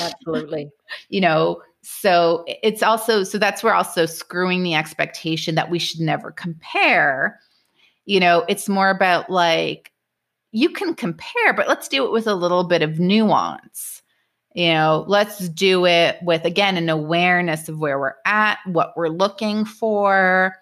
Absolutely. 0.00 0.70
You 1.08 1.20
know, 1.20 1.62
so 1.82 2.44
it's 2.46 2.82
also, 2.82 3.24
so 3.24 3.38
that's 3.38 3.62
where 3.62 3.74
also 3.74 4.06
screwing 4.06 4.62
the 4.62 4.74
expectation 4.74 5.56
that 5.56 5.70
we 5.70 5.80
should 5.80 6.00
never 6.00 6.30
compare. 6.30 7.40
You 8.04 8.20
know, 8.20 8.44
it's 8.48 8.68
more 8.68 8.90
about 8.90 9.30
like, 9.30 9.92
you 10.56 10.70
can 10.70 10.94
compare, 10.94 11.52
but 11.54 11.68
let's 11.68 11.86
do 11.86 12.06
it 12.06 12.12
with 12.12 12.26
a 12.26 12.34
little 12.34 12.64
bit 12.64 12.80
of 12.80 12.98
nuance. 12.98 14.02
You 14.54 14.72
know 14.72 15.04
let's 15.06 15.50
do 15.50 15.84
it 15.84 16.16
with 16.22 16.46
again 16.46 16.78
an 16.78 16.88
awareness 16.88 17.68
of 17.68 17.78
where 17.78 17.98
we're 17.98 18.14
at 18.24 18.58
what 18.64 18.96
we're 18.96 19.08
looking 19.08 19.66
for. 19.66 20.56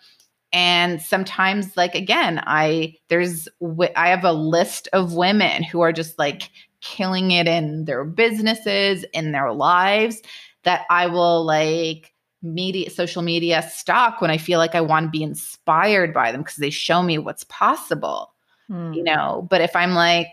And 0.52 1.00
sometimes 1.00 1.76
like 1.76 1.94
again 1.94 2.42
i 2.44 2.94
there's 3.08 3.48
i 3.94 4.08
have 4.08 4.24
a 4.24 4.32
list 4.32 4.88
of 4.92 5.14
women 5.14 5.62
who 5.62 5.80
are 5.80 5.92
just 5.92 6.18
like 6.18 6.50
killing 6.80 7.30
it 7.30 7.46
in 7.46 7.84
their 7.84 8.04
businesses 8.04 9.04
in 9.12 9.30
their 9.30 9.52
lives 9.52 10.22
that 10.64 10.82
i 10.90 11.06
will 11.06 11.44
like 11.44 12.12
media 12.42 12.88
social 12.90 13.22
media 13.22 13.62
stock 13.68 14.20
when 14.20 14.30
i 14.30 14.38
feel 14.38 14.58
like 14.58 14.76
i 14.76 14.80
want 14.80 15.06
to 15.06 15.10
be 15.10 15.24
inspired 15.24 16.14
by 16.14 16.30
them 16.30 16.42
because 16.42 16.56
they 16.56 16.70
show 16.70 17.02
me 17.02 17.18
what's 17.18 17.44
possible 17.44 18.33
hmm. 18.68 18.92
you 18.92 19.02
know 19.02 19.46
but 19.50 19.60
if 19.60 19.74
i'm 19.74 19.94
like 19.94 20.28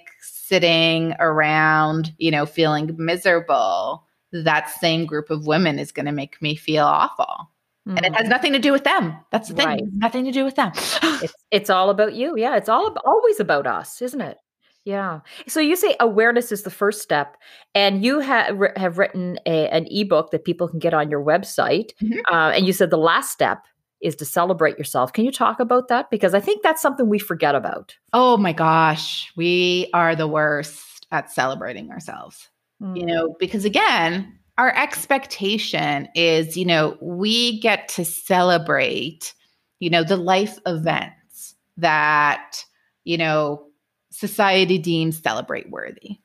sitting 0.52 1.16
around, 1.22 2.14
you 2.18 2.30
know, 2.30 2.46
feeling 2.46 2.94
miserable, 2.98 4.06
that 4.34 4.70
same 4.70 5.06
group 5.06 5.30
of 5.30 5.48
women 5.48 5.80
is 5.80 5.94
going 5.94 6.06
to 6.06 6.12
make 6.12 6.42
me 6.42 6.58
feel 6.58 6.84
awful. 6.84 7.50
Mm-hmm. 7.88 7.98
And 7.98 8.06
it 8.06 8.14
has 8.14 8.24
mm-hmm. 8.24 8.32
nothing 8.32 8.52
to 8.52 8.60
do 8.60 8.74
with 8.74 8.84
them. 8.84 9.16
That's 9.32 9.48
the 9.48 9.56
thing. 9.56 9.66
Right. 9.66 9.84
Nothing 9.94 10.26
to 10.26 10.32
do 10.32 10.44
with 10.44 10.56
them. 10.56 10.74
it's, 10.76 11.34
it's 11.52 11.70
all 11.70 11.90
about 11.90 12.16
you. 12.16 12.36
Yeah. 12.38 12.58
It's 12.58 12.68
all 12.68 12.94
always 13.06 13.40
about 13.40 13.66
us, 13.66 14.02
isn't 14.02 14.20
it? 14.20 14.40
Yeah. 14.84 15.22
So 15.48 15.62
you 15.62 15.78
say 15.78 15.96
awareness 16.02 16.52
is 16.52 16.64
the 16.64 16.70
first 16.70 17.02
step, 17.02 17.38
and 17.76 18.04
you 18.04 18.20
have 18.20 18.60
have 18.76 18.98
written 18.98 19.38
a, 19.46 19.70
an 19.70 19.86
ebook 19.92 20.32
that 20.32 20.44
people 20.44 20.68
can 20.68 20.80
get 20.80 20.94
on 20.94 21.10
your 21.10 21.24
website. 21.24 21.92
Mm-hmm. 22.02 22.20
Uh, 22.34 22.50
and 22.50 22.66
you 22.66 22.74
said 22.74 22.90
the 22.90 22.98
last 22.98 23.32
step 23.32 23.60
is 24.02 24.16
to 24.18 24.26
celebrate 24.26 24.78
yourself. 24.78 25.14
Can 25.14 25.26
you 25.26 25.32
talk 25.32 25.60
about 25.60 25.88
that? 25.88 26.10
Because 26.10 26.34
I 26.34 26.40
think 26.40 26.64
that's 26.64 26.82
something 26.82 27.08
we 27.08 27.20
forget 27.20 27.56
about. 27.56 27.96
Oh 28.14 28.38
my 28.38 28.54
gosh, 28.54 29.32
we 29.36 29.90
are 29.94 30.16
the 30.16 30.28
worst 30.28 31.06
at 31.12 31.32
celebrating 31.32 31.92
ourselves. 31.92 32.50
Mm. 32.82 32.98
You 32.98 33.06
know, 33.06 33.36
because 33.40 33.66
again, 33.66 34.38
our 34.58 34.76
expectation 34.76 36.08
is, 36.16 36.58
you 36.58 36.66
know, 36.66 36.98
we 37.02 37.60
get 37.60 37.88
to 37.90 38.06
celebrate, 38.06 39.34
you 39.80 39.90
know, 39.90 40.04
the 40.04 40.18
life 40.18 40.58
events 40.66 41.56
that, 41.78 42.64
you 43.04 43.18
know, 43.18 43.66
society 44.12 44.78
deems 44.78 45.22
celebrate 45.22 45.70
worthy, 45.70 46.18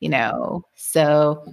you 0.00 0.08
know. 0.08 0.64
So 0.74 1.44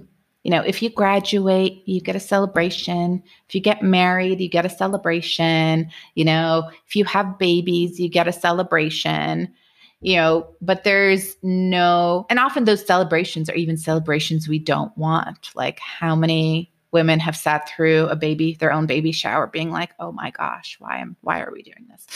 you 0.42 0.50
know, 0.50 0.62
if 0.62 0.82
you 0.82 0.88
graduate, 0.88 1.82
you 1.86 2.00
get 2.00 2.16
a 2.16 2.20
celebration. 2.20 3.22
If 3.48 3.54
you 3.54 3.60
get 3.60 3.82
married, 3.82 4.40
you 4.40 4.48
get 4.48 4.64
a 4.64 4.70
celebration. 4.70 5.90
You 6.14 6.24
know, 6.24 6.70
if 6.86 6.96
you 6.96 7.04
have 7.04 7.38
babies, 7.38 8.00
you 8.00 8.08
get 8.08 8.28
a 8.28 8.32
celebration. 8.32 9.52
You 10.00 10.16
know, 10.16 10.48
but 10.62 10.84
there's 10.84 11.36
no, 11.42 12.26
and 12.30 12.38
often 12.38 12.64
those 12.64 12.86
celebrations 12.86 13.50
are 13.50 13.54
even 13.54 13.76
celebrations 13.76 14.48
we 14.48 14.58
don't 14.58 14.96
want. 14.96 15.50
Like, 15.54 15.78
how 15.78 16.16
many 16.16 16.72
women 16.90 17.20
have 17.20 17.36
sat 17.36 17.68
through 17.68 18.06
a 18.06 18.16
baby, 18.16 18.56
their 18.58 18.72
own 18.72 18.86
baby 18.86 19.12
shower, 19.12 19.46
being 19.46 19.70
like, 19.70 19.90
"Oh 20.00 20.10
my 20.10 20.30
gosh, 20.30 20.76
why 20.80 20.98
am, 20.98 21.16
why 21.20 21.42
are 21.42 21.52
we 21.52 21.62
doing 21.62 21.86
this?" 21.90 22.06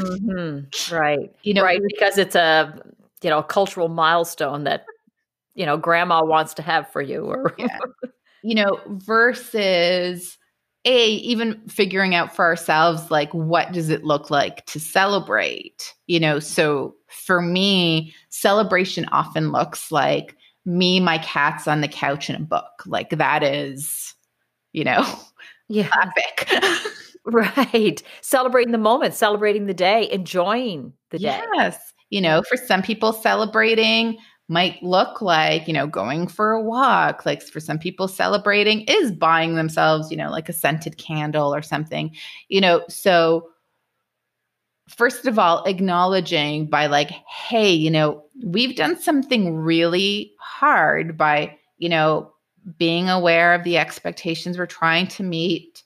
mm-hmm. 0.00 0.94
Right, 0.94 1.32
you 1.44 1.54
know, 1.54 1.62
right, 1.62 1.80
because 1.86 2.18
it's 2.18 2.34
a 2.34 2.82
you 3.22 3.30
know 3.30 3.38
a 3.38 3.44
cultural 3.44 3.88
milestone 3.88 4.64
that 4.64 4.84
you 5.54 5.66
know 5.66 5.76
grandma 5.76 6.24
wants 6.24 6.54
to 6.54 6.62
have 6.62 6.90
for 6.90 7.02
you 7.02 7.24
or 7.24 7.54
yeah. 7.58 7.78
you 8.42 8.54
know 8.54 8.80
versus 8.86 10.38
a 10.86 11.08
even 11.08 11.60
figuring 11.68 12.14
out 12.14 12.34
for 12.34 12.44
ourselves 12.44 13.10
like 13.10 13.32
what 13.34 13.72
does 13.72 13.90
it 13.90 14.04
look 14.04 14.30
like 14.30 14.64
to 14.66 14.80
celebrate 14.80 15.94
you 16.06 16.18
know? 16.18 16.38
So 16.38 16.94
for 17.08 17.42
me 17.42 18.14
celebration 18.30 19.04
often 19.12 19.52
looks 19.52 19.92
like 19.92 20.36
me 20.64 21.00
my 21.00 21.18
cats 21.18 21.68
on 21.68 21.80
the 21.80 21.88
couch 21.88 22.30
in 22.30 22.36
a 22.36 22.40
book 22.40 22.82
like 22.86 23.10
that 23.10 23.42
is 23.42 24.14
you 24.72 24.84
know 24.84 25.04
yeah. 25.68 25.90
epic 26.00 26.64
right. 27.24 28.02
Celebrating 28.22 28.72
the 28.72 28.78
moment 28.78 29.14
celebrating 29.14 29.66
the 29.66 29.74
day 29.74 30.10
enjoying 30.10 30.92
the 31.10 31.18
day. 31.18 31.42
Yes. 31.54 31.92
You 32.08 32.22
know 32.22 32.42
for 32.48 32.56
some 32.56 32.82
people 32.82 33.12
celebrating 33.12 34.16
might 34.50 34.82
look 34.82 35.22
like, 35.22 35.68
you 35.68 35.72
know, 35.72 35.86
going 35.86 36.26
for 36.26 36.50
a 36.50 36.60
walk. 36.60 37.24
Like 37.24 37.40
for 37.40 37.60
some 37.60 37.78
people, 37.78 38.08
celebrating 38.08 38.80
is 38.82 39.12
buying 39.12 39.54
themselves, 39.54 40.10
you 40.10 40.16
know, 40.16 40.28
like 40.28 40.48
a 40.48 40.52
scented 40.52 40.98
candle 40.98 41.54
or 41.54 41.62
something, 41.62 42.14
you 42.48 42.60
know. 42.60 42.82
So 42.88 43.48
first 44.88 45.28
of 45.28 45.38
all, 45.38 45.62
acknowledging 45.66 46.66
by 46.66 46.86
like, 46.86 47.10
hey, 47.10 47.70
you 47.70 47.92
know, 47.92 48.24
we've 48.44 48.74
done 48.74 48.98
something 49.00 49.54
really 49.54 50.32
hard 50.40 51.16
by, 51.16 51.56
you 51.78 51.88
know, 51.88 52.32
being 52.76 53.08
aware 53.08 53.54
of 53.54 53.62
the 53.62 53.78
expectations 53.78 54.58
we're 54.58 54.66
trying 54.66 55.06
to 55.06 55.22
meet. 55.22 55.84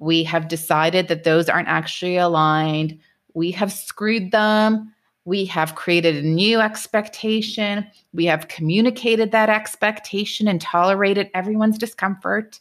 We 0.00 0.24
have 0.24 0.48
decided 0.48 1.06
that 1.06 1.22
those 1.22 1.48
aren't 1.48 1.68
actually 1.68 2.16
aligned. 2.16 2.98
We 3.34 3.52
have 3.52 3.72
screwed 3.72 4.32
them. 4.32 4.92
We 5.24 5.44
have 5.46 5.74
created 5.74 6.16
a 6.16 6.26
new 6.26 6.60
expectation. 6.60 7.86
We 8.12 8.24
have 8.26 8.48
communicated 8.48 9.32
that 9.32 9.50
expectation 9.50 10.48
and 10.48 10.60
tolerated 10.60 11.30
everyone's 11.34 11.78
discomfort, 11.78 12.58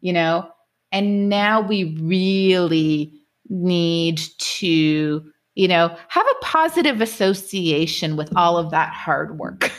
you 0.00 0.12
know, 0.12 0.50
and 0.90 1.28
now 1.28 1.60
we 1.60 1.96
really 2.00 3.12
need 3.48 4.20
to, 4.38 5.24
you 5.54 5.68
know, 5.68 5.96
have 6.08 6.26
a 6.26 6.44
positive 6.44 7.00
association 7.00 8.16
with 8.16 8.32
all 8.36 8.56
of 8.56 8.70
that 8.70 8.90
hard 8.90 9.38
work. 9.38 9.70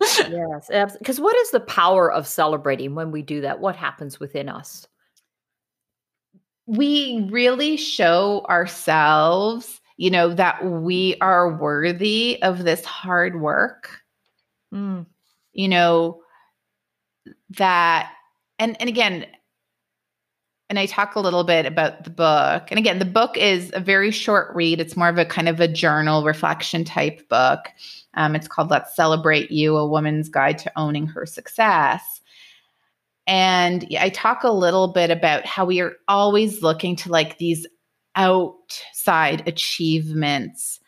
yes, 0.00 0.70
because 0.98 1.20
what 1.20 1.36
is 1.36 1.50
the 1.50 1.60
power 1.60 2.12
of 2.12 2.26
celebrating 2.26 2.94
when 2.94 3.10
we 3.10 3.22
do 3.22 3.40
that? 3.40 3.60
What 3.60 3.76
happens 3.76 4.20
within 4.20 4.48
us? 4.48 4.86
We 6.66 7.28
really 7.30 7.76
show 7.76 8.44
ourselves, 8.48 9.80
you 9.98 10.10
know, 10.10 10.32
that 10.32 10.64
we 10.64 11.16
are 11.20 11.58
worthy 11.58 12.40
of 12.42 12.64
this 12.64 12.84
hard 12.84 13.40
work. 13.40 14.00
Mm. 14.72 15.04
You 15.52 15.68
know, 15.68 16.22
that 17.58 18.12
and 18.60 18.76
and 18.80 18.88
again, 18.88 19.26
and 20.70 20.78
I 20.78 20.86
talk 20.86 21.16
a 21.16 21.20
little 21.20 21.42
bit 21.42 21.66
about 21.66 22.04
the 22.04 22.10
book. 22.10 22.70
And 22.70 22.78
again, 22.78 23.00
the 23.00 23.04
book 23.04 23.36
is 23.36 23.72
a 23.74 23.80
very 23.80 24.12
short 24.12 24.54
read. 24.54 24.80
It's 24.80 24.96
more 24.96 25.08
of 25.08 25.18
a 25.18 25.24
kind 25.24 25.48
of 25.48 25.58
a 25.58 25.68
journal 25.68 26.24
reflection 26.24 26.84
type 26.84 27.28
book. 27.28 27.68
Um, 28.14 28.36
it's 28.36 28.48
called 28.48 28.70
Let's 28.70 28.94
Celebrate 28.94 29.50
You 29.50 29.76
A 29.76 29.86
Woman's 29.86 30.28
Guide 30.28 30.58
to 30.58 30.72
Owning 30.76 31.06
Her 31.08 31.26
Success. 31.26 32.20
And 33.26 33.86
I 33.98 34.10
talk 34.10 34.44
a 34.44 34.52
little 34.52 34.88
bit 34.88 35.10
about 35.10 35.44
how 35.44 35.64
we 35.64 35.80
are 35.80 35.94
always 36.06 36.62
looking 36.62 36.94
to 36.96 37.10
like 37.10 37.38
these 37.38 37.66
outside 38.18 39.46
achievements 39.48 40.80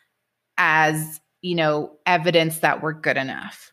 as, 0.57 1.19
you 1.41 1.55
know, 1.55 1.97
evidence 2.05 2.59
that 2.59 2.83
we're 2.83 2.93
good 2.93 3.17
enough. 3.17 3.71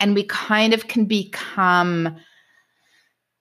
And 0.00 0.14
we 0.14 0.24
kind 0.24 0.72
of 0.72 0.88
can 0.88 1.04
become 1.04 2.16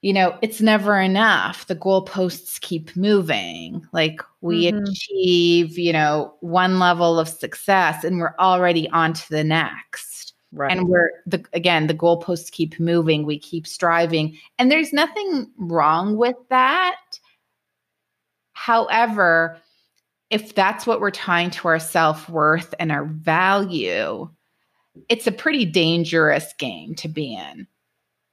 you 0.01 0.13
know, 0.13 0.35
it's 0.41 0.61
never 0.61 0.99
enough. 0.99 1.67
The 1.67 1.75
goalposts 1.75 2.59
keep 2.59 2.95
moving. 2.95 3.85
Like 3.93 4.21
we 4.41 4.71
mm-hmm. 4.71 4.83
achieve, 4.83 5.77
you 5.77 5.93
know, 5.93 6.33
one 6.39 6.79
level 6.79 7.19
of 7.19 7.29
success 7.29 8.03
and 8.03 8.17
we're 8.17 8.35
already 8.39 8.89
on 8.89 9.13
to 9.13 9.29
the 9.29 9.43
next. 9.43 10.33
Right. 10.51 10.71
And 10.71 10.87
we're 10.87 11.11
the 11.27 11.45
again, 11.53 11.87
the 11.87 11.93
goalposts 11.93 12.51
keep 12.51 12.79
moving. 12.79 13.25
We 13.25 13.39
keep 13.39 13.67
striving. 13.67 14.37
And 14.57 14.71
there's 14.71 14.91
nothing 14.91 15.49
wrong 15.57 16.17
with 16.17 16.35
that. 16.49 17.10
However, 18.61 19.57
if 20.29 20.53
that's 20.53 20.85
what 20.85 21.01
we're 21.01 21.09
tying 21.09 21.49
to 21.49 21.67
our 21.67 21.79
self-worth 21.79 22.75
and 22.77 22.91
our 22.91 23.05
value, 23.05 24.29
it's 25.09 25.25
a 25.25 25.31
pretty 25.31 25.65
dangerous 25.65 26.53
game 26.59 26.93
to 26.95 27.07
be 27.07 27.33
in 27.33 27.65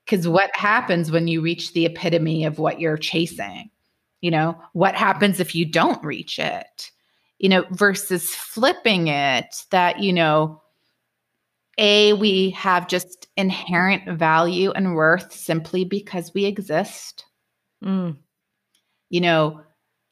because 0.05 0.29
what 0.29 0.55
happens 0.55 1.11
when 1.11 1.29
you 1.29 1.41
reach 1.41 1.73
the 1.73 1.87
epitome 1.87 2.45
of 2.45 2.59
what 2.59 2.79
you're 2.79 2.99
chasing? 2.99 3.71
You 4.21 4.31
know, 4.31 4.61
what 4.75 4.95
happens 4.95 5.41
if 5.41 5.55
you 5.55 5.65
don't 5.65 6.05
reach 6.05 6.39
it? 6.39 6.91
You 7.39 7.49
know, 7.49 7.65
versus 7.71 8.35
flipping 8.35 9.09
it 9.09 9.47
that, 9.71 10.01
you 10.01 10.13
know, 10.13 10.61
a, 11.79 12.13
we 12.13 12.51
have 12.51 12.87
just 12.87 13.29
inherent 13.39 14.19
value 14.19 14.73
and 14.73 14.95
worth 14.95 15.33
simply 15.33 15.87
because 15.87 16.35
we 16.35 16.45
exist. 16.45 17.25
Mm. 17.83 18.19
You 19.09 19.21
know, 19.23 19.63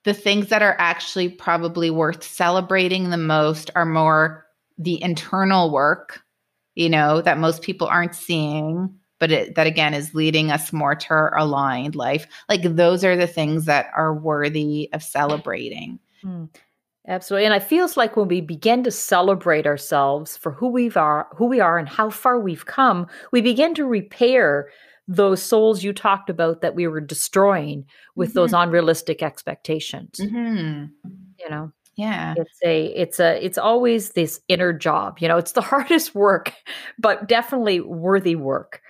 the 0.07 0.15
things 0.15 0.49
that 0.49 0.63
are 0.63 0.77
actually 0.79 1.29
probably 1.29 1.91
worth 1.91 2.23
celebrating 2.23 3.11
the 3.11 3.19
most 3.19 3.71
are 3.75 3.85
more 3.85 4.47
the 4.79 5.03
internal 5.03 5.71
work, 5.71 6.23
you 6.75 6.89
know, 6.89 7.21
that 7.21 7.39
most 7.39 7.61
people 7.61 7.87
aren't 7.87 8.15
seeing 8.15 8.99
but 9.19 9.33
it, 9.33 9.55
that 9.55 9.67
again 9.67 9.95
is 9.95 10.15
leading 10.15 10.51
us 10.51 10.73
more 10.73 10.95
to 10.95 11.11
our 11.11 11.37
aligned 11.37 11.95
life. 11.95 12.27
Like 12.49 12.63
those 12.63 13.05
are 13.05 13.17
the 13.17 13.27
things 13.27 13.65
that 13.65 13.87
are 13.97 14.15
worthy 14.15 14.91
of 14.93 15.03
celebrating. 15.03 15.99
Mm, 16.23 16.49
absolutely. 17.09 17.47
And 17.47 17.55
it 17.55 17.63
feels 17.63 17.97
like 17.97 18.17
when 18.17 18.29
we 18.29 18.41
begin 18.41 18.85
to 18.85 18.91
celebrate 18.91 19.67
ourselves 19.67 20.37
for 20.37 20.53
who 20.53 20.69
we 20.69 20.91
are, 20.93 21.29
who 21.35 21.47
we 21.47 21.61
are 21.61 21.79
and 21.79 21.89
how 21.89 22.11
far 22.11 22.39
we've 22.39 22.67
come, 22.67 23.07
we 23.33 23.41
begin 23.41 23.75
to 23.77 23.87
repair 23.87 24.69
those 25.09 25.43
souls 25.43 25.85
you 25.85 25.93
talked 25.93 26.29
about 26.29 26.61
that 26.61 26.75
we 26.75 26.87
were 26.87 27.01
destroying 27.01 27.85
with 28.15 28.31
mm-hmm. 28.31 28.39
those 28.39 28.53
unrealistic 28.53 29.23
expectations. 29.23 30.19
Mm-hmm. 30.21 30.87
You 31.39 31.51
know? 31.51 31.73
yeah 31.99 32.35
it's 32.37 32.59
a 32.63 32.87
it's 32.89 33.19
a 33.19 33.43
it's 33.43 33.57
always 33.57 34.11
this 34.11 34.39
inner 34.49 34.71
job 34.71 35.19
you 35.19 35.27
know 35.27 35.39
it's 35.39 35.53
the 35.53 35.61
hardest 35.63 36.15
work 36.15 36.53
but 36.99 37.27
definitely 37.27 37.81
worthy 37.81 38.37
work 38.37 38.83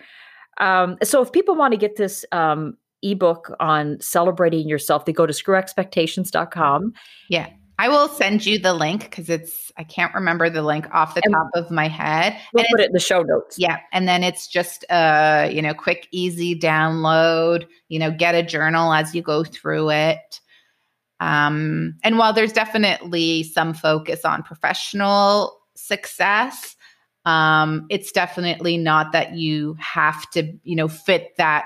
um, 0.58 0.96
so 1.02 1.22
if 1.22 1.32
people 1.32 1.54
want 1.54 1.72
to 1.72 1.78
get 1.78 1.96
this 1.96 2.24
um, 2.32 2.76
ebook 3.02 3.54
on 3.60 4.00
celebrating 4.00 4.68
yourself, 4.68 5.04
they 5.04 5.12
go 5.12 5.26
to 5.26 5.32
screwexpectations.com. 5.32 6.92
Yeah. 7.28 7.48
I 7.78 7.88
will 7.88 8.08
send 8.08 8.46
you 8.46 8.58
the 8.58 8.72
link 8.72 9.02
because 9.02 9.28
it's 9.28 9.70
I 9.76 9.84
can't 9.84 10.14
remember 10.14 10.48
the 10.48 10.62
link 10.62 10.88
off 10.94 11.14
the 11.14 11.20
and 11.24 11.34
top 11.34 11.50
of 11.54 11.70
my 11.70 11.88
head. 11.88 12.38
We'll 12.52 12.62
and 12.62 12.68
put 12.70 12.80
it 12.80 12.86
in 12.86 12.92
the 12.92 13.00
show 13.00 13.22
notes. 13.22 13.58
Yeah, 13.58 13.78
and 13.92 14.08
then 14.08 14.22
it's 14.24 14.46
just 14.46 14.84
a 14.88 15.50
you 15.52 15.60
know 15.60 15.74
quick, 15.74 16.08
easy 16.10 16.58
download. 16.58 17.66
You 17.88 17.98
know, 17.98 18.10
get 18.10 18.34
a 18.34 18.42
journal 18.42 18.92
as 18.92 19.14
you 19.14 19.22
go 19.22 19.44
through 19.44 19.90
it. 19.90 20.40
Um, 21.20 21.96
and 22.02 22.18
while 22.18 22.32
there's 22.32 22.52
definitely 22.52 23.42
some 23.42 23.74
focus 23.74 24.24
on 24.24 24.42
professional 24.42 25.60
success, 25.74 26.76
um, 27.24 27.86
it's 27.90 28.12
definitely 28.12 28.76
not 28.76 29.12
that 29.12 29.34
you 29.34 29.76
have 29.80 30.28
to, 30.30 30.52
you 30.62 30.76
know, 30.76 30.88
fit 30.88 31.36
that. 31.36 31.64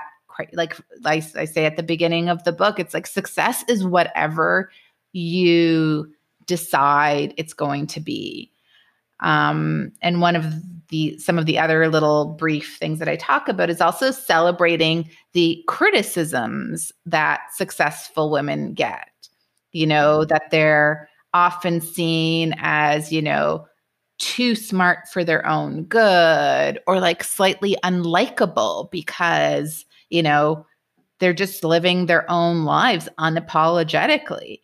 Like, 0.53 0.73
like 1.01 1.23
I 1.35 1.45
say 1.45 1.65
at 1.65 1.75
the 1.75 1.83
beginning 1.83 2.27
of 2.27 2.43
the 2.45 2.51
book, 2.51 2.79
it's 2.79 2.95
like 2.95 3.05
success 3.05 3.63
is 3.67 3.85
whatever 3.85 4.71
you 5.13 6.11
decide 6.45 7.33
it's 7.37 7.53
going 7.53 7.87
to 7.87 7.99
be. 7.99 8.51
Um, 9.19 9.91
and 10.01 10.21
one 10.21 10.35
of 10.35 10.45
the 10.89 11.17
some 11.19 11.37
of 11.37 11.45
the 11.45 11.57
other 11.57 11.87
little 11.87 12.25
brief 12.25 12.77
things 12.77 12.99
that 12.99 13.07
I 13.07 13.15
talk 13.15 13.47
about 13.47 13.69
is 13.69 13.81
also 13.81 14.11
celebrating 14.11 15.09
the 15.33 15.63
criticisms 15.67 16.91
that 17.05 17.41
successful 17.53 18.29
women 18.29 18.73
get. 18.73 19.09
You 19.71 19.87
know 19.87 20.25
that 20.25 20.51
they're 20.51 21.07
often 21.33 21.79
seen 21.79 22.53
as 22.57 23.11
you 23.11 23.21
know 23.21 23.65
too 24.21 24.55
smart 24.55 25.07
for 25.11 25.23
their 25.23 25.45
own 25.47 25.83
good 25.85 26.79
or 26.85 26.99
like 26.99 27.23
slightly 27.23 27.75
unlikable 27.83 28.89
because, 28.91 29.83
you 30.09 30.21
know, 30.21 30.63
they're 31.19 31.33
just 31.33 31.63
living 31.63 32.05
their 32.05 32.29
own 32.29 32.63
lives 32.63 33.09
unapologetically. 33.19 34.59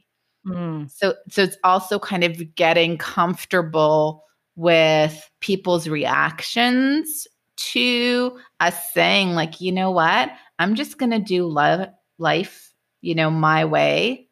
Mm. 0.48 0.92
So 0.92 1.16
so 1.30 1.44
it's 1.44 1.58
also 1.64 2.00
kind 2.00 2.24
of 2.24 2.56
getting 2.56 2.98
comfortable 2.98 4.24
with 4.56 5.30
people's 5.40 5.88
reactions 5.88 7.28
to 7.58 8.38
us 8.60 8.92
saying 8.94 9.32
like, 9.32 9.62
you 9.62 9.72
know 9.72 9.92
what? 9.92 10.32
I'm 10.60 10.76
just 10.76 10.98
going 10.98 11.12
to 11.12 11.20
do 11.20 11.48
love 11.48 11.90
life, 12.18 12.74
you 13.02 13.16
know, 13.16 13.30
my 13.30 13.66
way. 13.66 14.30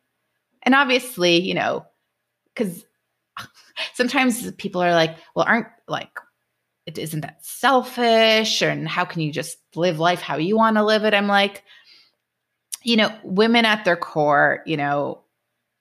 And 0.64 0.74
obviously, 0.74 1.42
you 1.42 1.54
know, 1.54 1.86
cuz 2.56 2.86
sometimes 3.94 4.52
people 4.54 4.82
are 4.82 4.94
like, 4.94 5.18
well, 5.36 5.46
aren't 5.48 5.68
like, 5.88 6.20
it 6.86 6.98
isn't 6.98 7.22
that 7.22 7.44
selfish? 7.44 8.62
And 8.62 8.88
how 8.88 9.06
can 9.06 9.22
you 9.22 9.32
just 9.32 9.58
live 9.76 10.00
life 10.00 10.22
how 10.22 10.38
you 10.38 10.56
want 10.56 10.78
to 10.78 10.84
live 10.84 11.04
it? 11.04 11.14
I'm 11.14 11.28
like, 11.28 11.64
you 12.84 12.96
know, 12.96 13.16
women 13.24 13.66
at 13.66 13.86
their 13.86 13.98
core, 13.98 14.62
you 14.66 14.78
know, 14.78 15.25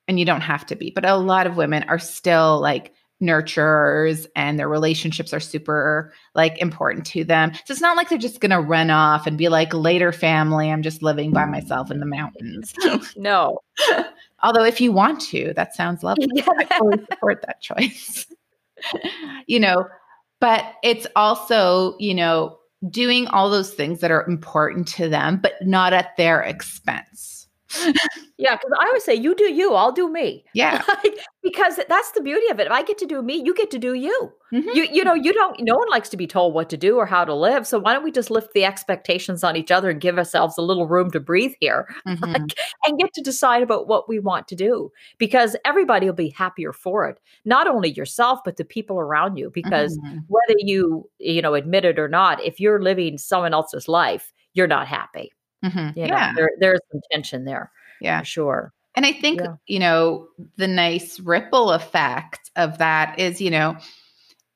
and 0.09 0.19
you 0.19 0.25
don't 0.25 0.41
have 0.41 0.67
to 0.67 0.77
be, 0.77 0.91
but 0.95 1.05
a 1.05 1.17
lot 1.17 1.47
of 1.47 1.57
women 1.57 1.85
are 1.85 1.99
still 1.99 2.61
like 2.61 2.93
nurturers 3.23 4.27
and 4.37 4.59
their 4.59 4.69
relationships 4.69 5.33
are 5.33 5.41
super 5.41 6.13
like 6.35 6.59
important 6.59 7.07
to 7.07 7.25
them. 7.25 7.53
So 7.65 7.73
it's 7.73 7.81
not 7.81 7.97
like 7.97 8.09
they're 8.09 8.19
just 8.19 8.41
going 8.41 8.51
to 8.51 8.61
run 8.61 8.91
off 8.91 9.27
and 9.27 9.39
be 9.39 9.49
like 9.49 9.73
later 9.73 10.13
family, 10.13 10.71
I'm 10.71 10.83
just 10.83 11.03
living 11.03 11.33
by 11.33 11.45
myself 11.47 11.91
in 11.91 12.01
the 12.01 12.07
mountains. 12.07 12.75
no. 13.17 13.61
Although 14.43 14.65
if 14.65 14.81
you 14.81 14.93
want 14.93 15.21
to, 15.23 15.53
that 15.55 15.75
sounds 15.75 16.03
lovely. 16.03 16.29
Yeah. 16.33 16.47
I 16.59 16.65
fully 16.79 16.99
support 17.11 17.43
that 17.47 17.61
choice. 17.61 18.27
you 19.47 19.61
know, 19.61 19.87
but 20.41 20.75
it's 20.83 21.07
also, 21.17 21.97
you 21.99 22.15
know, 22.15 22.59
doing 22.91 23.27
all 23.29 23.49
those 23.49 23.73
things 23.73 24.01
that 24.01 24.11
are 24.11 24.27
important 24.29 24.87
to 24.89 25.09
them, 25.09 25.39
but 25.43 25.55
not 25.63 25.93
at 25.93 26.17
their 26.17 26.43
expense. 26.43 27.44
Yeah, 28.39 28.57
because 28.57 28.73
I 28.81 28.87
always 28.87 29.05
say, 29.05 29.15
"You 29.15 29.35
do 29.35 29.45
you, 29.53 29.75
I'll 29.75 29.93
do 29.93 30.09
me." 30.11 30.45
Yeah. 30.55 30.83
Like, 31.05 31.19
because 31.43 31.79
that's 31.89 32.11
the 32.13 32.23
beauty 32.23 32.49
of 32.51 32.59
it. 32.61 32.67
If 32.67 32.73
I 32.73 32.83
get 32.83 32.99
to 32.99 33.07
do 33.07 33.23
me, 33.23 33.43
you 33.45 33.55
get 33.55 33.71
to 33.73 33.79
do 33.79 33.95
you. 33.95 34.33
Mhm. 34.53 34.75
You 34.75 34.85
you 34.91 35.05
know, 35.05 35.15
you 35.15 35.33
don't 35.33 35.57
no 35.61 35.77
one 35.77 35.89
likes 35.91 36.09
to 36.11 36.17
be 36.17 36.27
told 36.27 36.55
what 36.55 36.71
to 36.71 36.77
do 36.77 36.97
or 36.97 37.07
how 37.07 37.25
to 37.25 37.35
live. 37.35 37.67
So 37.67 37.79
why 37.79 37.93
don't 37.93 38.05
we 38.05 38.11
just 38.13 38.31
lift 38.31 38.53
the 38.55 38.65
expectations 38.65 39.45
on 39.45 39.57
each 39.57 39.71
other 39.71 39.91
and 39.91 40.01
give 40.01 40.17
ourselves 40.19 40.57
a 40.59 40.63
little 40.63 40.87
room 40.87 41.11
to 41.13 41.21
breathe 41.21 41.53
here 41.61 41.87
Mhm. 42.09 42.51
and 42.87 42.99
get 42.99 43.13
to 43.15 43.23
decide 43.23 43.63
about 43.63 43.89
what 43.89 44.09
we 44.09 44.19
want 44.19 44.49
to 44.49 44.57
do 44.57 44.91
because 45.19 45.57
everybody 45.65 46.07
will 46.07 46.15
be 46.15 46.31
happier 46.31 46.73
for 46.73 47.07
it. 47.09 47.19
Not 47.45 47.67
only 47.69 47.91
yourself, 47.93 48.41
but 48.45 48.57
the 48.57 48.65
people 48.65 48.99
around 48.99 49.37
you 49.37 49.51
because 49.51 49.99
Mhm. 49.99 50.25
whether 50.29 50.55
you, 50.59 51.09
you 51.19 51.43
know, 51.43 51.55
admit 51.55 51.85
it 51.85 51.99
or 51.99 52.09
not, 52.09 52.43
if 52.43 52.61
you're 52.61 52.83
living 52.83 53.19
someone 53.19 53.53
else's 53.55 53.89
life, 53.89 54.33
you're 54.55 54.67
not 54.69 54.87
happy. 54.89 55.33
Mhm. 55.65 55.97
You 55.97 56.07
know, 56.09 56.15
Yeah. 56.15 56.33
there 56.37 56.51
there's 56.61 56.81
some 56.93 57.01
tension 57.11 57.45
there 57.45 57.71
Yeah. 58.01 58.23
sure. 58.23 58.73
And 58.97 59.05
I 59.07 59.13
think, 59.13 59.41
Yeah. 59.41 59.55
you 59.67 59.79
know, 59.81 60.29
the 60.57 60.69
nice 60.69 61.19
ripple 61.19 61.73
effect 61.73 62.51
of 62.57 62.79
that 62.79 63.19
is, 63.19 63.41
you 63.41 63.51
know, 63.51 63.77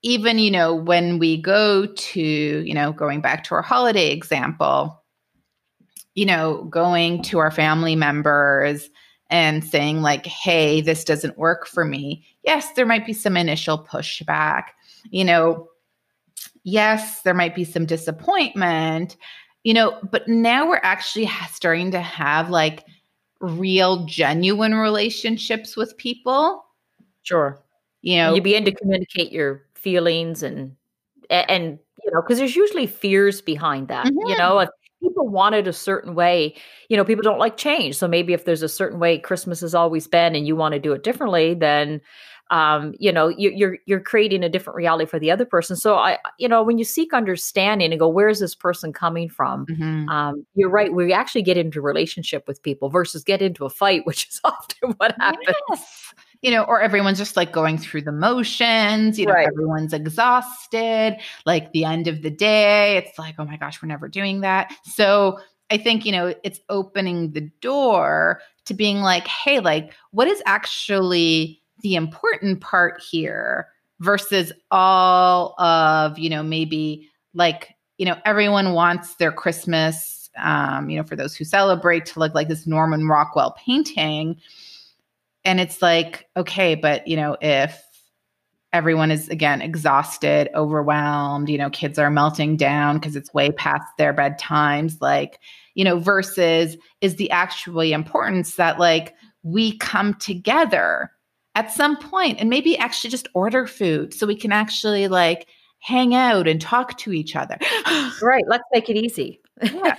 even, 0.02 0.38
you 0.38 0.50
know, 0.50 0.74
when 0.74 1.18
we 1.18 1.40
go 1.40 1.86
to, 1.86 2.20
you 2.20 2.72
know, 2.74 2.92
going 2.92 3.20
back 3.20 3.42
to 3.44 3.54
our 3.56 3.62
holiday 3.62 4.12
example, 4.12 5.02
you 6.14 6.24
know, 6.26 6.64
going 6.64 7.22
to 7.22 7.38
our 7.38 7.50
family 7.50 7.96
members 7.96 8.90
and 9.30 9.64
saying, 9.64 10.02
like, 10.02 10.24
hey, 10.26 10.80
this 10.80 11.04
doesn't 11.04 11.36
work 11.36 11.66
for 11.66 11.84
me. 11.84 12.24
Yes, 12.44 12.72
there 12.72 12.86
might 12.86 13.06
be 13.06 13.12
some 13.12 13.36
initial 13.36 13.84
pushback. 13.84 14.64
You 15.10 15.24
know, 15.24 15.68
yes, 16.62 17.22
there 17.22 17.34
might 17.34 17.54
be 17.54 17.64
some 17.64 17.86
disappointment, 17.86 19.16
you 19.64 19.74
know, 19.74 19.98
but 20.10 20.28
now 20.28 20.68
we're 20.68 20.80
actually 20.82 21.28
starting 21.50 21.90
to 21.92 22.00
have 22.00 22.50
like, 22.50 22.84
real 23.40 24.04
genuine 24.06 24.74
relationships 24.74 25.76
with 25.76 25.96
people 25.98 26.64
Sure. 27.22 27.62
you 28.02 28.16
know 28.16 28.34
you 28.34 28.42
begin 28.42 28.64
to 28.64 28.72
communicate 28.72 29.32
your 29.32 29.62
feelings 29.74 30.42
and 30.42 30.74
and 31.30 31.78
you 32.04 32.10
know 32.12 32.22
because 32.22 32.38
there's 32.38 32.56
usually 32.56 32.86
fears 32.86 33.40
behind 33.42 33.88
that 33.88 34.12
you 34.20 34.34
Mhm. 34.34 34.38
know 34.38 34.58
if 34.60 34.68
people 35.02 35.28
want 35.28 35.54
it 35.54 35.68
a 35.68 35.72
certain 35.72 36.14
way 36.14 36.54
you 36.88 36.96
know 36.96 37.04
people 37.04 37.22
don't 37.22 37.38
like 37.38 37.56
change 37.56 37.96
so 37.96 38.08
maybe 38.08 38.32
if 38.32 38.44
there's 38.44 38.62
a 38.62 38.68
certain 38.68 38.98
way 39.00 39.18
christmas 39.18 39.60
has 39.60 39.74
always 39.74 40.06
been 40.08 40.34
and 40.36 40.46
you 40.46 40.56
want 40.56 40.72
to 40.74 40.80
do 40.80 40.92
it 40.92 41.04
differently 41.04 41.54
then 41.54 42.00
um 42.50 42.94
you 42.98 43.12
know 43.12 43.28
you, 43.28 43.50
you're 43.50 43.78
you're 43.86 44.00
creating 44.00 44.42
a 44.42 44.48
different 44.48 44.76
reality 44.76 45.04
for 45.04 45.18
the 45.18 45.30
other 45.30 45.44
person 45.44 45.76
so 45.76 45.96
i 45.96 46.18
you 46.38 46.48
know 46.48 46.62
when 46.62 46.78
you 46.78 46.84
seek 46.84 47.12
understanding 47.12 47.92
and 47.92 48.00
go 48.00 48.08
where's 48.08 48.40
this 48.40 48.54
person 48.54 48.92
coming 48.92 49.28
from 49.28 49.66
Mhm. 49.66 50.08
um, 50.08 50.46
you're 50.54 50.70
right. 50.70 50.92
We 50.92 51.12
actually 51.12 51.42
get 51.42 51.56
into 51.58 51.80
relationship 51.82 52.48
with 52.48 52.62
people 52.62 52.88
versus 52.88 53.22
get 53.24 53.42
into 53.42 53.64
a 53.66 53.70
fight, 53.70 54.02
which 54.06 54.28
is 54.28 54.40
often 54.44 54.94
what 54.96 55.14
happens. 55.20 55.56
Yes. 55.70 56.14
you 56.40 56.50
know 56.50 56.62
or 56.64 56.80
everyone's 56.80 57.18
just 57.18 57.36
like 57.36 57.52
going 57.52 57.76
through 57.78 58.02
the 58.02 58.12
motions 58.12 59.18
you 59.18 59.26
know 59.26 59.32
Right. 59.34 59.46
everyone's 59.48 59.92
exhausted 59.92 61.16
like 61.46 61.72
the 61.72 61.84
end 61.84 62.06
of 62.08 62.22
the 62.22 62.30
day 62.30 62.96
it's 62.96 63.18
like 63.18 63.34
oh 63.38 63.44
my 63.44 63.56
gosh 63.56 63.82
we're 63.82 63.88
never 63.88 64.08
doing 64.08 64.40
that 64.42 64.72
so 64.84 65.38
i 65.70 65.76
think 65.76 66.04
you 66.06 66.12
know 66.12 66.32
it's 66.44 66.60
opening 66.68 67.32
the 67.32 67.50
door 67.60 68.40
to 68.66 68.74
being 68.74 69.00
like 69.00 69.26
hey 69.26 69.58
like 69.60 69.92
what 70.12 70.28
is 70.28 70.40
actually 70.46 71.60
the 71.80 71.94
important 71.94 72.60
part 72.60 73.00
here 73.00 73.68
versus 74.00 74.52
all 74.70 75.60
of 75.60 76.18
you 76.18 76.30
know 76.30 76.42
maybe 76.42 77.08
like 77.34 77.74
you 77.96 78.06
know 78.06 78.16
everyone 78.24 78.72
wants 78.72 79.16
their 79.16 79.32
christmas 79.32 80.30
um 80.38 80.88
you 80.88 80.96
know 80.96 81.02
for 81.02 81.16
those 81.16 81.34
who 81.34 81.44
celebrate 81.44 82.06
to 82.06 82.18
look 82.20 82.34
like 82.34 82.48
this 82.48 82.66
norman 82.66 83.06
rockwell 83.08 83.52
painting. 83.52 84.36
And 85.44 85.60
it's 85.60 85.80
like 85.80 86.26
okay 86.36 86.74
but 86.74 87.06
you 87.08 87.16
know 87.16 87.36
if 87.40 87.82
everyone 88.72 89.10
is 89.10 89.28
again 89.30 89.62
exhausted 89.62 90.50
overwhelmed 90.54 91.48
you 91.48 91.56
know 91.56 91.70
kids 91.70 91.98
are 91.98 92.10
melting 92.10 92.56
down 92.56 92.98
because 92.98 93.16
it's 93.16 93.32
way 93.32 93.50
past 93.50 93.86
their 93.96 94.12
bedtimes 94.12 95.00
like 95.00 95.40
you 95.74 95.84
know 95.84 95.98
versus 95.98 96.76
is 97.00 97.16
the 97.16 97.30
actually 97.30 97.92
importance 97.92 98.56
that 98.56 98.78
like 98.78 99.14
we 99.42 99.76
come 99.78 100.12
together 100.14 101.10
at 101.58 101.72
some 101.72 101.96
point 101.96 102.38
and 102.38 102.48
maybe 102.48 102.78
actually 102.78 103.10
just 103.10 103.26
order 103.34 103.66
food 103.66 104.14
so 104.14 104.28
we 104.28 104.36
can 104.36 104.52
actually 104.52 105.08
like 105.08 105.48
hang 105.80 106.14
out 106.14 106.46
and 106.46 106.60
talk 106.60 106.96
to 106.98 107.12
each 107.12 107.34
other 107.34 107.58
Right. 108.22 108.44
Let's 108.46 108.62
make 108.72 108.88
it 108.88 108.96
easy. 108.96 109.40
Yeah. 109.60 109.96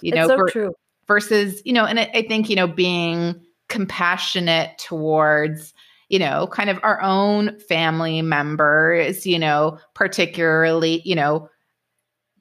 you 0.00 0.10
know 0.14 0.26
so 0.26 0.36
ver- 0.36 0.48
true. 0.48 0.74
versus 1.06 1.62
you 1.64 1.72
know 1.72 1.84
and 1.84 2.00
I, 2.00 2.10
I 2.14 2.22
think 2.22 2.50
you 2.50 2.56
know 2.56 2.66
being 2.66 3.40
compassionate 3.68 4.76
towards 4.78 5.72
you 6.08 6.18
know 6.18 6.48
kind 6.48 6.68
of 6.68 6.80
our 6.82 7.00
own 7.00 7.60
family 7.60 8.20
members 8.22 9.24
you 9.24 9.38
know 9.38 9.78
particularly 9.94 11.00
you 11.04 11.14
know 11.14 11.48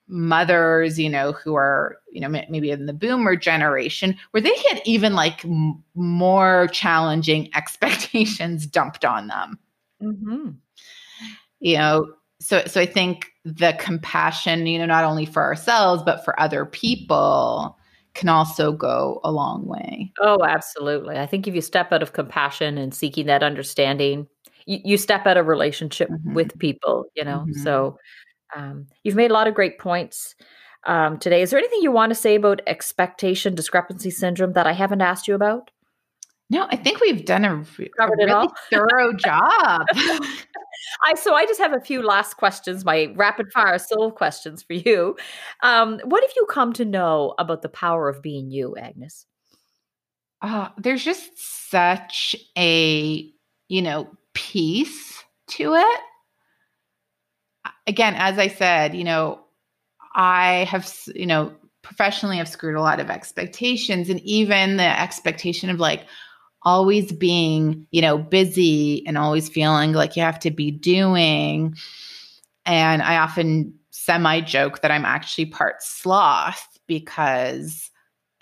mothers 0.07 0.99
you 0.99 1.09
know 1.09 1.31
who 1.31 1.55
are 1.55 1.97
you 2.11 2.21
know 2.21 2.29
maybe 2.29 2.69
in 2.69 2.85
the 2.85 2.93
boomer 2.93 3.35
generation 3.35 4.15
where 4.31 4.41
they 4.41 4.55
had 4.69 4.81
even 4.85 5.13
like 5.13 5.43
m- 5.45 5.83
more 5.95 6.67
challenging 6.71 7.49
expectations 7.55 8.65
dumped 8.67 9.03
on 9.03 9.27
them 9.27 9.57
hmm 10.01 10.49
you 11.59 11.77
know 11.77 12.05
so 12.39 12.63
so 12.65 12.81
i 12.81 12.85
think 12.85 13.27
the 13.45 13.75
compassion 13.79 14.67
you 14.67 14.77
know 14.77 14.85
not 14.85 15.03
only 15.03 15.25
for 15.25 15.41
ourselves 15.43 16.03
but 16.03 16.23
for 16.23 16.39
other 16.39 16.65
people 16.65 17.77
can 18.13 18.29
also 18.29 18.71
go 18.71 19.19
a 19.23 19.31
long 19.31 19.65
way 19.65 20.11
Oh, 20.21 20.37
absolutely. 20.45 21.17
I 21.17 21.25
think 21.25 21.45
if 21.45 21.53
you 21.53 21.59
step 21.59 21.91
out 21.91 22.01
of 22.01 22.13
compassion 22.13 22.77
and 22.77 22.93
seeking 22.93 23.25
that 23.25 23.43
understanding, 23.43 24.27
you, 24.65 24.79
you 24.85 24.97
step 24.97 25.27
out 25.27 25.35
of 25.35 25.47
relationship 25.47 26.09
Mhm. 26.09 26.33
with 26.33 26.57
people, 26.57 27.05
you 27.15 27.25
know. 27.25 27.45
Mhm. 27.49 27.55
So 27.55 27.97
um, 28.55 28.87
you've 29.03 29.15
made 29.15 29.31
a 29.31 29.33
lot 29.33 29.47
of 29.47 29.53
great 29.53 29.79
points 29.79 30.35
um, 30.85 31.17
today. 31.17 31.41
Is 31.41 31.49
there 31.49 31.59
anything 31.59 31.81
you 31.81 31.91
want 31.91 32.11
to 32.11 32.15
say 32.15 32.35
about 32.35 32.61
expectation 32.67 33.55
discrepancy 33.55 34.11
syndrome 34.11 34.53
that 34.53 34.67
I 34.67 34.73
haven't 34.73 35.01
asked 35.01 35.27
you 35.27 35.35
about? 35.35 35.71
no 36.47 36.67
i 36.69 36.75
think 36.75 37.01
we've 37.01 37.25
done 37.25 37.43
a, 37.43 37.55
re- 37.55 37.89
a 37.99 38.07
really 38.17 38.31
all? 38.31 38.53
thorough 38.71 39.11
job 39.13 39.81
I 41.03 41.15
so 41.15 41.33
I 41.33 41.45
just 41.45 41.59
have 41.59 41.73
a 41.73 41.79
few 41.79 42.03
last 42.03 42.35
questions, 42.35 42.85
my 42.85 43.11
rapid 43.15 43.51
fire 43.51 43.79
soul 43.79 44.11
questions 44.11 44.61
for 44.61 44.73
you. 44.73 45.15
Um, 45.63 45.99
what 46.03 46.21
have 46.21 46.31
you 46.35 46.45
come 46.47 46.73
to 46.73 46.85
know 46.85 47.33
about 47.39 47.61
the 47.63 47.69
power 47.69 48.07
of 48.07 48.21
being 48.21 48.51
you, 48.51 48.75
Agnes? 48.75 49.25
uh, 50.41 50.69
there's 50.77 51.03
just 51.03 51.31
such 51.69 52.35
a 52.57 53.29
you 53.67 53.81
know 53.81 54.07
peace 54.33 55.23
to 55.47 55.73
it 55.73 55.99
again 57.87 58.13
as 58.17 58.37
i 58.37 58.47
said 58.47 58.95
you 58.95 59.03
know 59.03 59.39
i 60.15 60.65
have 60.69 60.91
you 61.13 61.25
know 61.25 61.53
professionally 61.81 62.39
i've 62.39 62.47
screwed 62.47 62.75
a 62.75 62.81
lot 62.81 62.99
of 62.99 63.09
expectations 63.09 64.09
and 64.09 64.19
even 64.21 64.77
the 64.77 65.01
expectation 65.01 65.69
of 65.69 65.79
like 65.79 66.05
always 66.65 67.11
being 67.11 67.85
you 67.91 68.01
know 68.01 68.17
busy 68.17 69.05
and 69.07 69.17
always 69.17 69.47
feeling 69.47 69.93
like 69.93 70.15
you 70.15 70.23
have 70.23 70.39
to 70.39 70.51
be 70.51 70.71
doing. 70.71 71.75
And 72.65 73.01
i 73.03 73.17
often 73.17 73.73
semi 73.91 74.41
joke 74.41 74.81
that 74.81 74.91
i'm 74.91 75.05
actually 75.05 75.45
part 75.45 75.81
sloth 75.81 76.67
because 76.87 77.91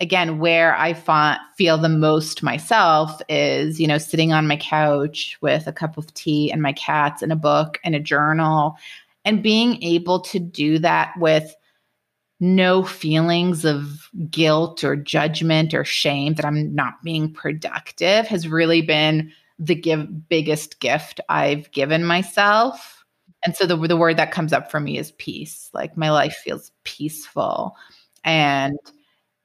again 0.00 0.38
where 0.38 0.74
i 0.76 0.94
fa- 0.94 1.38
feel 1.56 1.78
the 1.78 1.88
most 1.88 2.42
myself 2.42 3.20
is 3.28 3.78
you 3.78 3.86
know 3.86 3.98
sitting 3.98 4.32
on 4.32 4.48
my 4.48 4.56
couch 4.56 5.36
with 5.42 5.66
a 5.66 5.72
cup 5.72 5.96
of 5.96 6.12
tea 6.14 6.50
and 6.50 6.62
my 6.62 6.72
cats 6.72 7.22
and 7.22 7.30
a 7.30 7.36
book 7.36 7.78
and 7.84 7.94
a 7.94 8.00
journal 8.00 8.76
and 9.24 9.42
being 9.42 9.82
able 9.82 10.20
to 10.20 10.38
do 10.38 10.78
that 10.80 11.12
with 11.18 11.54
no 12.40 12.82
feelings 12.82 13.64
of 13.64 14.10
guilt 14.30 14.82
or 14.84 14.96
judgment 14.96 15.72
or 15.72 15.84
shame 15.84 16.34
that 16.34 16.44
i'm 16.44 16.74
not 16.74 16.94
being 17.02 17.32
productive 17.32 18.26
has 18.26 18.48
really 18.48 18.82
been 18.82 19.30
the 19.58 19.74
give 19.74 20.28
biggest 20.28 20.80
gift 20.80 21.20
i've 21.28 21.70
given 21.70 22.04
myself. 22.04 23.04
And 23.44 23.54
so 23.54 23.66
the, 23.66 23.76
the 23.76 23.96
word 23.96 24.16
that 24.16 24.32
comes 24.32 24.52
up 24.52 24.70
for 24.70 24.80
me 24.80 24.96
is 24.96 25.12
peace. 25.12 25.68
Like 25.74 25.98
my 25.98 26.10
life 26.10 26.34
feels 26.42 26.72
peaceful. 26.84 27.76
And 28.24 28.78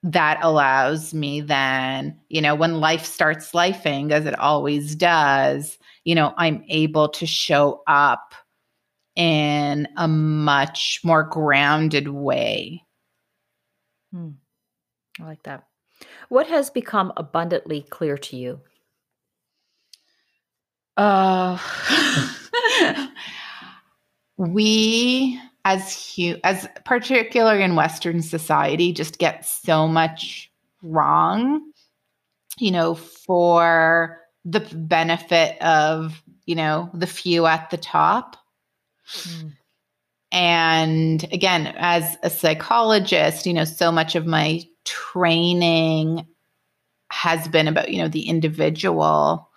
that 0.02 0.40
allows 0.42 1.14
me 1.14 1.42
then 1.42 2.18
you 2.30 2.42
know 2.42 2.56
when 2.56 2.80
life 2.80 3.04
starts 3.04 3.52
lifing 3.52 4.12
as 4.12 4.26
it 4.26 4.40
always 4.40 4.96
does 4.96 5.78
you 6.06 6.16
know 6.16 6.34
i'm 6.38 6.64
able 6.70 7.10
to 7.10 7.26
show 7.26 7.84
up 7.86 8.34
in 9.16 9.88
a 9.98 10.08
much 10.08 11.02
more 11.04 11.24
grounded 11.24 12.08
way 12.08 12.84
Hmm. 14.12 14.30
I 15.20 15.24
like 15.24 15.44
that. 15.44 15.66
What 16.30 16.48
has 16.48 16.72
become 16.72 17.14
abundantly 17.16 17.84
clear 17.84 18.18
to 18.18 18.36
you? 18.36 18.62
uh 20.98 21.58
we 24.38 25.40
as 25.64 26.16
hu- 26.16 26.40
as 26.44 26.68
particularly 26.86 27.62
in 27.64 27.76
western 27.76 28.22
society 28.22 28.92
just 28.92 29.20
get 29.20 29.46
so 29.46 29.88
much 29.88 30.52
wrong 30.82 31.70
you 32.60 32.72
know, 32.72 32.96
for 32.96 34.20
the 34.46 34.60
benefit 34.60 35.62
of, 35.62 36.22
you 36.46 36.56
know, 36.56 36.90
the 36.94 37.08
few 37.08 37.46
at 37.46 37.70
the 37.70 37.78
top. 37.78 38.36
Mm. 39.14 39.54
And 40.32 41.24
again, 41.34 41.74
as 41.78 42.18
a 42.22 42.30
psychologist, 42.30 43.46
you 43.46 43.54
know, 43.54 43.66
so 43.66 43.92
much 43.92 44.16
of 44.16 44.28
my 44.28 44.62
training 44.86 46.28
has 47.12 47.48
been 47.48 47.68
about, 47.68 47.92
you 47.92 48.02
know, 48.02 48.08
the 48.08 48.28
individual. 48.28 49.50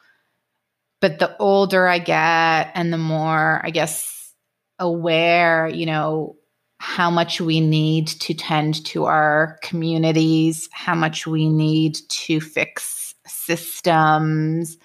But 1.01 1.19
the 1.19 1.37
older 1.39 1.87
I 1.89 1.99
get 1.99 2.71
and 2.75 2.93
the 2.93 2.99
more, 2.99 3.61
I 3.65 3.71
guess, 3.71 4.33
aware, 4.79 5.69
you 5.69 5.85
know, 5.85 6.37
how 6.79 7.11
much 7.11 7.41
we 7.41 7.61
need 7.61 8.09
to 8.09 8.35
tend 8.35 8.85
to 8.87 9.05
our 9.05 9.59
communities, 9.63 10.69
how 10.73 10.95
much 10.95 11.27
we 11.27 11.49
need 11.49 11.97
to 12.09 12.41
fix 12.41 13.15
systems, 13.27 14.79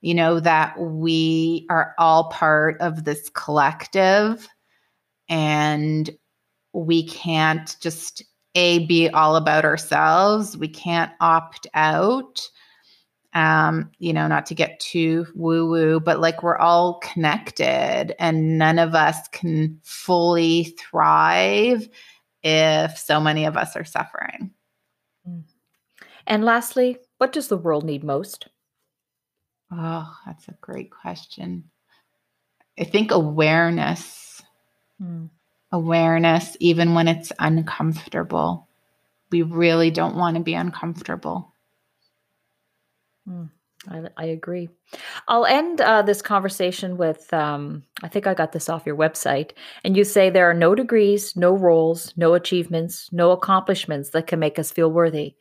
you 0.00 0.14
know, 0.14 0.40
that 0.40 0.78
we 0.78 1.66
are 1.70 1.94
all 1.98 2.30
part 2.30 2.80
of 2.80 3.04
this 3.04 3.28
collective 3.30 4.48
and 5.28 6.10
we 6.72 7.06
can't 7.06 7.76
just 7.80 8.22
a 8.54 8.86
be 8.86 9.08
all 9.10 9.36
about 9.36 9.64
ourselves. 9.64 10.56
We 10.56 10.68
can't 10.68 11.12
opt 11.20 11.66
out 11.74 12.40
um 13.34 13.90
you 13.98 14.12
know 14.12 14.26
not 14.26 14.46
to 14.46 14.54
get 14.54 14.80
too 14.80 15.26
woo 15.34 15.68
woo 15.68 16.00
but 16.00 16.18
like 16.18 16.42
we're 16.42 16.56
all 16.56 16.98
connected 17.00 18.14
and 18.18 18.56
none 18.56 18.78
of 18.78 18.94
us 18.94 19.28
can 19.28 19.78
fully 19.84 20.74
thrive 20.78 21.88
if 22.42 22.96
so 22.96 23.20
many 23.20 23.44
of 23.44 23.56
us 23.56 23.76
are 23.76 23.84
suffering. 23.84 24.50
Mm. 25.28 25.42
and 26.26 26.44
lastly 26.44 26.96
what 27.18 27.32
does 27.32 27.48
the 27.48 27.58
world 27.58 27.84
need 27.84 28.02
most 28.02 28.48
oh 29.70 30.16
that's 30.26 30.48
a 30.48 30.56
great 30.60 30.90
question 30.90 31.64
i 32.78 32.84
think 32.84 33.10
awareness 33.10 34.28
Mm. 35.02 35.30
Awareness, 35.70 36.56
even 36.60 36.94
when 36.94 37.08
it's 37.08 37.32
uncomfortable. 37.38 38.68
We 39.30 39.42
really 39.42 39.90
don't 39.90 40.16
want 40.16 40.36
to 40.36 40.42
be 40.42 40.54
uncomfortable. 40.54 41.52
Mm. 43.28 43.50
I, 43.88 44.02
I, 44.16 44.24
agree. 44.26 44.70
I'll 45.28 45.46
end 45.46 45.80
uh, 45.80 46.02
this 46.02 46.20
conversation 46.20 46.96
with 46.96 47.32
um, 47.32 47.84
I 48.02 48.08
think 48.08 48.26
I 48.26 48.34
got 48.34 48.52
this 48.52 48.68
off 48.68 48.86
your 48.86 48.96
website. 48.96 49.52
And 49.84 49.96
you 49.96 50.02
say 50.04 50.30
there 50.30 50.50
are 50.50 50.54
no 50.54 50.74
degrees, 50.74 51.36
no 51.36 51.52
roles, 51.52 52.12
no 52.16 52.34
achievements, 52.34 53.08
no 53.12 53.30
accomplishments 53.30 54.10
that 54.10 54.26
can 54.26 54.40
make 54.40 54.58
us 54.58 54.72
feel 54.72 54.90
worthy. 54.90 55.36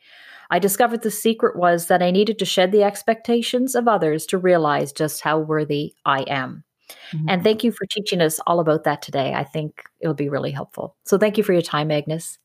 I 0.49 0.59
discovered 0.59 1.01
the 1.01 1.11
secret 1.11 1.55
was 1.55 1.87
that 1.87 2.01
I 2.01 2.11
needed 2.11 2.39
to 2.39 2.45
shed 2.45 2.71
the 2.71 2.83
expectations 2.83 3.75
of 3.75 3.87
others 3.87 4.25
to 4.27 4.37
realize 4.37 4.93
just 4.93 5.21
how 5.21 5.39
worthy 5.39 5.93
I 6.05 6.21
am. 6.21 6.63
Mm-hmm. 7.11 7.29
And 7.29 7.43
thank 7.43 7.63
you 7.63 7.71
for 7.71 7.85
teaching 7.85 8.21
us 8.21 8.39
all 8.47 8.59
about 8.59 8.85
that 8.85 9.01
today. 9.01 9.33
I 9.33 9.43
think 9.43 9.83
it'll 9.99 10.13
be 10.13 10.29
really 10.29 10.51
helpful. 10.51 10.95
So 11.05 11.17
thank 11.17 11.37
you 11.37 11.43
for 11.43 11.53
your 11.53 11.61
time, 11.61 11.91
Agnes. 11.91 12.37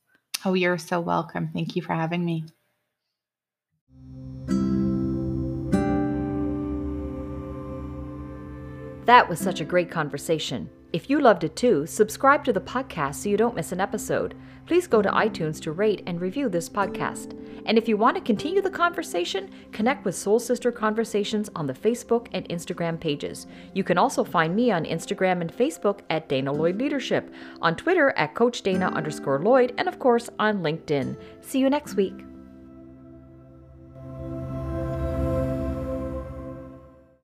Oh, 0.44 0.54
you're 0.54 0.78
so 0.78 1.00
welcome. 1.00 1.50
Thank 1.52 1.76
you 1.76 1.82
for 1.82 1.94
having 1.94 2.24
me. 2.24 2.44
That 9.04 9.28
was 9.28 9.38
such 9.38 9.60
a 9.60 9.64
great 9.64 9.90
conversation. 9.90 10.68
If 10.92 11.08
you 11.08 11.20
loved 11.20 11.42
it 11.42 11.56
too, 11.56 11.86
subscribe 11.86 12.44
to 12.44 12.52
the 12.52 12.60
podcast 12.60 13.14
so 13.14 13.30
you 13.30 13.38
don't 13.38 13.54
miss 13.54 13.72
an 13.72 13.80
episode. 13.80 14.34
Please 14.66 14.86
go 14.86 15.00
to 15.00 15.08
iTunes 15.08 15.58
to 15.62 15.72
rate 15.72 16.02
and 16.06 16.20
review 16.20 16.50
this 16.50 16.68
podcast. 16.68 17.34
And 17.64 17.78
if 17.78 17.88
you 17.88 17.96
want 17.96 18.16
to 18.16 18.22
continue 18.22 18.60
the 18.60 18.68
conversation, 18.68 19.50
connect 19.72 20.04
with 20.04 20.14
Soul 20.14 20.38
Sister 20.38 20.70
Conversations 20.70 21.48
on 21.56 21.66
the 21.66 21.72
Facebook 21.72 22.28
and 22.32 22.46
Instagram 22.50 23.00
pages. 23.00 23.46
You 23.72 23.84
can 23.84 23.96
also 23.96 24.22
find 24.22 24.54
me 24.54 24.70
on 24.70 24.84
Instagram 24.84 25.40
and 25.40 25.52
Facebook 25.52 26.00
at 26.10 26.28
Dana 26.28 26.52
Lloyd 26.52 26.78
Leadership, 26.78 27.32
on 27.62 27.74
Twitter 27.74 28.10
at 28.18 28.34
Coach 28.34 28.60
Dana 28.60 28.88
underscore 28.88 29.38
Lloyd, 29.38 29.72
and 29.78 29.88
of 29.88 29.98
course 29.98 30.28
on 30.38 30.62
LinkedIn. 30.62 31.16
See 31.40 31.58
you 31.58 31.70
next 31.70 31.94
week. 31.94 32.31